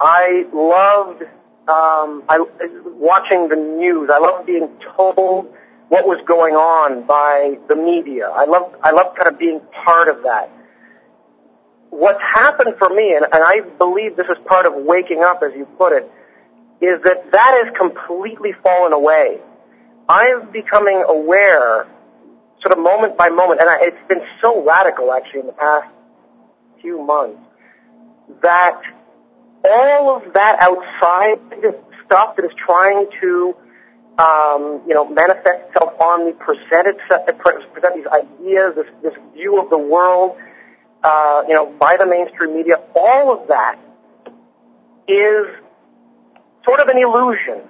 I 0.00 0.44
loved 0.52 1.22
um, 1.68 2.22
I, 2.28 2.44
watching 2.84 3.48
the 3.48 3.56
news. 3.56 4.10
I 4.12 4.18
love 4.18 4.46
being 4.46 4.68
told 4.96 5.52
what 5.88 6.06
was 6.06 6.18
going 6.26 6.54
on 6.54 7.06
by 7.06 7.58
the 7.68 7.76
media. 7.76 8.28
I 8.28 8.44
love 8.44 8.74
I 8.82 8.90
love 8.92 9.14
kind 9.16 9.28
of 9.28 9.38
being 9.38 9.60
part 9.84 10.08
of 10.08 10.22
that. 10.22 10.50
What's 11.90 12.20
happened 12.20 12.74
for 12.78 12.90
me, 12.90 13.14
and, 13.14 13.24
and 13.24 13.42
I 13.42 13.60
believe 13.78 14.16
this 14.16 14.26
is 14.26 14.36
part 14.46 14.66
of 14.66 14.74
waking 14.74 15.22
up, 15.22 15.42
as 15.42 15.52
you 15.56 15.64
put 15.78 15.92
it, 15.92 16.10
is 16.80 17.00
that 17.04 17.32
that 17.32 17.64
has 17.64 17.74
completely 17.76 18.52
fallen 18.62 18.92
away. 18.92 19.38
I'm 20.08 20.50
becoming 20.52 21.02
aware, 21.08 21.86
sort 22.60 22.72
of 22.72 22.78
moment 22.78 23.16
by 23.16 23.28
moment, 23.28 23.60
and 23.60 23.70
I, 23.70 23.78
it's 23.80 24.08
been 24.08 24.22
so 24.40 24.64
radical 24.64 25.12
actually 25.12 25.40
in 25.40 25.46
the 25.46 25.52
past 25.52 25.88
few 26.80 27.02
months, 27.02 27.40
that 28.42 28.80
all 29.70 30.16
of 30.16 30.32
that 30.34 30.56
outside 30.60 31.40
stuff 32.04 32.36
that 32.36 32.44
is 32.44 32.52
trying 32.56 33.06
to 33.20 33.56
um, 34.18 34.82
you 34.86 34.94
know, 34.94 35.06
manifest 35.08 35.68
itself 35.68 36.00
on 36.00 36.26
me, 36.26 36.32
present 36.32 36.88
itself, 36.88 37.26
present 37.36 37.94
these 37.94 38.06
ideas, 38.06 38.74
this, 38.74 38.86
this 39.02 39.14
view 39.34 39.60
of 39.60 39.68
the 39.68 39.78
world, 39.78 40.36
uh, 41.02 41.42
you 41.46 41.54
know, 41.54 41.66
by 41.78 41.96
the 41.98 42.06
mainstream 42.06 42.56
media. 42.56 42.76
All 42.94 43.38
of 43.38 43.48
that 43.48 43.78
is 45.06 45.46
sort 46.64 46.80
of 46.80 46.88
an 46.88 46.98
illusion. 46.98 47.60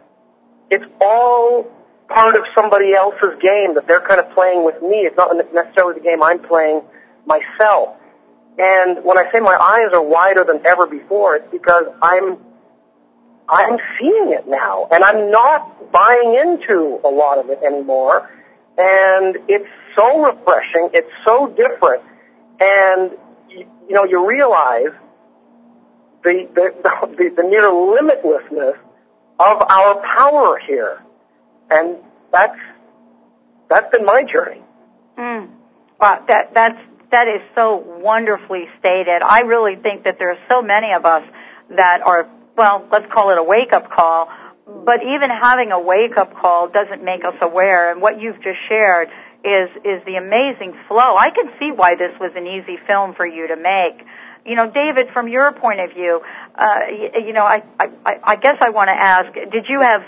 It's 0.70 0.84
all 1.00 1.66
part 2.08 2.36
of 2.36 2.42
somebody 2.54 2.94
else's 2.94 3.34
game 3.42 3.74
that 3.74 3.84
they're 3.88 4.06
kind 4.06 4.20
of 4.20 4.30
playing 4.32 4.64
with 4.64 4.80
me. 4.82 5.02
It's 5.02 5.16
not 5.16 5.34
necessarily 5.52 5.94
the 5.94 6.04
game 6.04 6.22
I'm 6.22 6.40
playing 6.40 6.82
myself. 7.26 7.96
And 8.58 9.04
when 9.04 9.18
I 9.18 9.30
say 9.32 9.40
my 9.40 9.54
eyes 9.54 9.92
are 9.92 10.02
wider 10.02 10.44
than 10.44 10.64
ever 10.66 10.86
before, 10.86 11.36
it's 11.36 11.50
because 11.50 11.84
I'm 12.02 12.38
I'm 13.48 13.78
seeing 13.98 14.32
it 14.32 14.48
now, 14.48 14.88
and 14.90 15.04
I'm 15.04 15.30
not 15.30 15.92
buying 15.92 16.34
into 16.34 17.00
a 17.04 17.08
lot 17.08 17.38
of 17.38 17.48
it 17.50 17.60
anymore. 17.64 18.28
And 18.78 19.36
it's 19.48 19.68
so 19.94 20.24
refreshing. 20.24 20.90
It's 20.92 21.10
so 21.24 21.48
different, 21.48 22.02
and 22.58 23.12
you, 23.48 23.66
you 23.88 23.94
know 23.94 24.04
you 24.04 24.26
realize 24.26 24.92
the 26.24 26.48
the, 26.54 26.74
the 27.16 27.30
the 27.36 27.42
near 27.42 27.70
limitlessness 27.70 28.78
of 29.38 29.62
our 29.68 30.02
power 30.02 30.58
here, 30.66 31.02
and 31.70 31.96
that's 32.32 32.58
that's 33.68 33.90
been 33.92 34.04
my 34.04 34.24
journey. 34.24 34.62
Mm. 35.18 35.50
Wow, 36.00 36.24
that 36.28 36.52
that's 36.54 36.78
that 37.10 37.28
is 37.28 37.40
so 37.54 37.76
wonderfully 37.76 38.66
stated. 38.78 39.22
I 39.22 39.40
really 39.40 39.76
think 39.76 40.04
that 40.04 40.18
there 40.18 40.30
are 40.30 40.38
so 40.48 40.62
many 40.62 40.92
of 40.92 41.04
us 41.04 41.22
that 41.70 42.00
are 42.02 42.28
well, 42.56 42.86
let's 42.90 43.06
call 43.12 43.30
it 43.30 43.38
a 43.38 43.42
wake 43.42 43.72
up 43.72 43.90
call. 43.90 44.28
But 44.66 45.02
even 45.02 45.30
having 45.30 45.70
a 45.72 45.80
wake 45.80 46.16
up 46.16 46.34
call 46.34 46.68
doesn't 46.68 47.04
make 47.04 47.24
us 47.24 47.34
aware. 47.40 47.92
And 47.92 48.00
what 48.00 48.20
you've 48.20 48.40
just 48.42 48.58
shared 48.68 49.08
is 49.44 49.70
is 49.84 50.04
the 50.04 50.16
amazing 50.16 50.74
flow. 50.88 51.16
I 51.16 51.30
can 51.30 51.50
see 51.60 51.70
why 51.70 51.94
this 51.94 52.12
was 52.18 52.32
an 52.34 52.46
easy 52.46 52.78
film 52.86 53.14
for 53.14 53.26
you 53.26 53.46
to 53.48 53.56
make. 53.56 54.04
You 54.44 54.54
know, 54.54 54.70
David, 54.70 55.08
from 55.12 55.28
your 55.28 55.52
point 55.52 55.80
of 55.80 55.92
view, 55.92 56.20
uh, 56.54 56.80
you, 56.88 57.26
you 57.26 57.32
know, 57.32 57.44
I, 57.44 57.62
I 57.78 57.88
I 58.24 58.36
guess 58.36 58.56
I 58.60 58.70
want 58.70 58.88
to 58.88 58.92
ask: 58.94 59.32
Did 59.52 59.68
you 59.68 59.80
have 59.80 60.02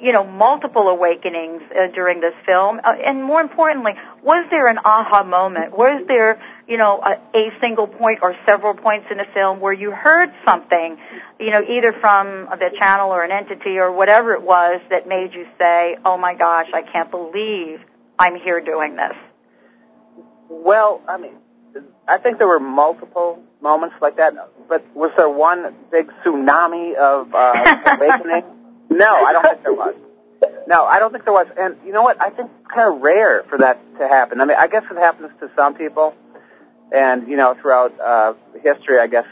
you 0.00 0.12
know 0.12 0.24
multiple 0.24 0.88
awakenings 0.88 1.62
uh, 1.70 1.88
during 1.88 2.20
this 2.20 2.34
film? 2.46 2.80
Uh, 2.82 2.94
and 3.04 3.22
more 3.22 3.42
importantly, 3.42 3.92
was 4.28 4.46
there 4.50 4.68
an 4.68 4.78
aha 4.84 5.24
moment? 5.24 5.76
Was 5.76 6.04
there 6.06 6.38
you 6.68 6.76
know, 6.76 7.00
a, 7.02 7.36
a 7.36 7.50
single 7.62 7.86
point 7.86 8.18
or 8.20 8.36
several 8.44 8.74
points 8.74 9.06
in 9.10 9.16
the 9.16 9.24
film 9.32 9.58
where 9.58 9.72
you 9.72 9.90
heard 9.90 10.30
something, 10.44 10.98
you 11.40 11.50
know, 11.50 11.62
either 11.66 11.94
from 11.98 12.46
the 12.58 12.70
channel 12.78 13.10
or 13.10 13.24
an 13.24 13.30
entity 13.30 13.78
or 13.78 13.90
whatever 13.90 14.34
it 14.34 14.42
was 14.42 14.80
that 14.90 15.08
made 15.08 15.32
you 15.32 15.46
say, 15.58 15.96
"Oh 16.04 16.18
my 16.18 16.34
gosh, 16.34 16.68
I 16.74 16.82
can't 16.82 17.10
believe 17.10 17.80
I'm 18.18 18.36
here 18.36 18.60
doing 18.60 18.96
this." 18.96 19.16
Well, 20.50 21.00
I 21.08 21.16
mean, 21.16 21.32
I 22.06 22.18
think 22.18 22.36
there 22.36 22.48
were 22.48 22.60
multiple 22.60 23.42
moments 23.62 23.96
like 24.02 24.16
that, 24.16 24.34
but 24.68 24.84
was 24.94 25.10
there 25.16 25.30
one 25.30 25.74
big 25.90 26.12
tsunami 26.22 26.94
of 26.96 27.34
uh, 27.34 27.96
awakening? 27.96 28.44
No, 28.90 29.06
I 29.06 29.32
don't 29.32 29.42
think 29.42 29.62
there 29.62 29.72
was. 29.72 29.94
No, 30.68 30.84
I 30.84 30.98
don't 30.98 31.12
think 31.12 31.24
there 31.24 31.32
was. 31.32 31.46
And 31.58 31.76
you 31.82 31.92
know 31.92 32.02
what? 32.02 32.20
I 32.20 32.28
think 32.28 32.50
it's 32.50 32.74
kind 32.74 32.94
of 32.94 33.00
rare 33.00 33.42
for 33.48 33.56
that 33.56 33.80
to 33.98 34.06
happen. 34.06 34.38
I 34.38 34.44
mean, 34.44 34.58
I 34.58 34.68
guess 34.68 34.82
it 34.90 34.98
happens 34.98 35.30
to 35.40 35.50
some 35.56 35.74
people 35.74 36.14
and, 36.90 37.28
you 37.28 37.36
know, 37.36 37.54
throughout 37.60 37.98
uh, 38.00 38.34
history, 38.62 38.98
I 38.98 39.06
guess 39.06 39.26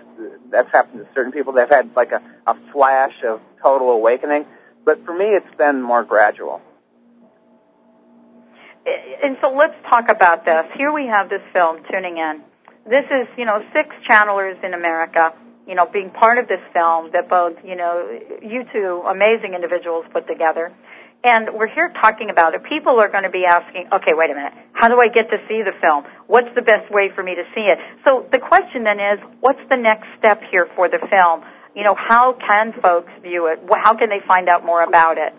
that's 0.51 0.71
happened 0.73 1.05
to 1.05 1.09
certain 1.15 1.33
people. 1.33 1.53
They've 1.53 1.69
had 1.69 1.91
like 1.97 2.13
a, 2.13 2.23
a 2.47 2.55
flash 2.73 3.15
of 3.25 3.41
total 3.63 3.91
awakening. 3.91 4.47
But 4.85 5.05
for 5.05 5.17
me, 5.17 5.27
it's 5.27 5.55
been 5.57 5.83
more 5.83 6.05
gradual. 6.05 6.61
And 9.23 9.37
so 9.41 9.53
let's 9.53 9.75
talk 9.89 10.09
about 10.09 10.45
this. 10.45 10.67
Here 10.77 10.93
we 10.93 11.07
have 11.07 11.29
this 11.29 11.43
film, 11.53 11.83
Tuning 11.91 12.19
In. 12.19 12.43
This 12.89 13.05
is, 13.11 13.27
you 13.37 13.45
know, 13.45 13.65
six 13.75 13.97
channelers 14.09 14.63
in 14.63 14.75
America, 14.75 15.35
you 15.67 15.75
know, 15.75 15.87
being 15.87 16.11
part 16.11 16.39
of 16.39 16.47
this 16.47 16.61
film 16.73 17.11
that 17.13 17.29
both, 17.29 17.57
you 17.65 17.75
know, 17.75 18.21
you 18.41 18.65
two 18.73 19.03
amazing 19.09 19.55
individuals 19.55 20.05
put 20.13 20.29
together. 20.29 20.73
And 21.25 21.51
we're 21.55 21.67
here 21.67 21.93
talking 22.01 22.31
about 22.31 22.55
it. 22.55 22.63
People 22.65 23.01
are 23.01 23.09
going 23.09 23.25
to 23.25 23.31
be 23.31 23.45
asking, 23.45 23.89
okay, 23.93 24.15
wait 24.15 24.31
a 24.31 24.35
minute. 24.35 24.53
How 24.73 24.89
do 24.89 25.01
I 25.01 25.09
get 25.09 25.31
to 25.31 25.39
see 25.49 25.63
the 25.63 25.73
film? 25.81 26.05
What's 26.29 26.55
the 26.55 26.63
best 26.63 26.93
way 26.93 27.11
for 27.15 27.23
me 27.23 27.35
to 27.35 27.43
see 27.55 27.63
it? 27.63 27.79
So 28.05 28.27
the 28.31 28.39
question 28.39 28.85
then 28.85 29.01
is, 29.01 29.19
what's 29.41 29.61
the 29.69 29.77
next 29.77 30.07
step 30.19 30.41
here 30.51 30.69
for 30.77 30.89
the 30.89 30.99
film? 31.11 31.43
You 31.75 31.83
know, 31.83 31.97
how 31.97 32.35
can 32.35 32.73
folks 32.81 33.11
view 33.23 33.47
it? 33.47 33.61
How 33.71 33.97
can 33.97 34.09
they 34.09 34.21
find 34.27 34.49
out 34.49 34.65
more 34.65 34.83
about 34.83 35.19
it? 35.19 35.35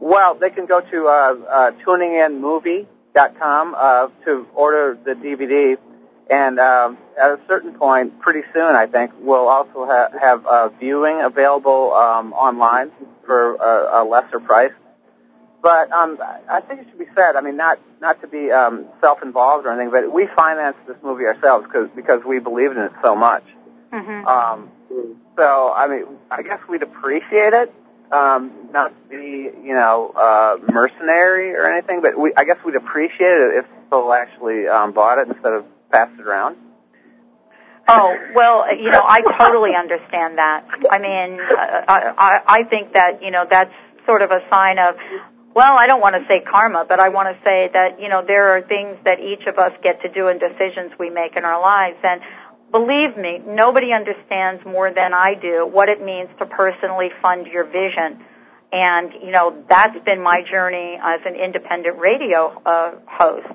Well, 0.00 0.34
they 0.34 0.50
can 0.50 0.66
go 0.66 0.80
to 0.80 1.06
uh, 1.06 1.34
uh, 1.48 1.70
tuninginmovie.com 1.86 3.74
uh, 3.78 4.08
to 4.24 4.46
order 4.54 4.98
the 5.04 5.12
DVD. 5.12 5.76
And 6.30 6.58
um, 6.58 6.98
at 7.20 7.30
a 7.30 7.40
certain 7.48 7.74
point, 7.74 8.20
pretty 8.20 8.42
soon, 8.54 8.74
I 8.74 8.86
think, 8.86 9.12
we'll 9.18 9.48
also 9.48 9.86
ha- 9.86 10.08
have 10.20 10.46
uh, 10.46 10.68
viewing 10.80 11.20
available 11.20 11.92
um, 11.92 12.32
online 12.32 12.90
for 13.26 13.56
a, 13.56 14.02
a 14.02 14.04
lesser 14.04 14.40
price. 14.40 14.72
But 15.62 15.92
um, 15.92 16.18
I 16.50 16.60
think 16.60 16.80
it 16.80 16.86
should 16.90 16.98
be 16.98 17.06
said. 17.14 17.36
I 17.36 17.40
mean, 17.40 17.56
not 17.56 17.78
not 18.00 18.20
to 18.22 18.26
be 18.26 18.50
um, 18.50 18.86
self-involved 19.00 19.64
or 19.64 19.70
anything, 19.70 19.92
but 19.92 20.12
we 20.12 20.26
financed 20.34 20.80
this 20.88 20.96
movie 21.04 21.24
ourselves 21.24 21.66
cause, 21.72 21.88
because 21.94 22.24
we 22.26 22.40
believed 22.40 22.76
in 22.76 22.82
it 22.82 22.92
so 23.02 23.14
much. 23.14 23.44
Mm-hmm. 23.92 24.26
Um, 24.26 24.70
so 25.36 25.72
I 25.76 25.86
mean, 25.86 26.04
I 26.32 26.42
guess 26.42 26.58
we'd 26.68 26.82
appreciate 26.82 27.52
it, 27.52 27.72
um, 28.10 28.50
not 28.72 28.88
to 28.88 29.08
be 29.08 29.50
you 29.64 29.74
know 29.74 30.12
uh, 30.16 30.56
mercenary 30.72 31.54
or 31.54 31.70
anything, 31.70 32.02
but 32.02 32.18
we 32.18 32.32
I 32.36 32.42
guess 32.42 32.56
we'd 32.64 32.74
appreciate 32.74 33.20
it 33.20 33.54
if 33.58 33.66
people 33.84 34.12
actually 34.12 34.66
um, 34.66 34.90
bought 34.90 35.18
it 35.18 35.28
instead 35.28 35.52
of 35.52 35.64
passed 35.92 36.18
it 36.18 36.26
around. 36.26 36.56
Oh 37.88 38.16
well, 38.34 38.74
you 38.74 38.90
know, 38.90 39.02
I 39.04 39.22
totally 39.38 39.74
understand 39.76 40.38
that. 40.38 40.66
I 40.90 40.98
mean, 40.98 41.38
I, 41.40 42.14
I 42.16 42.40
I 42.46 42.64
think 42.64 42.92
that 42.92 43.22
you 43.22 43.30
know 43.30 43.44
that's 43.48 43.72
sort 44.06 44.22
of 44.22 44.30
a 44.30 44.40
sign 44.50 44.78
of, 44.78 44.94
well, 45.54 45.76
I 45.76 45.86
don't 45.86 46.00
want 46.00 46.14
to 46.14 46.24
say 46.28 46.40
karma, 46.40 46.84
but 46.88 47.00
I 47.00 47.08
want 47.08 47.36
to 47.36 47.42
say 47.44 47.70
that 47.72 48.00
you 48.00 48.08
know 48.08 48.24
there 48.24 48.56
are 48.56 48.62
things 48.62 48.98
that 49.04 49.18
each 49.18 49.46
of 49.46 49.58
us 49.58 49.72
get 49.82 50.00
to 50.02 50.08
do 50.08 50.28
and 50.28 50.38
decisions 50.38 50.92
we 50.98 51.10
make 51.10 51.36
in 51.36 51.44
our 51.44 51.60
lives, 51.60 51.98
and 52.04 52.20
believe 52.70 53.16
me, 53.16 53.40
nobody 53.44 53.92
understands 53.92 54.64
more 54.64 54.92
than 54.94 55.12
I 55.12 55.34
do 55.34 55.66
what 55.66 55.88
it 55.88 56.00
means 56.00 56.30
to 56.38 56.46
personally 56.46 57.10
fund 57.20 57.46
your 57.48 57.64
vision. 57.64 58.24
And 58.72 59.12
you 59.22 59.32
know 59.32 59.64
that's 59.68 59.98
been 60.04 60.22
my 60.22 60.42
journey 60.48 60.98
as 61.02 61.20
an 61.26 61.34
independent 61.34 61.98
radio 61.98 62.62
uh, 62.64 62.92
host. 63.06 63.52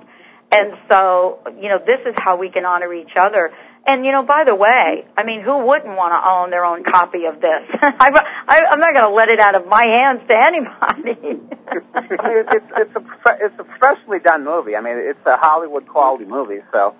And 0.51 0.73
so, 0.89 1.39
you 1.59 1.69
know, 1.69 1.79
this 1.79 1.99
is 2.05 2.13
how 2.17 2.37
we 2.37 2.49
can 2.49 2.65
honor 2.65 2.93
each 2.93 3.15
other. 3.19 3.51
And 3.85 4.05
you 4.05 4.11
know, 4.11 4.23
by 4.23 4.43
the 4.43 4.53
way, 4.55 5.05
I 5.15 5.23
mean, 5.23 5.41
who 5.41 5.65
wouldn't 5.65 5.95
want 5.95 6.11
to 6.11 6.29
own 6.29 6.49
their 6.51 6.65
own 6.65 6.83
copy 6.83 7.25
of 7.25 7.39
this? 7.39 7.63
I, 7.81 8.11
I, 8.47 8.65
I'm 8.71 8.79
not 8.79 8.93
going 8.93 9.05
to 9.05 9.15
let 9.15 9.29
it 9.29 9.39
out 9.39 9.55
of 9.55 9.65
my 9.65 9.83
hands 9.83 10.21
to 10.27 10.35
anybody. 10.35 11.15
it's 11.71 12.65
it's 12.75 12.95
a 12.95 13.37
it's 13.39 13.55
a 13.59 13.63
professionally 13.63 14.19
done 14.19 14.43
movie. 14.43 14.75
I 14.75 14.81
mean, 14.81 14.97
it's 14.97 15.25
a 15.25 15.37
Hollywood 15.37 15.87
quality 15.87 16.25
movie. 16.25 16.59
So, 16.73 16.95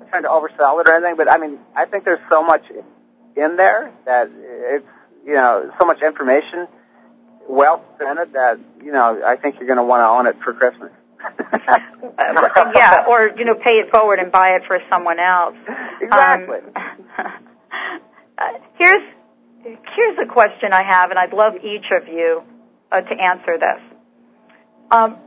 I'm 0.00 0.08
trying 0.08 0.22
to 0.22 0.28
oversell 0.28 0.80
it 0.80 0.88
or 0.88 0.94
anything, 0.94 1.16
but 1.16 1.30
I 1.30 1.38
mean, 1.38 1.58
I 1.74 1.84
think 1.84 2.04
there's 2.04 2.22
so 2.30 2.44
much 2.44 2.62
in 3.36 3.56
there 3.56 3.92
that 4.06 4.30
it's 4.32 4.86
you 5.26 5.34
know 5.34 5.70
so 5.80 5.86
much 5.86 6.00
information 6.00 6.68
well 7.48 7.78
presented 7.96 8.32
that 8.34 8.58
you 8.82 8.92
know 8.92 9.20
I 9.26 9.36
think 9.36 9.56
you're 9.56 9.66
going 9.66 9.78
to 9.78 9.84
want 9.84 10.00
to 10.00 10.06
own 10.06 10.26
it 10.26 10.36
for 10.44 10.52
Christmas. 10.52 10.92
yeah, 12.74 13.04
or 13.08 13.30
you 13.36 13.44
know, 13.44 13.54
pay 13.54 13.78
it 13.78 13.90
forward 13.90 14.18
and 14.18 14.32
buy 14.32 14.56
it 14.56 14.62
for 14.66 14.78
someone 14.90 15.18
else. 15.18 15.56
Exactly. 16.00 16.58
Um, 16.76 18.52
here's 18.78 19.02
here's 19.62 20.18
a 20.18 20.26
question 20.26 20.72
I 20.72 20.82
have, 20.82 21.10
and 21.10 21.18
I'd 21.18 21.32
love 21.32 21.54
each 21.62 21.90
of 21.90 22.08
you 22.08 22.42
uh, 22.90 23.00
to 23.02 23.14
answer 23.14 23.58
this. 23.58 23.80
Um, 24.90 25.18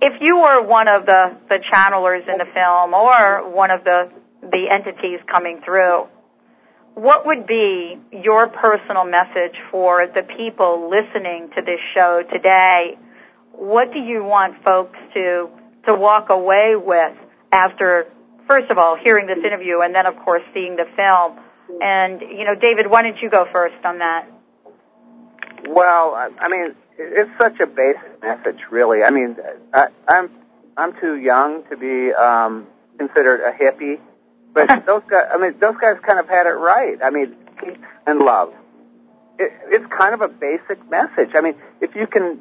if 0.00 0.20
you 0.20 0.36
were 0.36 0.62
one 0.62 0.88
of 0.88 1.06
the 1.06 1.36
the 1.48 1.58
channelers 1.58 2.28
in 2.28 2.38
the 2.38 2.46
film, 2.52 2.94
or 2.94 3.50
one 3.50 3.70
of 3.70 3.84
the 3.84 4.10
the 4.42 4.68
entities 4.70 5.20
coming 5.30 5.60
through, 5.64 6.06
what 6.94 7.26
would 7.26 7.46
be 7.46 7.98
your 8.12 8.48
personal 8.48 9.04
message 9.04 9.56
for 9.70 10.06
the 10.06 10.22
people 10.36 10.88
listening 10.90 11.50
to 11.56 11.62
this 11.62 11.80
show 11.92 12.22
today 12.30 12.98
what 13.58 13.92
do 13.92 13.98
you 13.98 14.24
want 14.24 14.62
folks 14.64 14.98
to 15.14 15.48
to 15.86 15.94
walk 15.94 16.30
away 16.30 16.76
with 16.76 17.16
after 17.52 18.06
first 18.48 18.70
of 18.70 18.78
all 18.78 18.96
hearing 18.96 19.26
this 19.26 19.38
interview 19.38 19.80
and 19.80 19.94
then 19.94 20.06
of 20.06 20.16
course 20.24 20.42
seeing 20.52 20.76
the 20.76 20.86
film? 20.96 21.38
And 21.80 22.20
you 22.20 22.44
know 22.44 22.54
david 22.54 22.90
why 22.90 23.02
don't 23.02 23.20
you 23.20 23.30
go 23.30 23.46
first 23.52 23.84
on 23.84 23.98
that? 23.98 24.28
Well 25.68 26.14
i 26.14 26.48
mean 26.48 26.74
it's 26.98 27.30
such 27.38 27.58
a 27.60 27.66
basic 27.66 28.22
message 28.22 28.58
really. 28.70 29.02
I 29.02 29.10
mean 29.10 29.36
I, 29.72 29.88
i'm 30.08 30.30
i'm 30.76 30.98
too 31.00 31.16
young 31.16 31.64
to 31.70 31.76
be 31.76 32.12
um 32.12 32.66
considered 32.98 33.40
a 33.40 33.52
hippie 33.52 33.98
but 34.52 34.68
those 34.86 35.02
guys 35.08 35.26
i 35.32 35.38
mean 35.38 35.54
those 35.60 35.76
guys 35.80 35.96
kind 36.06 36.18
of 36.18 36.28
had 36.28 36.46
it 36.46 36.50
right. 36.50 36.98
I 37.02 37.10
mean 37.10 37.34
peace 37.60 37.78
and 38.06 38.18
love. 38.20 38.52
It, 39.38 39.52
it's 39.66 39.86
kind 39.92 40.14
of 40.14 40.20
a 40.20 40.28
basic 40.28 40.78
message. 40.90 41.30
I 41.34 41.40
mean 41.40 41.54
if 41.80 41.94
you 41.94 42.06
can 42.06 42.40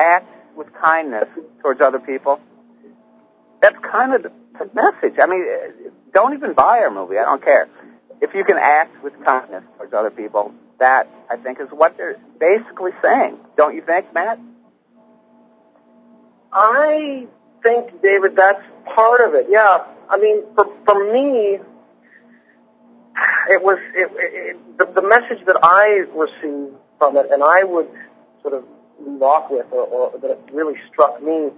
act 0.00 0.56
with 0.56 0.68
kindness 0.74 1.26
towards 1.60 1.80
other 1.80 1.98
people, 1.98 2.40
that's 3.62 3.76
kind 3.90 4.14
of 4.14 4.22
the 4.22 4.30
message. 4.74 5.18
I 5.20 5.26
mean, 5.26 5.44
don't 6.12 6.34
even 6.34 6.54
buy 6.54 6.78
our 6.80 6.90
movie. 6.90 7.18
I 7.18 7.24
don't 7.24 7.42
care. 7.42 7.68
If 8.20 8.34
you 8.34 8.44
can 8.44 8.58
act 8.58 9.02
with 9.02 9.12
kindness 9.24 9.64
towards 9.76 9.92
other 9.92 10.10
people, 10.10 10.52
that 10.78 11.08
I 11.30 11.36
think 11.36 11.60
is 11.60 11.68
what 11.70 11.96
they're 11.96 12.16
basically 12.38 12.92
saying. 13.02 13.38
Don't 13.56 13.74
you 13.74 13.82
think, 13.82 14.12
Matt? 14.14 14.38
I 16.52 17.26
think, 17.62 18.02
David, 18.02 18.34
that's 18.36 18.62
part 18.94 19.20
of 19.20 19.34
it. 19.34 19.46
Yeah. 19.48 19.84
I 20.08 20.18
mean, 20.18 20.42
for 20.56 20.66
for 20.84 21.12
me, 21.12 21.58
it 23.48 23.62
was 23.62 23.78
it, 23.94 24.10
it, 24.16 24.78
the, 24.78 24.86
the 25.00 25.06
message 25.06 25.44
that 25.46 25.58
I 25.62 26.04
received 26.14 26.74
from 26.98 27.16
it, 27.16 27.26
and 27.30 27.42
I 27.42 27.62
would 27.64 27.88
sort 28.42 28.54
of 28.54 28.64
lead 29.00 29.22
off 29.22 29.50
with, 29.50 29.66
or, 29.72 29.86
or 29.86 30.18
that 30.18 30.38
really 30.52 30.74
struck 30.90 31.22
me, 31.22 31.50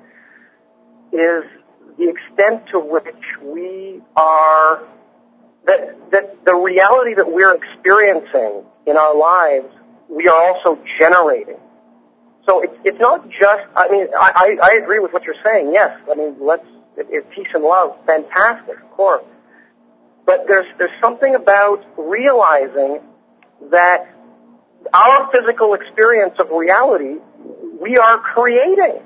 is 1.12 1.44
the 1.98 2.08
extent 2.08 2.66
to 2.72 2.80
which 2.80 3.04
we 3.42 4.00
are 4.16 4.82
that 5.66 6.10
that 6.10 6.44
the 6.44 6.54
reality 6.54 7.14
that 7.14 7.30
we're 7.30 7.54
experiencing 7.54 8.64
in 8.86 8.96
our 8.96 9.16
lives, 9.16 9.72
we 10.08 10.28
are 10.28 10.54
also 10.54 10.78
generating. 10.98 11.58
So 12.46 12.62
it's 12.62 12.74
it's 12.84 12.98
not 12.98 13.28
just. 13.28 13.62
I 13.76 13.88
mean, 13.88 14.08
I 14.18 14.56
I 14.62 14.80
agree 14.82 14.98
with 14.98 15.12
what 15.12 15.24
you're 15.24 15.42
saying. 15.44 15.72
Yes, 15.72 15.96
I 16.10 16.14
mean, 16.14 16.36
let's 16.40 16.66
it, 16.96 17.30
peace 17.30 17.48
and 17.54 17.64
love, 17.64 17.96
fantastic, 18.06 18.76
of 18.80 18.90
course. 18.90 19.24
But 20.26 20.46
there's 20.46 20.66
there's 20.78 21.00
something 21.00 21.34
about 21.34 21.84
realizing 21.96 23.00
that 23.70 24.14
our 24.92 25.30
physical 25.32 25.74
experience 25.74 26.34
of 26.38 26.50
reality, 26.50 27.16
we 27.80 27.96
are 27.96 28.18
creating. 28.18 29.00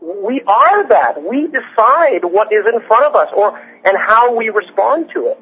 We 0.00 0.42
are 0.42 0.88
that. 0.88 1.22
We 1.22 1.46
decide 1.46 2.24
what 2.24 2.52
is 2.52 2.64
in 2.72 2.80
front 2.86 3.04
of 3.04 3.14
us, 3.14 3.28
or 3.36 3.58
and 3.84 3.96
how 3.98 4.34
we 4.34 4.48
respond 4.48 5.10
to 5.14 5.26
it. 5.26 5.40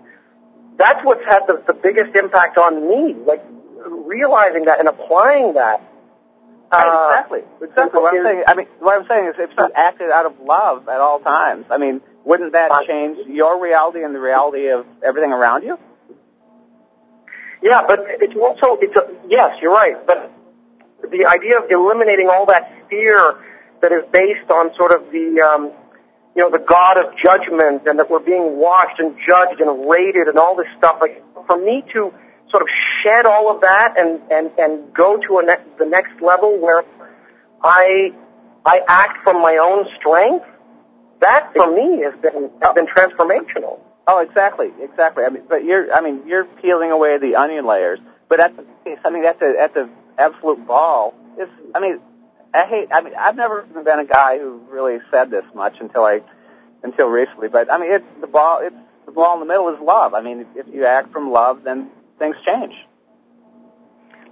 That's 0.77 1.05
what's 1.05 1.25
had 1.25 1.47
the, 1.47 1.63
the 1.67 1.75
biggest 1.75 2.15
impact 2.17 2.59
on 2.59 2.89
me. 2.89 3.15
Like 3.15 3.45
realizing 3.87 4.65
that 4.67 4.81
and 4.81 4.89
applying 4.89 5.55
that. 5.55 5.83
Uh, 6.71 7.11
exactly. 7.11 7.41
Exactly. 7.63 8.01
What 8.01 8.15
I'm 8.15 8.25
saying. 8.25 8.43
I 8.47 8.55
mean, 8.55 8.67
what 8.81 9.01
I'm 9.01 9.07
saying 9.09 9.29
is, 9.29 9.35
if 9.39 9.51
you 9.57 9.71
acted 9.75 10.11
out 10.11 10.27
of 10.27 10.39
love 10.41 10.89
at 10.89 11.01
all 11.01 11.21
times, 11.21 11.67
I 11.71 11.79
mean, 11.79 12.01
wouldn't 12.25 12.53
that 12.53 12.71
change 12.87 13.19
your 13.27 13.63
reality 13.63 14.05
and 14.05 14.15
the 14.15 14.21
reality 14.21 14.69
of 14.69 14.87
everything 15.03 15.33
around 15.33 15.63
you? 15.63 15.79
Yeah, 17.63 17.83
but 17.87 18.01
it's 18.07 18.37
also 18.37 18.79
it's 18.81 18.95
a, 18.97 19.09
yes, 19.29 19.59
you're 19.61 19.73
right. 19.73 19.97
But 20.07 20.31
the 21.11 21.27
idea 21.27 21.59
of 21.59 21.71
eliminating 21.71 22.29
all 22.29 22.47
that 22.47 22.73
fear 22.89 23.35
that 23.83 23.93
is 23.93 24.05
based 24.13 24.51
on 24.51 24.75
sort 24.77 24.93
of 24.93 25.11
the 25.11 25.41
um, 25.41 25.73
you 26.37 26.43
know 26.43 26.51
the 26.51 26.63
God 26.63 26.99
of 26.99 27.17
judgment 27.17 27.87
and 27.87 27.99
that 27.99 28.11
we're 28.11 28.21
being 28.21 28.59
watched 28.59 29.01
and 29.01 29.17
judged 29.27 29.61
and 29.61 29.89
rated 29.89 30.29
and 30.29 30.39
all 30.39 30.57
this 30.57 30.69
stuff. 30.77 30.99
Like 31.01 31.23
for 31.47 31.59
me 31.59 31.83
to 31.95 32.13
sort 32.51 32.63
of 32.63 32.69
shed 33.03 33.27
all 33.27 33.55
of 33.55 33.61
that 33.63 33.95
and 33.99 34.21
and 34.31 34.51
and 34.59 34.95
go 34.95 35.19
to 35.19 35.39
a 35.39 35.43
ne- 35.43 35.65
the 35.79 35.87
next 35.87 36.21
level 36.23 36.61
where 36.61 36.85
I 37.63 38.13
I 38.65 38.81
act 38.87 39.25
from 39.25 39.43
my 39.43 39.59
own 39.61 39.87
strength. 39.99 40.47
That 41.21 41.51
for 41.57 41.75
me 41.75 42.03
has 42.03 42.15
been 42.21 42.51
has 42.63 42.75
been 42.75 42.87
transformational. 42.87 43.81
Oh, 44.11 44.21
exactly, 44.21 44.71
exactly. 44.81 45.23
I 45.25 45.29
mean, 45.29 45.43
but 45.47 45.65
you're 45.65 45.93
I 45.93 46.01
mean 46.01 46.27
you're 46.27 46.47
peeling 46.47 46.91
away 46.91 47.19
the 47.19 47.37
onion 47.37 47.67
layers. 47.67 48.01
But 48.31 48.41
at 48.41 48.57
the 48.57 48.65
I 49.05 49.11
mean 49.11 49.27
at 49.27 49.39
the 49.39 49.55
at 49.61 49.75
the 49.75 49.91
absolute 50.17 50.67
ball, 50.67 51.15
it's 51.37 51.53
I 51.75 51.81
mean 51.81 52.01
I 52.55 52.65
hate 52.65 52.89
I 52.91 53.03
mean 53.03 53.13
I've 53.15 53.37
never 53.37 53.63
been 53.65 53.99
a 53.99 54.07
guy 54.07 54.39
who 54.39 54.63
really 54.71 54.99
said 55.11 55.31
this 55.31 55.45
much 55.55 55.75
until 55.79 56.05
I 56.05 56.23
until 56.83 57.09
recently. 57.09 57.49
But 57.49 57.71
I 57.71 57.77
mean 57.77 57.93
it's 57.93 58.07
the 58.23 58.27
ball 58.27 58.61
it's 58.63 58.75
the 59.05 59.13
ball 59.13 59.35
in 59.35 59.41
the 59.41 59.47
middle 59.47 59.69
is 59.75 59.81
love. 59.83 60.15
I 60.15 60.23
mean 60.23 60.47
if 60.55 60.67
you 60.73 60.87
act 60.87 61.13
from 61.13 61.31
love, 61.31 61.63
then 61.63 61.91
things 62.19 62.37
change. 62.47 62.73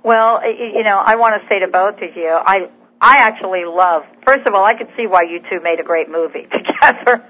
Well, 0.03 0.41
you 0.49 0.85
know, 0.85 1.03
I 1.05 1.17
want 1.17 1.43
to 1.43 1.49
say 1.49 1.59
to 1.59 1.69
both 1.69 1.97
of 1.97 2.17
you, 2.17 2.31
I 2.31 2.71
I 2.99 3.19
actually 3.19 3.67
love. 3.67 4.05
First 4.27 4.47
of 4.47 4.55
all, 4.55 4.65
I 4.65 4.75
could 4.75 4.89
see 4.97 5.07
why 5.07 5.23
you 5.25 5.41
two 5.51 5.61
made 5.61 5.81
a 5.81 5.85
great 5.85 6.09
movie 6.09 6.43
together. 6.51 7.23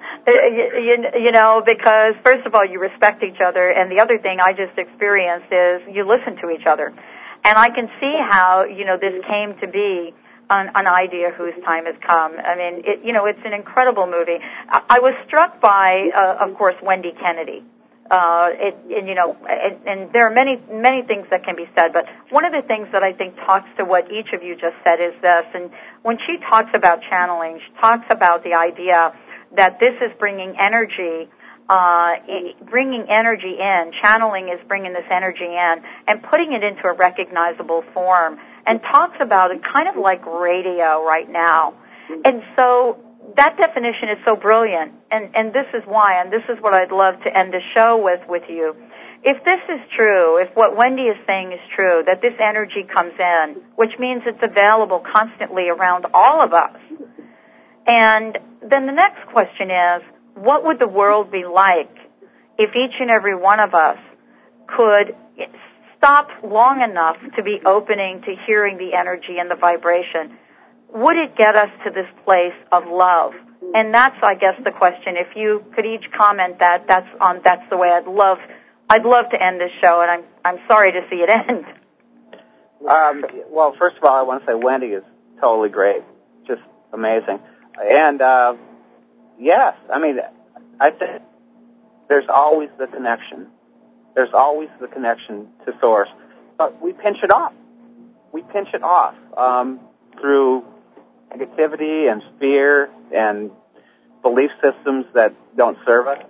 you, 0.26 1.04
you 1.20 1.32
know, 1.32 1.62
because 1.64 2.14
first 2.24 2.46
of 2.46 2.54
all, 2.54 2.64
you 2.64 2.80
respect 2.80 3.22
each 3.22 3.40
other, 3.40 3.70
and 3.70 3.90
the 3.90 4.00
other 4.00 4.18
thing 4.18 4.38
I 4.40 4.52
just 4.52 4.76
experienced 4.78 5.52
is 5.52 5.82
you 5.90 6.06
listen 6.06 6.36
to 6.42 6.50
each 6.50 6.66
other, 6.66 6.88
and 7.44 7.58
I 7.58 7.70
can 7.70 7.88
see 8.00 8.16
how 8.18 8.64
you 8.64 8.84
know 8.84 8.96
this 8.96 9.14
came 9.28 9.58
to 9.58 9.66
be 9.66 10.14
an, 10.50 10.70
an 10.74 10.86
idea 10.86 11.30
whose 11.30 11.54
time 11.64 11.86
has 11.86 11.96
come. 12.06 12.34
I 12.38 12.56
mean, 12.56 12.82
it, 12.84 13.04
you 13.04 13.12
know, 13.12 13.26
it's 13.26 13.40
an 13.44 13.52
incredible 13.52 14.06
movie. 14.06 14.38
I, 14.68 14.82
I 14.88 14.98
was 15.00 15.14
struck 15.26 15.60
by, 15.60 16.10
uh, 16.14 16.46
of 16.46 16.56
course, 16.56 16.76
Wendy 16.82 17.12
Kennedy 17.12 17.64
uh, 18.12 18.50
it, 18.52 18.76
and 18.94 19.08
you 19.08 19.14
know, 19.14 19.34
and, 19.48 19.78
and 19.86 20.12
there 20.12 20.26
are 20.26 20.34
many 20.34 20.60
many 20.70 21.02
things 21.02 21.26
that 21.30 21.44
can 21.44 21.56
be 21.56 21.64
said, 21.74 21.94
but 21.94 22.04
one 22.28 22.44
of 22.44 22.52
the 22.52 22.60
things 22.60 22.88
that 22.92 23.02
I 23.02 23.14
think 23.14 23.36
talks 23.36 23.68
to 23.78 23.84
what 23.86 24.12
each 24.12 24.32
of 24.34 24.42
you 24.42 24.54
just 24.54 24.76
said 24.84 25.00
is 25.00 25.14
this. 25.22 25.46
And 25.54 25.70
when 26.02 26.18
she 26.26 26.36
talks 26.38 26.70
about 26.74 27.00
channeling, 27.08 27.58
she 27.64 27.80
talks 27.80 28.04
about 28.10 28.44
the 28.44 28.52
idea 28.52 29.14
that 29.56 29.78
this 29.80 29.94
is 30.00 30.10
bringing 30.18 30.54
energy. 30.58 31.28
Uh, 31.68 32.16
bringing 32.68 33.08
energy 33.08 33.56
in, 33.58 33.92
channeling 34.02 34.48
is 34.48 34.58
bringing 34.68 34.92
this 34.92 35.06
energy 35.10 35.44
in 35.44 35.74
and 36.08 36.22
putting 36.24 36.52
it 36.52 36.62
into 36.62 36.86
a 36.86 36.92
recognizable 36.92 37.82
form, 37.94 38.36
and 38.66 38.82
talks 38.82 39.16
about 39.20 39.52
it 39.52 39.62
kind 39.64 39.88
of 39.88 39.96
like 39.96 40.26
radio 40.26 41.02
right 41.06 41.30
now. 41.30 41.72
And 42.24 42.42
so 42.56 42.98
that 43.36 43.56
definition 43.56 44.08
is 44.10 44.18
so 44.24 44.36
brilliant, 44.36 44.92
and, 45.10 45.34
and 45.34 45.54
this 45.54 45.66
is 45.72 45.82
why, 45.86 46.20
and 46.20 46.32
this 46.32 46.42
is 46.48 46.60
what 46.60 46.74
I'd 46.74 46.92
love 46.92 47.14
to 47.22 47.34
end 47.34 47.54
the 47.54 47.60
show 47.72 48.02
with 48.02 48.20
with 48.28 48.42
you. 48.50 48.74
If 49.22 49.42
this 49.44 49.60
is 49.68 49.80
true, 49.96 50.38
if 50.38 50.54
what 50.54 50.76
Wendy 50.76 51.04
is 51.04 51.16
saying 51.28 51.52
is 51.52 51.60
true, 51.74 52.02
that 52.06 52.20
this 52.20 52.34
energy 52.40 52.82
comes 52.82 53.14
in, 53.18 53.62
which 53.76 53.96
means 53.98 54.22
it's 54.26 54.42
available 54.42 55.00
constantly 55.10 55.68
around 55.68 56.06
all 56.12 56.42
of 56.42 56.52
us, 56.52 56.76
and 57.86 58.38
then 58.62 58.86
the 58.86 58.92
next 58.92 59.26
question 59.32 59.70
is, 59.70 60.02
what 60.34 60.64
would 60.64 60.78
the 60.78 60.88
world 60.88 61.30
be 61.30 61.44
like 61.44 61.94
if 62.58 62.74
each 62.74 62.94
and 63.00 63.10
every 63.10 63.34
one 63.34 63.60
of 63.60 63.74
us 63.74 63.98
could 64.66 65.14
stop 65.96 66.28
long 66.42 66.80
enough 66.82 67.16
to 67.36 67.42
be 67.42 67.60
opening 67.64 68.22
to 68.22 68.34
hearing 68.46 68.78
the 68.78 68.94
energy 68.94 69.38
and 69.38 69.50
the 69.50 69.56
vibration? 69.56 70.38
would 70.94 71.16
it 71.16 71.36
get 71.36 71.56
us 71.56 71.70
to 71.84 71.90
this 71.90 72.06
place 72.24 72.54
of 72.70 72.86
love? 72.86 73.32
And 73.74 73.94
that's, 73.94 74.16
I 74.22 74.34
guess, 74.34 74.54
the 74.64 74.70
question. 74.70 75.16
If 75.16 75.36
you 75.36 75.64
could 75.74 75.86
each 75.86 76.10
comment 76.16 76.58
that, 76.58 76.86
that's 76.86 77.08
on, 77.20 77.40
that's 77.44 77.68
the 77.70 77.76
way 77.76 77.90
I'd 77.90 78.06
love, 78.06 78.38
I'd 78.90 79.04
love 79.04 79.30
to 79.30 79.42
end 79.42 79.60
this 79.60 79.70
show, 79.80 80.02
and 80.02 80.10
I'm, 80.10 80.24
I'm 80.44 80.58
sorry 80.68 80.92
to 80.92 81.00
see 81.08 81.16
it 81.16 81.28
end. 81.30 81.64
Um, 82.88 83.24
well, 83.48 83.74
first 83.78 83.96
of 83.96 84.04
all, 84.04 84.18
I 84.18 84.22
want 84.22 84.44
to 84.44 84.46
say 84.50 84.54
Wendy 84.54 84.88
is 84.88 85.04
totally 85.40 85.68
great, 85.68 86.02
just 86.46 86.60
amazing, 86.92 87.38
and 87.80 88.20
uh, 88.20 88.54
yes, 89.38 89.74
I 89.92 89.98
mean, 89.98 90.18
I 90.80 90.90
think 90.90 91.22
there's 92.08 92.28
always 92.28 92.68
the 92.78 92.86
connection. 92.86 93.48
There's 94.14 94.32
always 94.34 94.68
the 94.80 94.88
connection 94.88 95.48
to 95.66 95.72
source, 95.80 96.08
but 96.58 96.80
we 96.82 96.92
pinch 96.92 97.18
it 97.22 97.30
off. 97.30 97.52
We 98.32 98.42
pinch 98.42 98.68
it 98.74 98.82
off 98.82 99.14
um, 99.36 99.80
through 100.20 100.64
negativity 101.30 102.10
and 102.10 102.22
fear 102.38 102.90
and 103.14 103.50
belief 104.22 104.50
systems 104.62 105.06
that 105.14 105.34
don't 105.56 105.78
serve 105.86 106.06
us. 106.06 106.22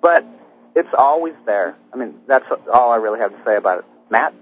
But 0.00 0.24
it's 0.74 0.88
always 0.96 1.34
there. 1.46 1.76
I 1.92 1.96
mean, 1.96 2.14
that's 2.26 2.44
all 2.72 2.92
I 2.92 2.96
really 2.96 3.20
have 3.20 3.32
to 3.32 3.38
say 3.44 3.56
about 3.56 3.80
it. 3.80 3.84
Matt? 4.10 4.34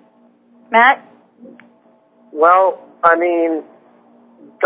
Matt? 0.71 1.07
Well, 2.33 2.83
I 3.03 3.17
mean, 3.17 3.63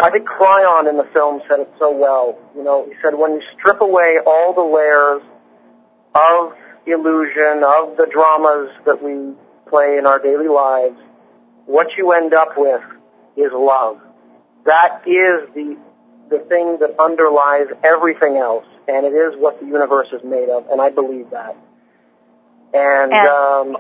I 0.03 0.11
think 0.11 0.27
Kryon 0.27 0.89
in 0.89 0.97
the 0.97 1.09
film 1.13 1.41
said 1.49 1.61
it 1.61 1.73
so 1.79 1.97
well. 1.97 2.39
You 2.55 2.63
know, 2.63 2.87
he 2.87 2.95
said 3.03 3.15
when 3.15 3.33
you 3.33 3.43
strip 3.59 3.81
away 3.81 4.19
all 4.25 4.55
the 4.55 4.63
layers 4.63 5.23
of 6.15 6.53
illusion, 6.87 7.63
of 7.65 7.97
the 7.97 8.09
dramas 8.11 8.71
that 8.87 9.03
we 9.03 9.35
play 9.69 9.99
in 9.99 10.07
our 10.07 10.19
daily 10.19 10.49
lives, 10.49 10.97
what 11.67 11.89
you 11.97 12.13
end 12.13 12.35
up 12.35 12.57
with 12.57 12.83
is 13.37 13.51
love 13.53 14.01
that 14.65 15.03
is 15.07 15.49
the 15.55 15.77
the 16.29 16.39
thing 16.49 16.79
that 16.79 16.95
underlies 17.01 17.67
everything 17.83 18.37
else, 18.37 18.67
and 18.87 19.05
it 19.05 19.13
is 19.13 19.35
what 19.37 19.59
the 19.59 19.67
universe 19.67 20.07
is 20.13 20.23
made 20.23 20.49
of, 20.49 20.69
and 20.69 20.81
I 20.81 20.91
believe 20.91 21.31
that. 21.31 21.57
And, 22.73 23.13
and 23.13 23.27
um, 23.27 23.77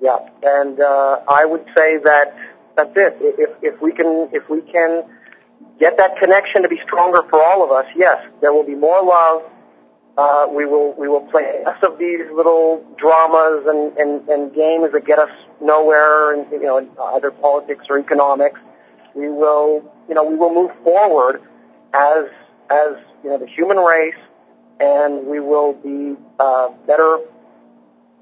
yeah, 0.00 0.16
and 0.42 0.80
uh, 0.80 1.20
I 1.28 1.44
would 1.44 1.66
say 1.76 1.98
that 1.98 2.34
that's 2.76 2.92
it. 2.94 3.16
If 3.20 3.50
if 3.62 3.80
we 3.80 3.92
can 3.92 4.28
if 4.32 4.48
we 4.48 4.60
can 4.60 5.04
get 5.80 5.96
that 5.96 6.18
connection 6.18 6.62
to 6.62 6.68
be 6.68 6.78
stronger 6.84 7.22
for 7.28 7.42
all 7.42 7.64
of 7.64 7.70
us, 7.70 7.86
yes, 7.96 8.18
there 8.40 8.52
will 8.52 8.66
be 8.66 8.74
more 8.74 9.02
love. 9.02 9.42
Uh, 10.16 10.46
we 10.50 10.64
will 10.64 10.94
we 10.98 11.08
will 11.08 11.26
play 11.30 11.62
less 11.64 11.82
of 11.82 11.98
these 11.98 12.20
little 12.32 12.84
dramas 12.98 13.64
and, 13.66 13.96
and, 13.98 14.28
and 14.28 14.54
games 14.54 14.90
that 14.92 15.04
get 15.06 15.18
us 15.18 15.30
nowhere 15.60 16.34
in 16.34 16.50
you 16.52 16.62
know 16.62 16.78
in 16.78 16.88
either 17.14 17.30
politics 17.30 17.86
or 17.88 17.98
economics. 17.98 18.60
We 19.14 19.28
will 19.28 19.82
you 20.08 20.14
know 20.14 20.24
we 20.24 20.36
will 20.36 20.54
move 20.54 20.70
forward 20.84 21.42
as 21.94 22.26
as 22.70 22.96
you 23.24 23.30
know 23.30 23.38
the 23.38 23.46
human 23.46 23.78
race, 23.78 24.20
and 24.80 25.26
we 25.26 25.40
will 25.40 25.72
be 25.72 26.16
uh, 26.38 26.68
better 26.86 27.18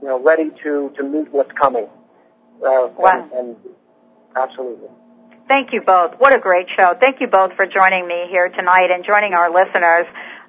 you 0.01 0.09
know 0.09 0.23
ready 0.23 0.51
to 0.63 0.93
to 0.97 1.03
meet 1.03 1.33
what's 1.33 1.53
coming. 1.53 1.89
Uh, 2.65 2.89
wow. 2.97 3.29
and, 3.33 3.33
and 3.33 3.57
absolutely. 4.37 4.89
Thank 5.47 5.73
you 5.73 5.83
both. 5.83 6.15
What 6.19 6.35
a 6.35 6.39
great 6.39 6.69
show. 6.75 6.95
Thank 6.99 7.21
you 7.21 7.27
both 7.27 7.53
for 7.55 7.67
joining 7.67 8.09
me 8.09 8.27
here 8.31 8.49
tonight 8.49 8.91
and 8.91 9.05
joining 9.05 9.35
our 9.35 9.51
listeners. 9.51 10.07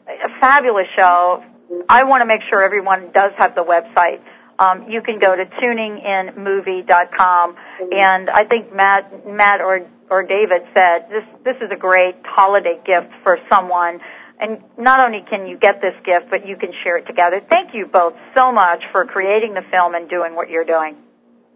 A 0.08 0.30
fabulous 0.40 0.88
show. 0.96 1.44
I 1.90 2.06
want 2.06 2.22
to 2.22 2.26
make 2.26 2.42
sure 2.50 2.64
everyone 2.64 3.12
does 3.14 3.34
have 3.38 3.56
the 3.56 3.64
website. 3.64 4.22
Um, 4.58 4.90
you 4.90 5.02
can 5.02 5.20
go 5.20 5.36
to 5.36 5.46
tuninginmovie.com, 5.46 7.56
and 7.92 8.30
I 8.30 8.46
think 8.46 8.74
Matt, 8.74 9.28
Matt 9.28 9.60
or 9.60 9.86
or 10.10 10.24
David 10.24 10.62
said 10.74 11.10
this 11.10 11.26
this 11.44 11.58
is 11.58 11.70
a 11.72 11.76
great 11.76 12.16
holiday 12.24 12.80
gift 12.86 13.10
for 13.24 13.38
someone. 13.50 14.00
And 14.40 14.60
not 14.78 15.00
only 15.00 15.26
can 15.30 15.48
you 15.48 15.58
get 15.58 15.82
this 15.82 15.96
gift, 16.06 16.28
but 16.30 16.48
you 16.48 16.58
can 16.58 16.72
share 16.84 16.98
it 16.98 17.08
together. 17.08 17.42
Thank 17.50 17.74
you 17.74 17.86
both 17.86 18.14
so 18.36 18.52
much 18.52 18.84
for 18.92 19.06
creating 19.06 19.54
the 19.54 19.64
film 19.72 19.96
and 19.96 20.10
doing 20.10 20.36
what 20.36 20.50
you're 20.50 20.66
doing. 20.66 20.98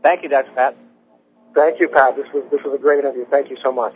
Thank 0.01 0.23
you, 0.23 0.29
Dr. 0.29 0.51
Pat. 0.55 0.77
Thank 1.55 1.79
you, 1.79 1.87
Pat. 1.87 2.15
This 2.15 2.27
was 2.33 2.43
this 2.51 2.61
was 2.63 2.75
a 2.75 2.81
great 2.81 2.99
interview. 2.99 3.25
Thank 3.29 3.49
you 3.49 3.57
so 3.63 3.71
much. 3.71 3.95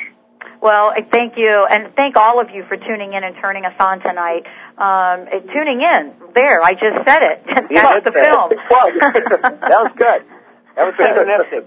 Well, 0.61 0.93
thank 1.11 1.37
you, 1.37 1.67
and 1.69 1.93
thank 1.95 2.15
all 2.15 2.39
of 2.39 2.49
you 2.49 2.63
for 2.67 2.77
tuning 2.77 3.13
in 3.13 3.23
and 3.23 3.35
turning 3.41 3.65
us 3.65 3.75
on 3.79 3.99
tonight. 3.99 4.45
Um, 4.77 5.27
tuning 5.53 5.81
in, 5.81 6.13
there, 6.35 6.61
I 6.63 6.73
just 6.73 6.97
said 7.07 7.21
it. 7.21 7.43
That's 7.47 8.03
the 8.03 8.11
film. 8.11 8.49
that 8.49 9.79
was 9.83 9.91
good. 9.97 10.23
That 10.75 10.85
was 10.85 10.95
synchronistic. 10.95 11.65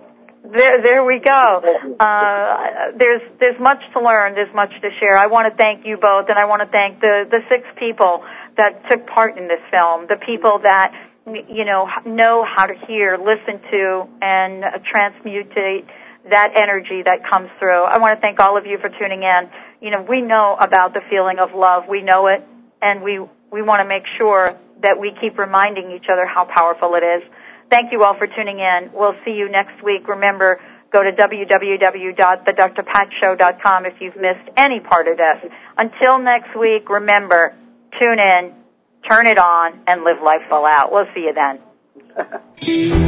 There, 0.53 0.83
there 0.83 1.05
we 1.05 1.19
go. 1.19 1.97
Uh, 1.99 2.93
there's 2.97 3.23
there's 3.41 3.59
much 3.59 3.81
to 3.95 4.01
learn. 4.01 4.35
There's 4.35 4.55
much 4.55 4.71
to 4.81 4.91
share. 5.01 5.17
I 5.17 5.27
want 5.27 5.51
to 5.51 5.57
thank 5.57 5.85
you 5.85 5.97
both, 5.97 6.29
and 6.29 6.39
I 6.39 6.45
want 6.45 6.63
to 6.63 6.69
thank 6.69 7.01
the 7.01 7.27
the 7.29 7.41
six 7.49 7.67
people 7.79 8.25
that 8.57 8.89
took 8.89 9.07
part 9.07 9.37
in 9.37 9.49
this 9.49 9.61
film. 9.71 10.07
The 10.09 10.17
people 10.17 10.61
that 10.63 10.95
you 11.27 11.65
know 11.65 11.89
know 12.05 12.45
how 12.45 12.67
to 12.67 12.75
hear, 12.87 13.19
listen 13.19 13.61
to, 13.71 14.07
and 14.23 14.65
uh, 14.65 14.79
transmutate 14.93 15.87
that 16.31 16.53
energy 16.57 17.03
that 17.03 17.29
comes 17.29 17.51
through. 17.59 17.85
I 17.85 17.99
want 17.99 18.17
to 18.17 18.21
thank 18.21 18.41
all 18.41 18.57
of 18.57 18.67
you 18.67 18.79
for 18.79 18.89
tuning 18.89 19.23
in. 19.23 19.51
You 19.81 19.91
know, 19.91 20.03
we 20.03 20.23
know 20.23 20.57
about 20.59 20.95
the 20.95 21.03
feeling 21.09 21.39
of 21.39 21.55
love. 21.55 21.85
We 21.89 22.03
know 22.03 22.27
it, 22.29 22.45
and 22.81 23.03
we 23.03 23.21
we 23.51 23.63
want 23.63 23.81
to 23.81 23.89
make 23.89 24.05
sure 24.19 24.57
that 24.83 25.01
we 25.01 25.15
keep 25.21 25.39
reminding 25.39 25.93
each 25.93 26.09
other 26.11 26.27
how 26.27 26.45
powerful 26.45 26.95
it 26.95 27.03
is. 27.03 27.23
Thank 27.71 27.93
you 27.93 28.05
all 28.05 28.15
for 28.17 28.27
tuning 28.27 28.59
in. 28.61 28.91
We'll 28.93 29.17
see 29.25 29.33
you 29.33 29.49
next 29.49 29.83
week. 29.83 30.07
Remember, 30.09 30.61
go 30.93 31.03
to 31.03 31.13
www.thedrpatshow.com 31.13 33.87
if 33.87 33.95
you've 34.01 34.17
missed 34.17 34.51
any 34.57 34.81
part 34.81 35.09
of 35.09 35.17
this. 35.17 35.39
Until 35.77 36.19
next 36.19 36.57
week, 36.57 36.89
remember, 36.89 37.57
tune 37.99 38.21
in, 38.21 38.55
turn 39.09 39.27
it 39.27 39.39
on, 39.39 39.81
and 39.87 40.05
live 40.05 40.23
life 40.23 40.43
full 40.49 40.65
out. 40.65 40.93
We'll 40.93 41.07
see 41.15 41.23
you 41.23 41.33
then. 41.35 43.03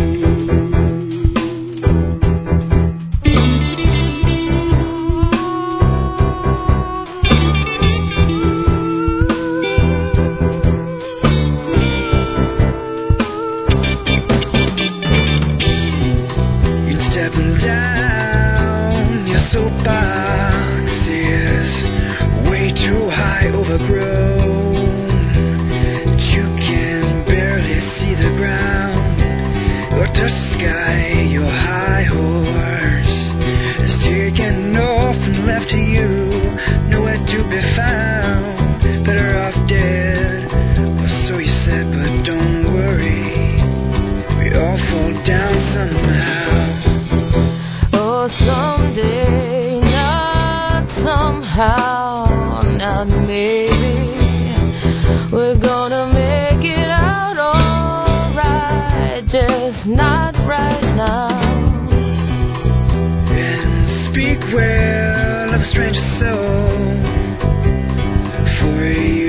gypsy 68.48 69.27